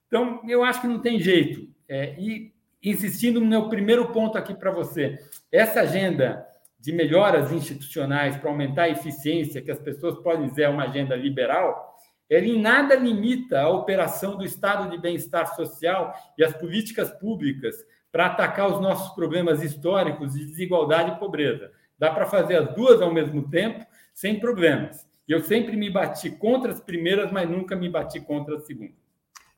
Então, 0.07 0.41
eu 0.47 0.63
acho 0.63 0.81
que 0.81 0.87
não 0.87 0.99
tem 0.99 1.19
jeito. 1.19 1.69
É, 1.87 2.15
e 2.19 2.54
insistindo 2.85 3.39
no 3.39 3.45
meu 3.47 3.67
primeiro 3.67 4.11
ponto 4.11 4.37
aqui 4.37 4.53
para 4.53 4.71
você, 4.71 5.17
essa 5.51 5.81
agenda 5.81 6.45
de 6.79 6.91
melhoras 6.93 7.51
institucionais 7.51 8.37
para 8.37 8.49
aumentar 8.49 8.83
a 8.83 8.89
eficiência, 8.89 9.61
que 9.61 9.71
as 9.71 9.79
pessoas 9.79 10.19
podem 10.19 10.47
dizer 10.47 10.63
é 10.63 10.69
uma 10.69 10.83
agenda 10.83 11.15
liberal, 11.15 11.95
ela 12.29 12.45
em 12.45 12.61
nada 12.61 12.95
limita 12.95 13.61
a 13.61 13.69
operação 13.69 14.37
do 14.37 14.45
estado 14.45 14.89
de 14.89 14.97
bem-estar 14.99 15.55
social 15.55 16.13
e 16.37 16.43
as 16.43 16.53
políticas 16.53 17.09
públicas 17.11 17.75
para 18.11 18.27
atacar 18.27 18.71
os 18.71 18.79
nossos 18.79 19.13
problemas 19.15 19.63
históricos 19.63 20.33
de 20.33 20.45
desigualdade 20.45 21.11
e 21.11 21.19
pobreza. 21.19 21.71
Dá 21.97 22.11
para 22.11 22.25
fazer 22.25 22.55
as 22.57 22.75
duas 22.75 23.01
ao 23.01 23.13
mesmo 23.13 23.49
tempo, 23.49 23.85
sem 24.13 24.39
problemas. 24.39 25.07
Eu 25.27 25.41
sempre 25.41 25.75
me 25.75 25.89
bati 25.89 26.29
contra 26.29 26.71
as 26.71 26.79
primeiras, 26.79 27.31
mas 27.31 27.49
nunca 27.49 27.75
me 27.75 27.89
bati 27.89 28.19
contra 28.19 28.55
as 28.55 28.65
segundas. 28.65 29.04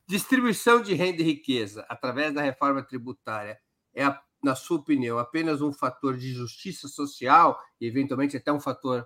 Distribuição 0.08 0.82
de 0.82 0.94
renda 0.94 1.22
e 1.22 1.26
riqueza 1.26 1.86
através 1.90 2.34
da 2.34 2.42
reforma 2.42 2.82
tributária 2.82 3.60
é, 3.94 4.04
na 4.42 4.56
sua 4.56 4.78
opinião, 4.78 5.18
apenas 5.18 5.62
um 5.62 5.74
fator 5.74 6.16
de 6.16 6.32
justiça 6.34 6.88
social 6.88 7.60
e, 7.82 7.88
eventualmente, 7.88 8.38
até 8.38 8.52
um 8.52 8.60
fator 8.60 9.06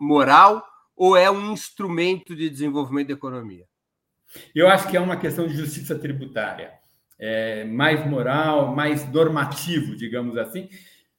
moral 0.00 0.64
ou 0.96 1.16
é 1.16 1.30
um 1.30 1.52
instrumento 1.52 2.34
de 2.34 2.48
desenvolvimento 2.48 3.08
da 3.08 3.14
economia? 3.14 3.66
Eu 4.54 4.68
acho 4.68 4.88
que 4.88 4.96
é 4.96 5.00
uma 5.00 5.16
questão 5.16 5.46
de 5.46 5.54
justiça 5.54 5.98
tributária, 5.98 6.72
é 7.18 7.64
mais 7.64 8.08
moral, 8.08 8.74
mais 8.74 9.10
normativo, 9.10 9.96
digamos 9.96 10.36
assim. 10.36 10.68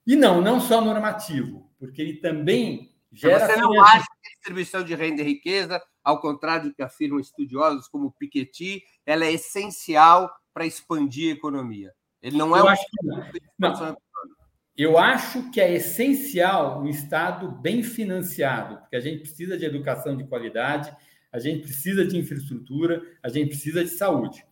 E 0.07 0.15
não, 0.15 0.41
não 0.41 0.59
só 0.59 0.81
normativo, 0.81 1.69
porque 1.77 2.01
ele 2.01 2.13
também 2.15 2.91
Gera 3.11 3.45
você 3.45 3.57
não 3.57 3.83
acha 3.83 4.05
que 4.05 4.27
a 4.27 4.31
distribuição 4.31 4.83
de 4.83 4.95
renda 4.95 5.21
e 5.21 5.25
riqueza, 5.25 5.81
ao 6.01 6.21
contrário 6.21 6.69
do 6.69 6.73
que 6.73 6.81
afirmam 6.81 7.19
estudiosos 7.19 7.87
como 7.89 8.11
Piketty, 8.13 8.81
ela 9.05 9.25
é 9.25 9.33
essencial 9.33 10.31
para 10.53 10.65
expandir 10.65 11.29
a 11.29 11.37
economia? 11.37 11.93
Ele 12.21 12.37
não 12.37 12.55
é 12.55 12.59
Eu 12.59 12.67
acho 12.67 12.83
que 12.83 13.07
não. 13.07 13.25
não. 13.59 13.97
Eu 14.77 14.97
acho 14.97 15.51
que 15.51 15.59
é 15.59 15.73
essencial 15.73 16.81
um 16.81 16.87
Estado 16.87 17.51
bem 17.51 17.83
financiado, 17.83 18.77
porque 18.77 18.95
a 18.95 18.99
gente 18.99 19.21
precisa 19.21 19.57
de 19.57 19.65
educação 19.65 20.15
de 20.15 20.23
qualidade, 20.23 20.95
a 21.31 21.39
gente 21.39 21.63
precisa 21.63 22.05
de 22.05 22.17
infraestrutura, 22.17 23.01
a 23.21 23.29
gente 23.29 23.49
precisa 23.49 23.83
de 23.83 23.89
saúde. 23.89 24.45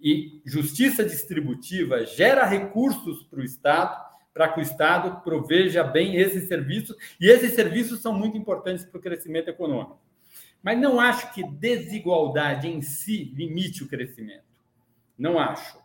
E 0.00 0.40
justiça 0.44 1.04
distributiva 1.04 2.04
gera 2.04 2.44
recursos 2.44 3.22
para 3.24 3.40
o 3.40 3.44
Estado 3.44 4.06
para 4.32 4.48
que 4.48 4.60
o 4.60 4.62
Estado 4.62 5.22
proveja 5.22 5.82
bem 5.82 6.16
esses 6.16 6.46
serviços, 6.46 6.94
e 7.18 7.26
esses 7.26 7.54
serviços 7.54 8.02
são 8.02 8.12
muito 8.12 8.36
importantes 8.36 8.84
para 8.84 8.98
o 8.98 9.00
crescimento 9.00 9.48
econômico. 9.48 9.98
Mas 10.66 10.80
não 10.80 10.98
acho 10.98 11.32
que 11.32 11.44
desigualdade 11.44 12.66
em 12.66 12.82
si 12.82 13.32
limite 13.36 13.84
o 13.84 13.88
crescimento. 13.88 14.42
Não 15.16 15.38
acho. 15.38 15.78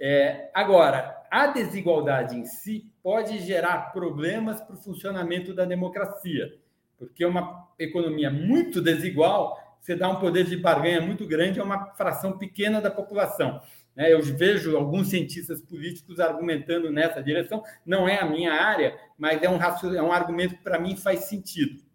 É, 0.00 0.50
agora, 0.52 1.16
a 1.30 1.46
desigualdade 1.46 2.36
em 2.36 2.44
si 2.44 2.90
pode 3.04 3.38
gerar 3.38 3.92
problemas 3.92 4.60
para 4.60 4.74
o 4.74 4.82
funcionamento 4.82 5.54
da 5.54 5.64
democracia, 5.64 6.58
porque 6.98 7.24
uma 7.24 7.68
economia 7.78 8.28
muito 8.28 8.82
desigual, 8.82 9.56
você 9.80 9.94
dá 9.94 10.08
um 10.08 10.18
poder 10.18 10.44
de 10.44 10.56
barganha 10.56 11.00
muito 11.00 11.24
grande 11.24 11.60
a 11.60 11.62
uma 11.62 11.94
fração 11.94 12.36
pequena 12.36 12.80
da 12.80 12.90
população. 12.90 13.62
Né? 13.94 14.12
Eu 14.12 14.20
vejo 14.24 14.76
alguns 14.76 15.06
cientistas 15.06 15.60
políticos 15.60 16.18
argumentando 16.18 16.90
nessa 16.90 17.22
direção. 17.22 17.62
Não 17.86 18.08
é 18.08 18.18
a 18.18 18.26
minha 18.26 18.54
área, 18.54 18.98
mas 19.16 19.40
é 19.40 19.48
um, 19.48 19.60
é 19.94 20.02
um 20.02 20.10
argumento 20.10 20.56
que 20.56 20.64
para 20.64 20.80
mim 20.80 20.96
faz 20.96 21.26
sentido. 21.26 21.85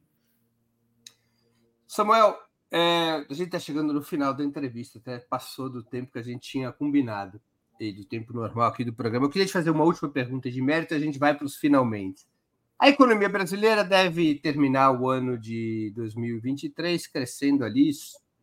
Samuel, 1.91 2.37
é, 2.71 3.25
a 3.29 3.33
gente 3.33 3.47
está 3.47 3.59
chegando 3.59 3.91
no 3.91 4.01
final 4.01 4.33
da 4.33 4.45
entrevista, 4.45 4.97
até 4.97 5.19
passou 5.19 5.69
do 5.69 5.83
tempo 5.83 6.09
que 6.09 6.19
a 6.19 6.21
gente 6.21 6.49
tinha 6.49 6.71
combinado, 6.71 7.41
e 7.77 7.91
do 7.91 8.05
tempo 8.05 8.31
normal 8.31 8.69
aqui 8.69 8.85
do 8.85 8.93
programa. 8.93 9.25
Eu 9.25 9.29
queria 9.29 9.45
te 9.45 9.51
fazer 9.51 9.71
uma 9.71 9.83
última 9.83 10.09
pergunta 10.09 10.49
de 10.49 10.61
mérito, 10.61 10.93
a 10.93 10.99
gente 10.99 11.19
vai 11.19 11.35
para 11.35 11.45
os 11.45 11.57
finalmente. 11.57 12.25
A 12.79 12.87
economia 12.87 13.27
brasileira 13.27 13.83
deve 13.83 14.35
terminar 14.35 14.91
o 14.91 15.09
ano 15.09 15.37
de 15.37 15.91
2023 15.93 17.07
crescendo 17.07 17.65
ali 17.65 17.91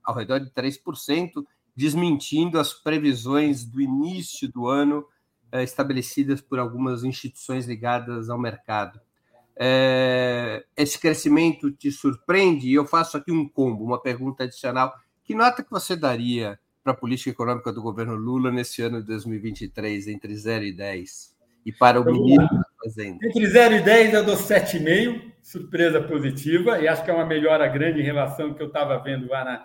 ao 0.04 0.14
redor 0.14 0.40
de 0.40 0.50
3%, 0.50 1.42
desmentindo 1.74 2.60
as 2.60 2.74
previsões 2.74 3.64
do 3.64 3.80
início 3.80 4.46
do 4.52 4.66
ano 4.66 5.06
eh, 5.50 5.62
estabelecidas 5.62 6.42
por 6.42 6.58
algumas 6.58 7.02
instituições 7.02 7.64
ligadas 7.64 8.28
ao 8.28 8.38
mercado. 8.38 9.00
Eh, 9.60 10.64
esse 10.76 11.00
crescimento 11.00 11.70
te 11.72 11.90
surpreende? 11.90 12.68
E 12.68 12.74
eu 12.74 12.86
faço 12.86 13.16
aqui 13.16 13.32
um 13.32 13.48
combo, 13.48 13.84
uma 13.84 14.00
pergunta 14.00 14.44
adicional. 14.44 14.94
Que 15.24 15.34
nota 15.34 15.64
que 15.64 15.70
você 15.70 15.96
daria 15.96 16.58
para 16.84 16.92
a 16.92 16.96
política 16.96 17.30
econômica 17.30 17.72
do 17.72 17.82
governo 17.82 18.14
Lula 18.14 18.52
nesse 18.52 18.82
ano 18.82 19.00
de 19.00 19.06
2023, 19.08 20.06
entre 20.08 20.34
0 20.34 20.64
e 20.64 20.72
10? 20.72 21.36
E 21.66 21.72
para 21.72 22.00
o 22.00 22.04
ministro 22.04 22.56
da 22.56 22.64
Fazenda? 22.82 23.18
Entre 23.22 23.46
0 23.46 23.74
e 23.74 23.80
10, 23.82 24.14
eu 24.14 24.24
dou 24.24 24.36
7,5, 24.36 25.32
surpresa 25.42 26.00
positiva, 26.00 26.80
e 26.80 26.86
acho 26.86 27.04
que 27.04 27.10
é 27.10 27.14
uma 27.14 27.26
melhora 27.26 27.66
grande 27.66 28.00
em 28.00 28.04
relação 28.04 28.48
ao 28.48 28.54
que 28.54 28.62
eu 28.62 28.68
estava 28.68 28.96
vendo 29.02 29.28
lá 29.28 29.44
na, 29.44 29.64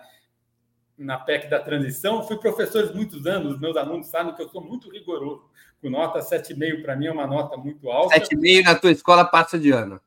na 0.96 1.18
PEC 1.18 1.48
da 1.48 1.60
transição. 1.60 2.22
Fui 2.22 2.36
professor 2.38 2.94
muitos 2.94 3.26
anos, 3.26 3.58
meus 3.58 3.76
alunos 3.76 4.06
sabem 4.08 4.34
que 4.34 4.42
eu 4.42 4.48
sou 4.48 4.62
muito 4.62 4.90
rigoroso. 4.90 5.44
Com 5.80 5.90
nota 5.90 6.20
7,5 6.20 6.82
para 6.82 6.96
mim 6.96 7.06
é 7.06 7.12
uma 7.12 7.26
nota 7.26 7.56
muito 7.56 7.90
alta. 7.90 8.18
7,5 8.18 8.64
na 8.64 8.74
tua 8.74 8.90
escola 8.90 9.24
passa 9.24 9.58
de 9.58 9.70
ano. 9.70 10.00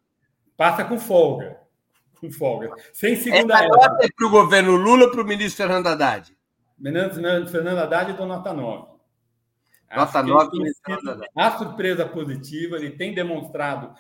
Passa 0.56 0.84
com 0.84 0.98
folga. 0.98 1.60
Com 2.20 2.32
folga. 2.32 2.74
Sem 2.94 3.16
segunda 3.16 3.54
Essa 3.54 3.68
nota 3.68 4.06
é 4.06 4.08
para 4.16 4.28
o 4.28 4.32
governo 4.32 4.76
Lula 4.76 5.06
ou 5.06 5.12
para 5.12 5.22
o 5.22 5.26
ministro 5.26 5.66
Fernando 5.66 5.88
Haddad? 5.88 6.36
Fernando 7.52 7.80
Haddad 7.80 8.14
dou 8.14 8.26
nota 8.26 8.54
9. 8.54 8.98
Nota 9.96 10.24
9 10.24 10.74
A 11.36 11.58
surpresa 11.58 12.06
positiva, 12.06 12.76
ele 12.76 12.92
tem 12.92 13.14
demonstrado 13.14 13.96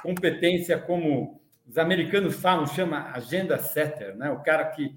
competência 0.00 0.78
como 0.78 1.40
os 1.66 1.78
americanos 1.78 2.36
falam, 2.36 2.66
chama 2.66 3.10
agenda 3.12 3.58
setter, 3.58 4.14
né? 4.16 4.30
o 4.30 4.42
cara 4.42 4.66
que 4.66 4.94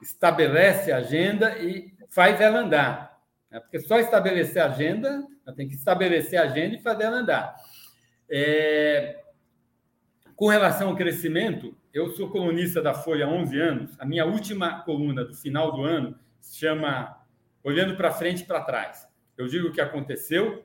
estabelece 0.00 0.92
a 0.92 0.98
agenda 0.98 1.58
e 1.58 1.92
faz 2.08 2.40
ela 2.40 2.60
andar. 2.60 3.18
Né? 3.50 3.60
Porque 3.60 3.80
só 3.80 3.98
estabelecer 3.98 4.62
a 4.62 4.66
agenda, 4.66 5.26
tem 5.56 5.68
que 5.68 5.74
estabelecer 5.74 6.38
a 6.38 6.44
agenda 6.44 6.76
e 6.76 6.82
fazer 6.82 7.04
ela 7.04 7.18
andar. 7.18 7.56
É... 8.28 9.22
Com 10.36 10.48
relação 10.48 10.88
ao 10.88 10.96
crescimento, 10.96 11.76
eu 11.92 12.10
sou 12.10 12.28
colunista 12.28 12.82
da 12.82 12.92
Folha 12.92 13.26
há 13.26 13.28
11 13.28 13.60
anos. 13.60 13.96
A 14.00 14.04
minha 14.04 14.26
última 14.26 14.80
coluna 14.82 15.24
do 15.24 15.34
final 15.34 15.72
do 15.72 15.82
ano 15.82 16.18
se 16.40 16.58
chama 16.58 17.20
Olhando 17.62 17.96
para 17.96 18.10
frente 18.10 18.42
e 18.42 18.46
para 18.46 18.60
trás. 18.60 19.08
Eu 19.38 19.46
digo 19.46 19.68
o 19.68 19.72
que 19.72 19.80
aconteceu, 19.80 20.64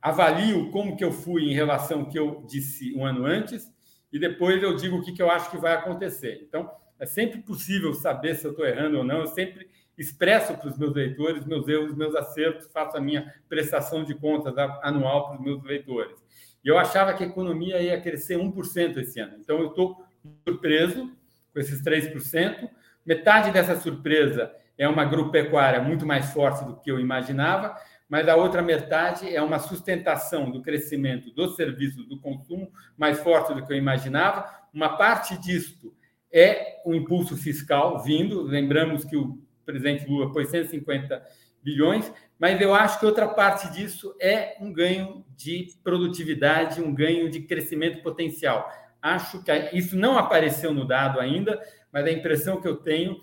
avalio 0.00 0.70
como 0.70 0.96
que 0.96 1.04
eu 1.04 1.12
fui 1.12 1.50
em 1.50 1.54
relação 1.54 2.00
ao 2.00 2.08
que 2.08 2.18
eu 2.18 2.44
disse 2.48 2.94
um 2.96 3.04
ano 3.04 3.26
antes 3.26 3.70
e 4.12 4.18
depois 4.18 4.62
eu 4.62 4.74
digo 4.74 4.96
o 4.96 5.02
que, 5.02 5.12
que 5.12 5.22
eu 5.22 5.30
acho 5.30 5.50
que 5.50 5.58
vai 5.58 5.74
acontecer. 5.74 6.44
Então, 6.48 6.70
é 7.02 7.06
sempre 7.06 7.42
possível 7.42 7.92
saber 7.92 8.36
se 8.36 8.44
eu 8.44 8.52
estou 8.52 8.64
errando 8.64 8.98
ou 8.98 9.02
não. 9.02 9.18
Eu 9.18 9.26
sempre 9.26 9.68
expresso 9.98 10.54
para 10.56 10.68
os 10.68 10.78
meus 10.78 10.94
leitores 10.94 11.44
meus 11.44 11.66
erros, 11.66 11.96
meus 11.96 12.14
acertos, 12.14 12.70
faço 12.72 12.96
a 12.96 13.00
minha 13.00 13.34
prestação 13.48 14.04
de 14.04 14.14
contas 14.14 14.54
anual 14.80 15.26
para 15.26 15.34
os 15.36 15.44
meus 15.44 15.64
leitores. 15.64 16.16
E 16.64 16.68
eu 16.68 16.78
achava 16.78 17.12
que 17.12 17.24
a 17.24 17.26
economia 17.26 17.82
ia 17.82 18.00
crescer 18.00 18.38
1% 18.38 18.98
esse 18.98 19.18
ano. 19.18 19.34
Então, 19.40 19.58
eu 19.58 19.70
estou 19.70 20.00
surpreso 20.46 21.10
com 21.52 21.58
esses 21.58 21.82
3%. 21.82 22.70
Metade 23.04 23.50
dessa 23.50 23.74
surpresa 23.80 24.54
é 24.78 24.88
uma 24.88 25.02
agropecuária 25.02 25.82
muito 25.82 26.06
mais 26.06 26.32
forte 26.32 26.64
do 26.64 26.76
que 26.76 26.88
eu 26.88 27.00
imaginava, 27.00 27.76
mas 28.08 28.28
a 28.28 28.36
outra 28.36 28.62
metade 28.62 29.34
é 29.34 29.42
uma 29.42 29.58
sustentação 29.58 30.52
do 30.52 30.62
crescimento 30.62 31.32
dos 31.32 31.56
serviços 31.56 32.06
do 32.06 32.20
consumo 32.20 32.70
mais 32.96 33.18
forte 33.18 33.52
do 33.52 33.66
que 33.66 33.72
eu 33.72 33.76
imaginava. 33.76 34.48
Uma 34.72 34.96
parte 34.96 35.36
disto 35.36 35.92
é 36.32 36.80
o 36.84 36.94
impulso 36.94 37.36
fiscal 37.36 38.02
vindo, 38.02 38.42
lembramos 38.42 39.04
que 39.04 39.16
o 39.16 39.38
presidente 39.64 40.08
Lula 40.08 40.32
pôs 40.32 40.48
150 40.48 41.22
bilhões, 41.62 42.12
mas 42.38 42.60
eu 42.60 42.74
acho 42.74 42.98
que 42.98 43.06
outra 43.06 43.28
parte 43.28 43.70
disso 43.72 44.14
é 44.20 44.56
um 44.60 44.72
ganho 44.72 45.24
de 45.36 45.68
produtividade, 45.84 46.82
um 46.82 46.92
ganho 46.92 47.30
de 47.30 47.40
crescimento 47.42 48.02
potencial. 48.02 48.68
Acho 49.00 49.42
que 49.42 49.52
isso 49.72 49.96
não 49.96 50.18
apareceu 50.18 50.72
no 50.72 50.86
dado 50.86 51.20
ainda, 51.20 51.60
mas 51.92 52.04
a 52.04 52.10
impressão 52.10 52.60
que 52.60 52.66
eu 52.66 52.76
tenho 52.76 53.20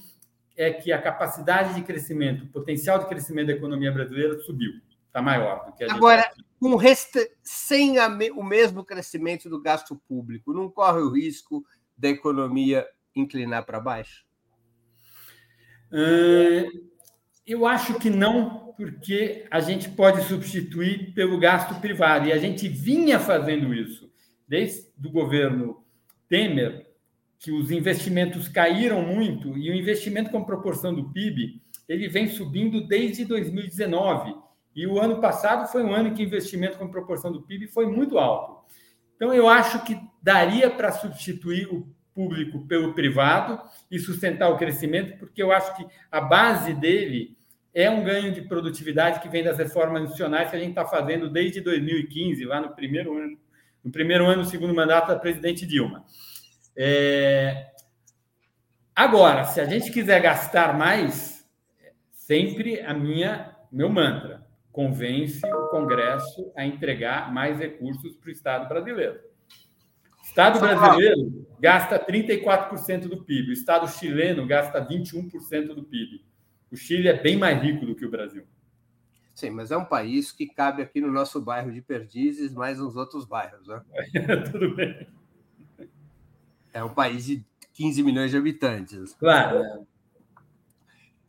é 0.55 0.71
que 0.71 0.91
a 0.91 1.01
capacidade 1.01 1.73
de 1.73 1.81
crescimento, 1.83 2.43
o 2.43 2.47
potencial 2.47 2.99
de 2.99 3.07
crescimento 3.07 3.47
da 3.47 3.53
economia 3.53 3.91
brasileira 3.91 4.37
subiu, 4.39 4.73
está 5.07 5.21
maior 5.21 5.65
do 5.65 5.73
que 5.73 5.83
a 5.83 5.93
Agora, 5.93 6.29
com 6.59 6.75
resta... 6.75 7.19
sem 7.41 7.95
me... 8.09 8.29
o 8.31 8.43
mesmo 8.43 8.83
crescimento 8.83 9.49
do 9.49 9.61
gasto 9.61 9.95
público, 10.07 10.53
não 10.53 10.69
corre 10.69 10.99
o 10.99 11.11
risco 11.11 11.63
da 11.97 12.09
economia 12.09 12.85
inclinar 13.19 13.65
para 13.65 13.79
baixo? 13.79 14.25
eu 17.45 17.65
acho 17.65 17.95
que 17.99 18.09
não, 18.09 18.73
porque 18.77 19.45
a 19.49 19.59
gente 19.59 19.89
pode 19.89 20.23
substituir 20.23 21.13
pelo 21.13 21.39
gasto 21.39 21.79
privado, 21.81 22.27
e 22.27 22.31
a 22.31 22.37
gente 22.37 22.67
vinha 22.67 23.19
fazendo 23.19 23.73
isso 23.73 24.09
desde 24.47 24.87
o 25.03 25.11
governo 25.11 25.83
Temer 26.27 26.87
que 27.39 27.51
os 27.51 27.71
investimentos 27.71 28.47
caíram 28.47 29.01
muito 29.01 29.57
e 29.57 29.71
o 29.71 29.73
investimento 29.73 30.29
com 30.29 30.43
proporção 30.43 30.93
do 30.93 31.09
PIB 31.11 31.61
ele 31.87 32.07
vem 32.07 32.27
subindo 32.27 32.85
desde 32.85 33.25
2019 33.25 34.35
e 34.75 34.85
o 34.85 34.99
ano 34.99 35.21
passado 35.21 35.71
foi 35.71 35.83
um 35.83 35.93
ano 35.93 36.13
que 36.13 36.21
o 36.21 36.25
investimento 36.25 36.77
com 36.77 36.87
proporção 36.89 37.31
do 37.31 37.41
PIB 37.41 37.67
foi 37.67 37.87
muito 37.87 38.17
alto. 38.17 38.59
Então 39.15 39.33
eu 39.33 39.49
acho 39.49 39.83
que 39.83 39.99
daria 40.21 40.69
para 40.69 40.91
substituir 40.91 41.67
o 41.67 41.87
público 42.19 42.67
pelo 42.67 42.93
privado 42.93 43.61
e 43.89 43.97
sustentar 43.97 44.49
o 44.49 44.57
crescimento, 44.57 45.17
porque 45.17 45.41
eu 45.41 45.53
acho 45.53 45.73
que 45.77 45.87
a 46.11 46.19
base 46.19 46.73
dele 46.73 47.37
é 47.73 47.89
um 47.89 48.03
ganho 48.03 48.33
de 48.33 48.41
produtividade 48.41 49.21
que 49.21 49.29
vem 49.29 49.41
das 49.41 49.57
reformas 49.57 50.09
nacionais 50.09 50.49
que 50.49 50.57
a 50.57 50.59
gente 50.59 50.71
está 50.71 50.85
fazendo 50.85 51.29
desde 51.29 51.61
2015, 51.61 52.43
lá 52.43 52.59
no 52.59 52.75
primeiro 52.75 53.17
ano, 53.17 53.39
no 53.81 53.89
primeiro 53.89 54.25
ano, 54.25 54.43
segundo 54.43 54.75
mandato 54.75 55.07
da 55.07 55.15
presidente 55.15 55.65
Dilma. 55.65 56.03
É... 56.75 57.67
Agora, 58.93 59.45
se 59.45 59.61
a 59.61 59.65
gente 59.65 59.89
quiser 59.89 60.21
gastar 60.21 60.77
mais, 60.77 61.49
sempre 62.11 62.81
a 62.81 62.93
minha 62.93 63.55
meu 63.71 63.87
mantra 63.87 64.45
convence 64.73 65.39
o 65.45 65.69
Congresso 65.69 66.51
a 66.53 66.65
entregar 66.65 67.33
mais 67.33 67.59
recursos 67.59 68.17
para 68.17 68.27
o 68.27 68.31
Estado 68.31 68.67
brasileiro. 68.67 69.28
O 70.29 70.31
Estado 70.31 70.59
brasileiro 70.59 71.47
gasta 71.59 71.99
34% 71.99 73.07
do 73.07 73.23
PIB, 73.23 73.49
o 73.49 73.53
Estado 73.53 73.87
chileno 73.89 74.45
gasta 74.45 74.79
21% 74.79 75.73
do 75.73 75.83
PIB. 75.83 76.23
O 76.71 76.77
Chile 76.77 77.07
é 77.07 77.19
bem 77.19 77.35
mais 77.35 77.59
rico 77.59 77.83
do 77.83 77.95
que 77.95 78.05
o 78.05 78.11
Brasil. 78.11 78.45
Sim, 79.33 79.49
mas 79.49 79.71
é 79.71 79.77
um 79.77 79.85
país 79.85 80.31
que 80.31 80.45
cabe 80.45 80.83
aqui 80.83 81.01
no 81.01 81.11
nosso 81.11 81.41
bairro 81.41 81.71
de 81.71 81.81
Perdizes, 81.81 82.53
mais 82.53 82.77
nos 82.77 82.95
outros 82.95 83.25
bairros, 83.25 83.67
né? 83.67 83.81
Tudo 84.51 84.75
bem. 84.75 85.07
É 86.71 86.83
um 86.83 86.93
país 86.93 87.25
de 87.25 87.43
15 87.73 88.03
milhões 88.03 88.29
de 88.29 88.37
habitantes. 88.37 89.15
Claro. 89.15 89.87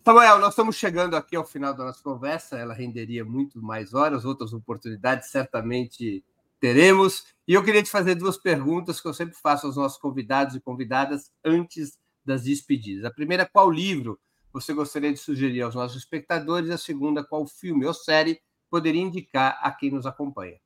Samuel, 0.04 0.38
nós 0.40 0.50
estamos 0.50 0.76
chegando 0.76 1.16
aqui 1.16 1.36
ao 1.36 1.44
final 1.44 1.72
da 1.72 1.86
nossa 1.86 2.02
conversa. 2.02 2.58
Ela 2.58 2.74
renderia 2.74 3.24
muito 3.24 3.62
mais 3.62 3.94
horas, 3.94 4.26
outras 4.26 4.52
oportunidades 4.52 5.30
certamente 5.30 6.22
teremos. 6.60 7.24
E 7.48 7.54
eu 7.54 7.64
queria 7.64 7.82
te 7.82 7.90
fazer 7.90 8.14
duas 8.14 8.36
perguntas 8.36 9.00
que 9.00 9.08
eu 9.08 9.14
sempre 9.14 9.34
faço 9.34 9.66
aos 9.66 9.76
nossos 9.76 9.98
convidados 9.98 10.54
e 10.54 10.60
convidadas 10.60 11.32
antes 11.44 11.98
das 12.24 12.44
despedidas. 12.44 13.04
A 13.04 13.10
primeira, 13.10 13.46
qual 13.46 13.70
livro 13.70 14.20
você 14.52 14.72
gostaria 14.72 15.12
de 15.12 15.18
sugerir 15.18 15.62
aos 15.62 15.74
nossos 15.74 15.96
espectadores? 15.96 16.70
A 16.70 16.78
segunda, 16.78 17.24
qual 17.24 17.46
filme 17.46 17.86
ou 17.86 17.94
série 17.94 18.40
poderia 18.70 19.02
indicar 19.02 19.58
a 19.62 19.72
quem 19.72 19.90
nos 19.90 20.06
acompanha? 20.06 20.58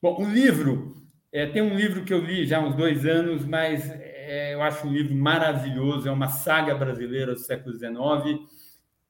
Bom, 0.00 0.20
o 0.20 0.28
livro 0.28 0.96
é, 1.30 1.46
tem 1.46 1.62
um 1.62 1.76
livro 1.76 2.04
que 2.04 2.12
eu 2.12 2.18
li 2.18 2.46
já 2.46 2.58
há 2.58 2.60
uns 2.60 2.74
dois 2.74 3.06
anos, 3.06 3.44
mas 3.44 3.88
é, 3.88 4.54
eu 4.54 4.62
acho 4.62 4.86
um 4.86 4.92
livro 4.92 5.14
maravilhoso, 5.14 6.08
é 6.08 6.12
uma 6.12 6.28
saga 6.28 6.74
brasileira 6.74 7.34
do 7.34 7.40
século 7.40 7.74
XIX. 7.74 8.40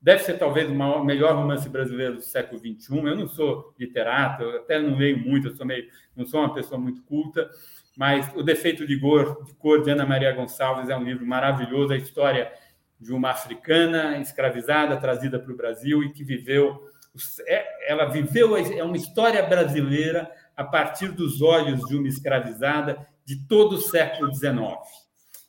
Deve 0.02 0.24
ser 0.24 0.36
talvez 0.36 0.68
o 0.68 0.74
maior, 0.74 1.04
melhor 1.04 1.36
romance 1.36 1.68
brasileiro 1.68 2.16
do 2.16 2.22
século 2.22 2.58
XXI. 2.58 2.96
Eu 2.96 3.16
não 3.16 3.28
sou 3.28 3.72
literato, 3.78 4.42
eu 4.42 4.56
até 4.56 4.80
não 4.80 4.96
leio 4.96 5.16
muito, 5.16 5.46
eu 5.46 5.54
sou 5.54 5.64
meio, 5.64 5.86
não 6.16 6.26
sou 6.26 6.40
uma 6.40 6.52
pessoa 6.52 6.80
muito 6.80 7.02
culta, 7.02 7.48
mas 7.96 8.28
O 8.34 8.42
Defeito 8.42 8.84
de 8.84 8.98
Cor, 8.98 9.44
de 9.44 9.54
Cor 9.54 9.80
de 9.80 9.90
Ana 9.90 10.04
Maria 10.04 10.32
Gonçalves 10.32 10.88
é 10.88 10.96
um 10.96 11.04
livro 11.04 11.24
maravilhoso, 11.24 11.92
a 11.92 11.96
história 11.96 12.52
de 12.98 13.12
uma 13.12 13.30
africana 13.30 14.18
escravizada, 14.18 14.96
trazida 14.96 15.38
para 15.38 15.52
o 15.52 15.56
Brasil 15.56 16.02
e 16.02 16.12
que 16.12 16.24
viveu. 16.24 16.80
É, 17.46 17.92
ela 17.92 18.06
viveu, 18.06 18.56
é 18.56 18.82
uma 18.82 18.96
história 18.96 19.42
brasileira 19.42 20.28
a 20.56 20.64
partir 20.64 21.12
dos 21.12 21.40
olhos 21.42 21.80
de 21.86 21.96
uma 21.96 22.08
escravizada 22.08 23.06
de 23.24 23.46
todo 23.46 23.74
o 23.74 23.80
século 23.80 24.34
XIX. 24.34 24.52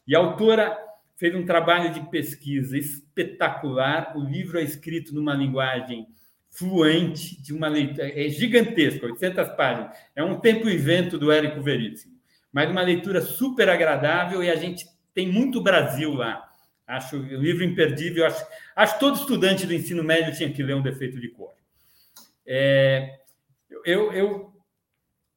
E 0.07 0.15
a 0.15 0.19
autora 0.19 0.77
fez 1.15 1.33
um 1.35 1.45
trabalho 1.45 1.93
de 1.93 2.01
pesquisa 2.09 2.77
espetacular. 2.77 4.13
O 4.15 4.21
livro 4.21 4.59
é 4.59 4.63
escrito 4.63 5.13
numa 5.13 5.33
linguagem 5.33 6.07
fluente, 6.49 7.41
de 7.41 7.51
uma 7.51 7.67
leitura 7.67 8.07
é 8.07 8.29
gigantesca, 8.29 9.07
800 9.07 9.49
páginas. 9.55 9.97
É 10.15 10.23
um 10.23 10.39
tempo 10.39 10.69
e 10.69 10.77
vento 10.77 11.17
do 11.17 11.31
Érico 11.31 11.61
Veríssimo, 11.61 12.13
mas 12.51 12.69
uma 12.69 12.81
leitura 12.81 13.21
super 13.21 13.69
agradável 13.69 14.43
e 14.43 14.51
a 14.51 14.55
gente 14.55 14.87
tem 15.13 15.31
muito 15.31 15.61
Brasil 15.61 16.13
lá. 16.13 16.47
Acho 16.85 17.17
o 17.17 17.41
livro 17.41 17.63
imperdível. 17.63 18.25
Acho, 18.25 18.45
acho 18.75 18.99
todo 18.99 19.15
estudante 19.15 19.65
do 19.65 19.73
ensino 19.73 20.03
médio 20.03 20.35
tinha 20.35 20.51
que 20.51 20.61
ler 20.61 20.75
um 20.75 20.81
defeito 20.81 21.19
de 21.19 21.29
cor. 21.29 21.53
É, 22.45 23.19
eu, 23.85 24.11
eu 24.11 24.53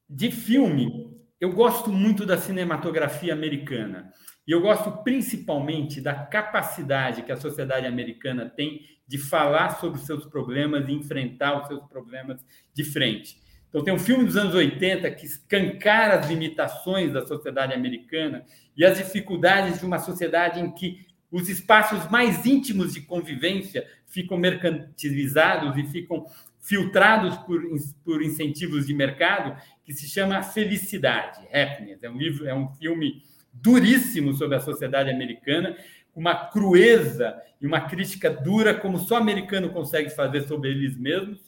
de 0.09 0.31
filme, 0.31 1.17
eu 1.41 1.53
gosto 1.53 1.91
muito 1.91 2.27
da 2.27 2.37
cinematografia 2.37 3.33
americana. 3.33 4.13
E 4.47 4.53
eu 4.53 4.61
gosto 4.61 4.91
principalmente 5.03 6.01
da 6.01 6.15
capacidade 6.15 7.23
que 7.23 7.33
a 7.33 7.37
sociedade 7.37 7.87
americana 7.87 8.49
tem 8.49 8.83
de 9.07 9.19
falar 9.19 9.81
sobre 9.81 9.99
os 9.99 10.07
seus 10.07 10.25
problemas 10.25 10.89
e 10.89 10.93
enfrentar 10.93 11.63
os 11.63 11.69
seus 11.69 11.85
problemas 11.87 12.45
de 12.73 12.85
frente. 12.85 13.41
Então, 13.69 13.83
tem 13.83 13.93
um 13.93 13.99
filme 13.99 14.25
dos 14.25 14.37
anos 14.37 14.55
80 14.55 15.11
que 15.11 15.27
escancara 15.27 16.19
as 16.19 16.29
limitações 16.29 17.13
da 17.13 17.27
sociedade 17.27 17.75
americana 17.75 18.45
e 18.77 18.85
as 18.85 18.97
dificuldades 18.97 19.81
de 19.81 19.85
uma 19.85 19.99
sociedade 19.99 20.61
em 20.61 20.71
que 20.71 21.05
os 21.31 21.49
espaços 21.49 22.09
mais 22.09 22.47
íntimos 22.47 22.95
de 22.95 23.01
convivência 23.01 23.87
ficam 24.07 24.39
mercantilizados 24.39 25.77
e 25.77 25.87
ficam 25.89 26.25
filtrados 26.61 27.37
por, 27.39 27.61
por 28.05 28.23
incentivos 28.23 28.87
de 28.87 28.95
mercado, 28.95 29.61
que 29.85 29.93
se 29.93 30.09
chama 30.09 30.43
Felicidade, 30.43 31.41
Happiness. 31.53 32.03
É 32.03 32.11
um 32.11 32.17
livro, 32.17 32.49
é 32.49 32.55
um 32.55 32.69
filme 32.75 33.23
duríssimo 33.61 34.35
sobre 34.35 34.57
a 34.57 34.61
sociedade 34.61 35.11
americana, 35.11 35.77
uma 36.15 36.35
crueza 36.35 37.37
e 37.61 37.67
uma 37.67 37.83
crítica 37.83 38.31
dura 38.31 38.75
como 38.75 38.99
só 38.99 39.17
americano 39.17 39.71
consegue 39.71 40.11
fazer 40.11 40.43
sobre 40.43 40.71
eles 40.71 40.97
mesmos. 40.97 41.41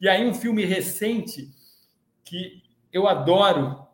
E 0.00 0.08
aí 0.08 0.26
um 0.26 0.34
filme 0.34 0.64
recente 0.64 1.50
que 2.24 2.62
eu 2.92 3.06
adoro, 3.06 3.86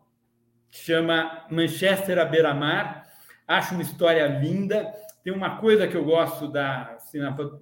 chama 0.71 1.45
Manchester 1.49 2.17
à 2.19 2.25
beira-mar. 2.25 3.07
Acho 3.47 3.73
uma 3.73 3.83
história 3.83 4.25
linda. 4.27 4.91
Tem 5.23 5.31
uma 5.31 5.57
coisa 5.57 5.87
que 5.87 5.95
eu 5.95 6.03
gosto 6.03 6.47
da 6.47 6.97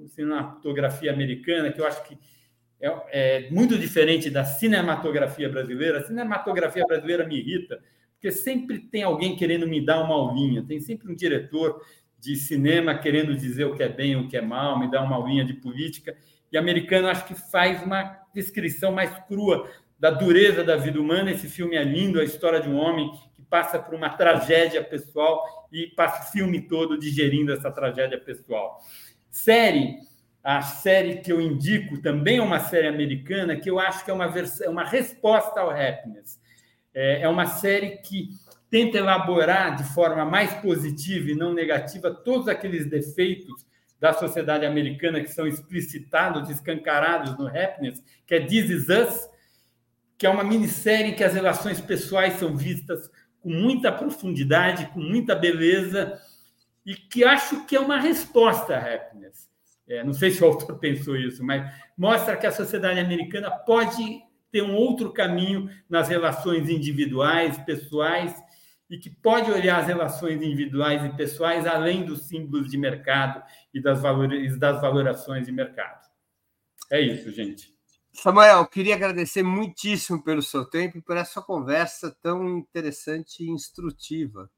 cinematografia 0.07 1.11
americana, 1.11 1.71
que 1.71 1.81
eu 1.81 1.85
acho 1.85 2.03
que 2.03 2.17
é, 2.79 2.89
é 3.11 3.49
muito 3.51 3.77
diferente 3.77 4.29
da 4.29 4.43
cinematografia 4.43 5.49
brasileira. 5.49 5.99
A 5.99 6.03
cinematografia 6.03 6.85
brasileira 6.85 7.25
me 7.25 7.37
irrita, 7.37 7.79
porque 8.21 8.31
sempre 8.31 8.77
tem 8.77 9.01
alguém 9.01 9.35
querendo 9.35 9.67
me 9.67 9.83
dar 9.83 10.03
uma 10.03 10.13
aulinha, 10.13 10.63
tem 10.63 10.79
sempre 10.79 11.11
um 11.11 11.15
diretor 11.15 11.83
de 12.19 12.35
cinema 12.35 12.93
querendo 12.93 13.35
dizer 13.35 13.65
o 13.65 13.75
que 13.75 13.81
é 13.81 13.89
bem, 13.89 14.15
o 14.15 14.27
que 14.27 14.37
é 14.37 14.41
mal, 14.41 14.77
me 14.77 14.91
dar 14.91 15.01
uma 15.01 15.15
aulinha 15.15 15.43
de 15.43 15.55
política. 15.55 16.15
E 16.51 16.57
americano 16.57 17.07
acho 17.07 17.25
que 17.25 17.33
faz 17.33 17.81
uma 17.81 18.15
descrição 18.31 18.91
mais 18.91 19.09
crua 19.27 19.67
da 19.97 20.11
dureza 20.11 20.63
da 20.63 20.75
vida 20.75 21.01
humana. 21.01 21.31
Esse 21.31 21.49
filme 21.49 21.75
é 21.75 21.83
lindo, 21.83 22.21
a 22.21 22.23
história 22.23 22.61
de 22.61 22.69
um 22.69 22.77
homem 22.77 23.11
que 23.35 23.41
passa 23.41 23.79
por 23.79 23.95
uma 23.95 24.11
tragédia 24.11 24.83
pessoal 24.83 25.67
e 25.71 25.87
passa 25.87 26.29
o 26.29 26.31
filme 26.31 26.61
todo 26.61 26.99
digerindo 26.99 27.51
essa 27.51 27.71
tragédia 27.71 28.19
pessoal. 28.19 28.77
Série, 29.31 29.95
a 30.43 30.61
série 30.61 31.21
que 31.21 31.31
eu 31.31 31.41
indico 31.41 31.99
também 32.03 32.37
é 32.37 32.43
uma 32.43 32.59
série 32.59 32.87
americana 32.87 33.55
que 33.55 33.69
eu 33.69 33.79
acho 33.79 34.05
que 34.05 34.11
é 34.11 34.13
uma, 34.13 34.27
versão, 34.27 34.71
uma 34.71 34.83
resposta 34.83 35.59
ao 35.59 35.71
happiness. 35.71 36.39
É, 36.93 37.21
é 37.21 37.29
uma 37.29 37.45
série 37.45 37.97
que 37.97 38.29
tenta 38.69 38.97
elaborar 38.97 39.75
de 39.75 39.83
forma 39.93 40.23
mais 40.23 40.53
positiva 40.55 41.31
e 41.31 41.35
não 41.35 41.53
negativa 41.53 42.09
todos 42.09 42.47
aqueles 42.47 42.89
defeitos 42.89 43.65
da 43.99 44.13
sociedade 44.13 44.65
americana 44.65 45.21
que 45.21 45.27
são 45.27 45.45
explicitados, 45.45 46.49
escancarados 46.49 47.37
no 47.37 47.47
Happiness, 47.47 48.03
que 48.25 48.33
é 48.33 48.39
This 48.39 48.69
Is 48.69 48.89
Us, 48.89 49.29
que 50.17 50.25
é 50.25 50.29
uma 50.29 50.43
minissérie 50.43 51.11
em 51.11 51.15
que 51.15 51.23
as 51.23 51.33
relações 51.33 51.79
pessoais 51.79 52.33
são 52.35 52.55
vistas 52.55 53.11
com 53.41 53.49
muita 53.49 53.91
profundidade, 53.91 54.87
com 54.87 54.99
muita 54.99 55.35
beleza, 55.35 56.19
e 56.85 56.95
que 56.95 57.23
acho 57.23 57.65
que 57.65 57.75
é 57.75 57.79
uma 57.79 57.99
resposta 57.99 58.75
à 58.75 58.93
happiness. 58.93 59.49
É, 59.87 60.03
não 60.03 60.13
sei 60.13 60.31
se 60.31 60.43
o 60.43 60.47
autor 60.47 60.77
pensou 60.79 61.15
isso, 61.15 61.43
mas 61.43 61.71
mostra 61.97 62.37
que 62.37 62.47
a 62.47 62.51
sociedade 62.51 62.99
americana 62.99 63.51
pode 63.51 64.21
ter 64.51 64.61
um 64.61 64.75
outro 64.75 65.13
caminho 65.13 65.69
nas 65.89 66.09
relações 66.09 66.69
individuais, 66.69 67.57
pessoais, 67.59 68.35
e 68.89 68.97
que 68.97 69.09
pode 69.09 69.49
olhar 69.49 69.79
as 69.79 69.87
relações 69.87 70.41
individuais 70.41 71.05
e 71.05 71.15
pessoais 71.15 71.65
além 71.65 72.03
dos 72.03 72.27
símbolos 72.27 72.69
de 72.69 72.77
mercado 72.77 73.41
e 73.73 73.81
das, 73.81 74.01
valores, 74.01 74.59
das 74.59 74.81
valorações 74.81 75.45
de 75.45 75.51
mercado. 75.51 76.05
É 76.91 76.99
isso, 76.99 77.31
gente. 77.31 77.73
Samuel, 78.11 78.65
queria 78.67 78.95
agradecer 78.95 79.41
muitíssimo 79.41 80.21
pelo 80.21 80.41
seu 80.41 80.65
tempo 80.65 80.97
e 80.97 81.01
por 81.01 81.15
essa 81.15 81.41
conversa 81.41 82.13
tão 82.21 82.57
interessante 82.57 83.43
e 83.43 83.49
instrutiva. 83.49 84.51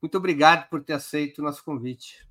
Muito 0.00 0.16
obrigado 0.16 0.68
por 0.68 0.84
ter 0.84 0.92
aceito 0.92 1.38
o 1.38 1.42
nosso 1.42 1.64
convite. 1.64 2.24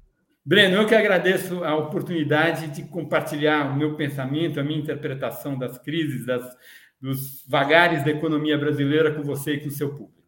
Breno, 0.46 0.78
eu 0.78 0.88
que 0.88 0.96
agradeço 0.96 1.64
a 1.64 1.76
oportunidade 1.76 2.68
de 2.68 2.84
compartilhar 2.84 3.72
o 3.72 3.76
meu 3.76 3.96
pensamento, 3.96 4.60
a 4.60 4.64
minha 4.64 4.80
interpretação 4.80 5.58
das 5.58 5.78
crises, 5.78 6.26
das, 6.26 6.44
dos 7.04 7.46
vagares 7.46 8.02
da 8.06 8.12
economia 8.12 8.58
brasileira 8.58 9.14
com 9.14 9.24
você 9.24 9.56
e 9.56 9.60
com 9.60 9.68
o 9.68 9.72
seu 9.72 9.90
público. 9.90 10.24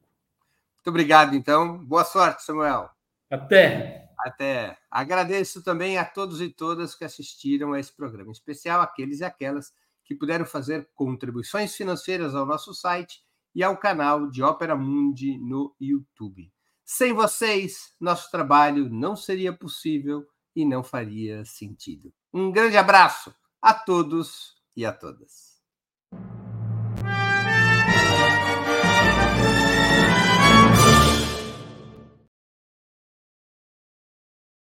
Muito 0.76 0.90
obrigado, 0.90 1.34
então. 1.34 1.78
Boa 1.86 2.04
sorte, 2.04 2.44
Samuel. 2.44 2.90
Até. 3.32 4.10
Até. 4.20 4.78
Agradeço 4.92 5.64
também 5.64 5.98
a 5.98 6.04
todos 6.04 6.42
e 6.42 6.50
todas 6.50 6.94
que 6.94 7.06
assistiram 7.06 7.72
a 7.72 7.80
esse 7.80 7.96
programa, 7.96 8.28
em 8.28 8.34
especial 8.34 8.82
aqueles 8.82 9.22
e 9.22 9.24
aquelas 9.24 9.72
que 10.04 10.14
puderam 10.14 10.46
fazer 10.46 10.90
contribuições 10.94 11.74
financeiras 11.74 12.36
ao 12.36 12.46
nosso 12.46 12.74
site 12.74 13.24
e 13.56 13.64
ao 13.64 13.78
canal 13.78 14.30
de 14.30 14.44
Ópera 14.44 14.76
Mundi 14.76 15.38
no 15.38 15.74
YouTube. 15.80 16.52
Sem 16.84 17.14
vocês, 17.14 17.96
nosso 18.02 18.30
trabalho 18.30 18.90
não 18.90 19.16
seria 19.16 19.54
possível 19.54 20.28
e 20.54 20.66
não 20.66 20.84
faria 20.84 21.46
sentido. 21.46 22.14
Um 22.34 22.52
grande 22.52 22.76
abraço 22.76 23.34
a 23.62 23.74
todos 23.74 24.56
e 24.76 24.86
a 24.86 24.92
todas. 24.92 25.56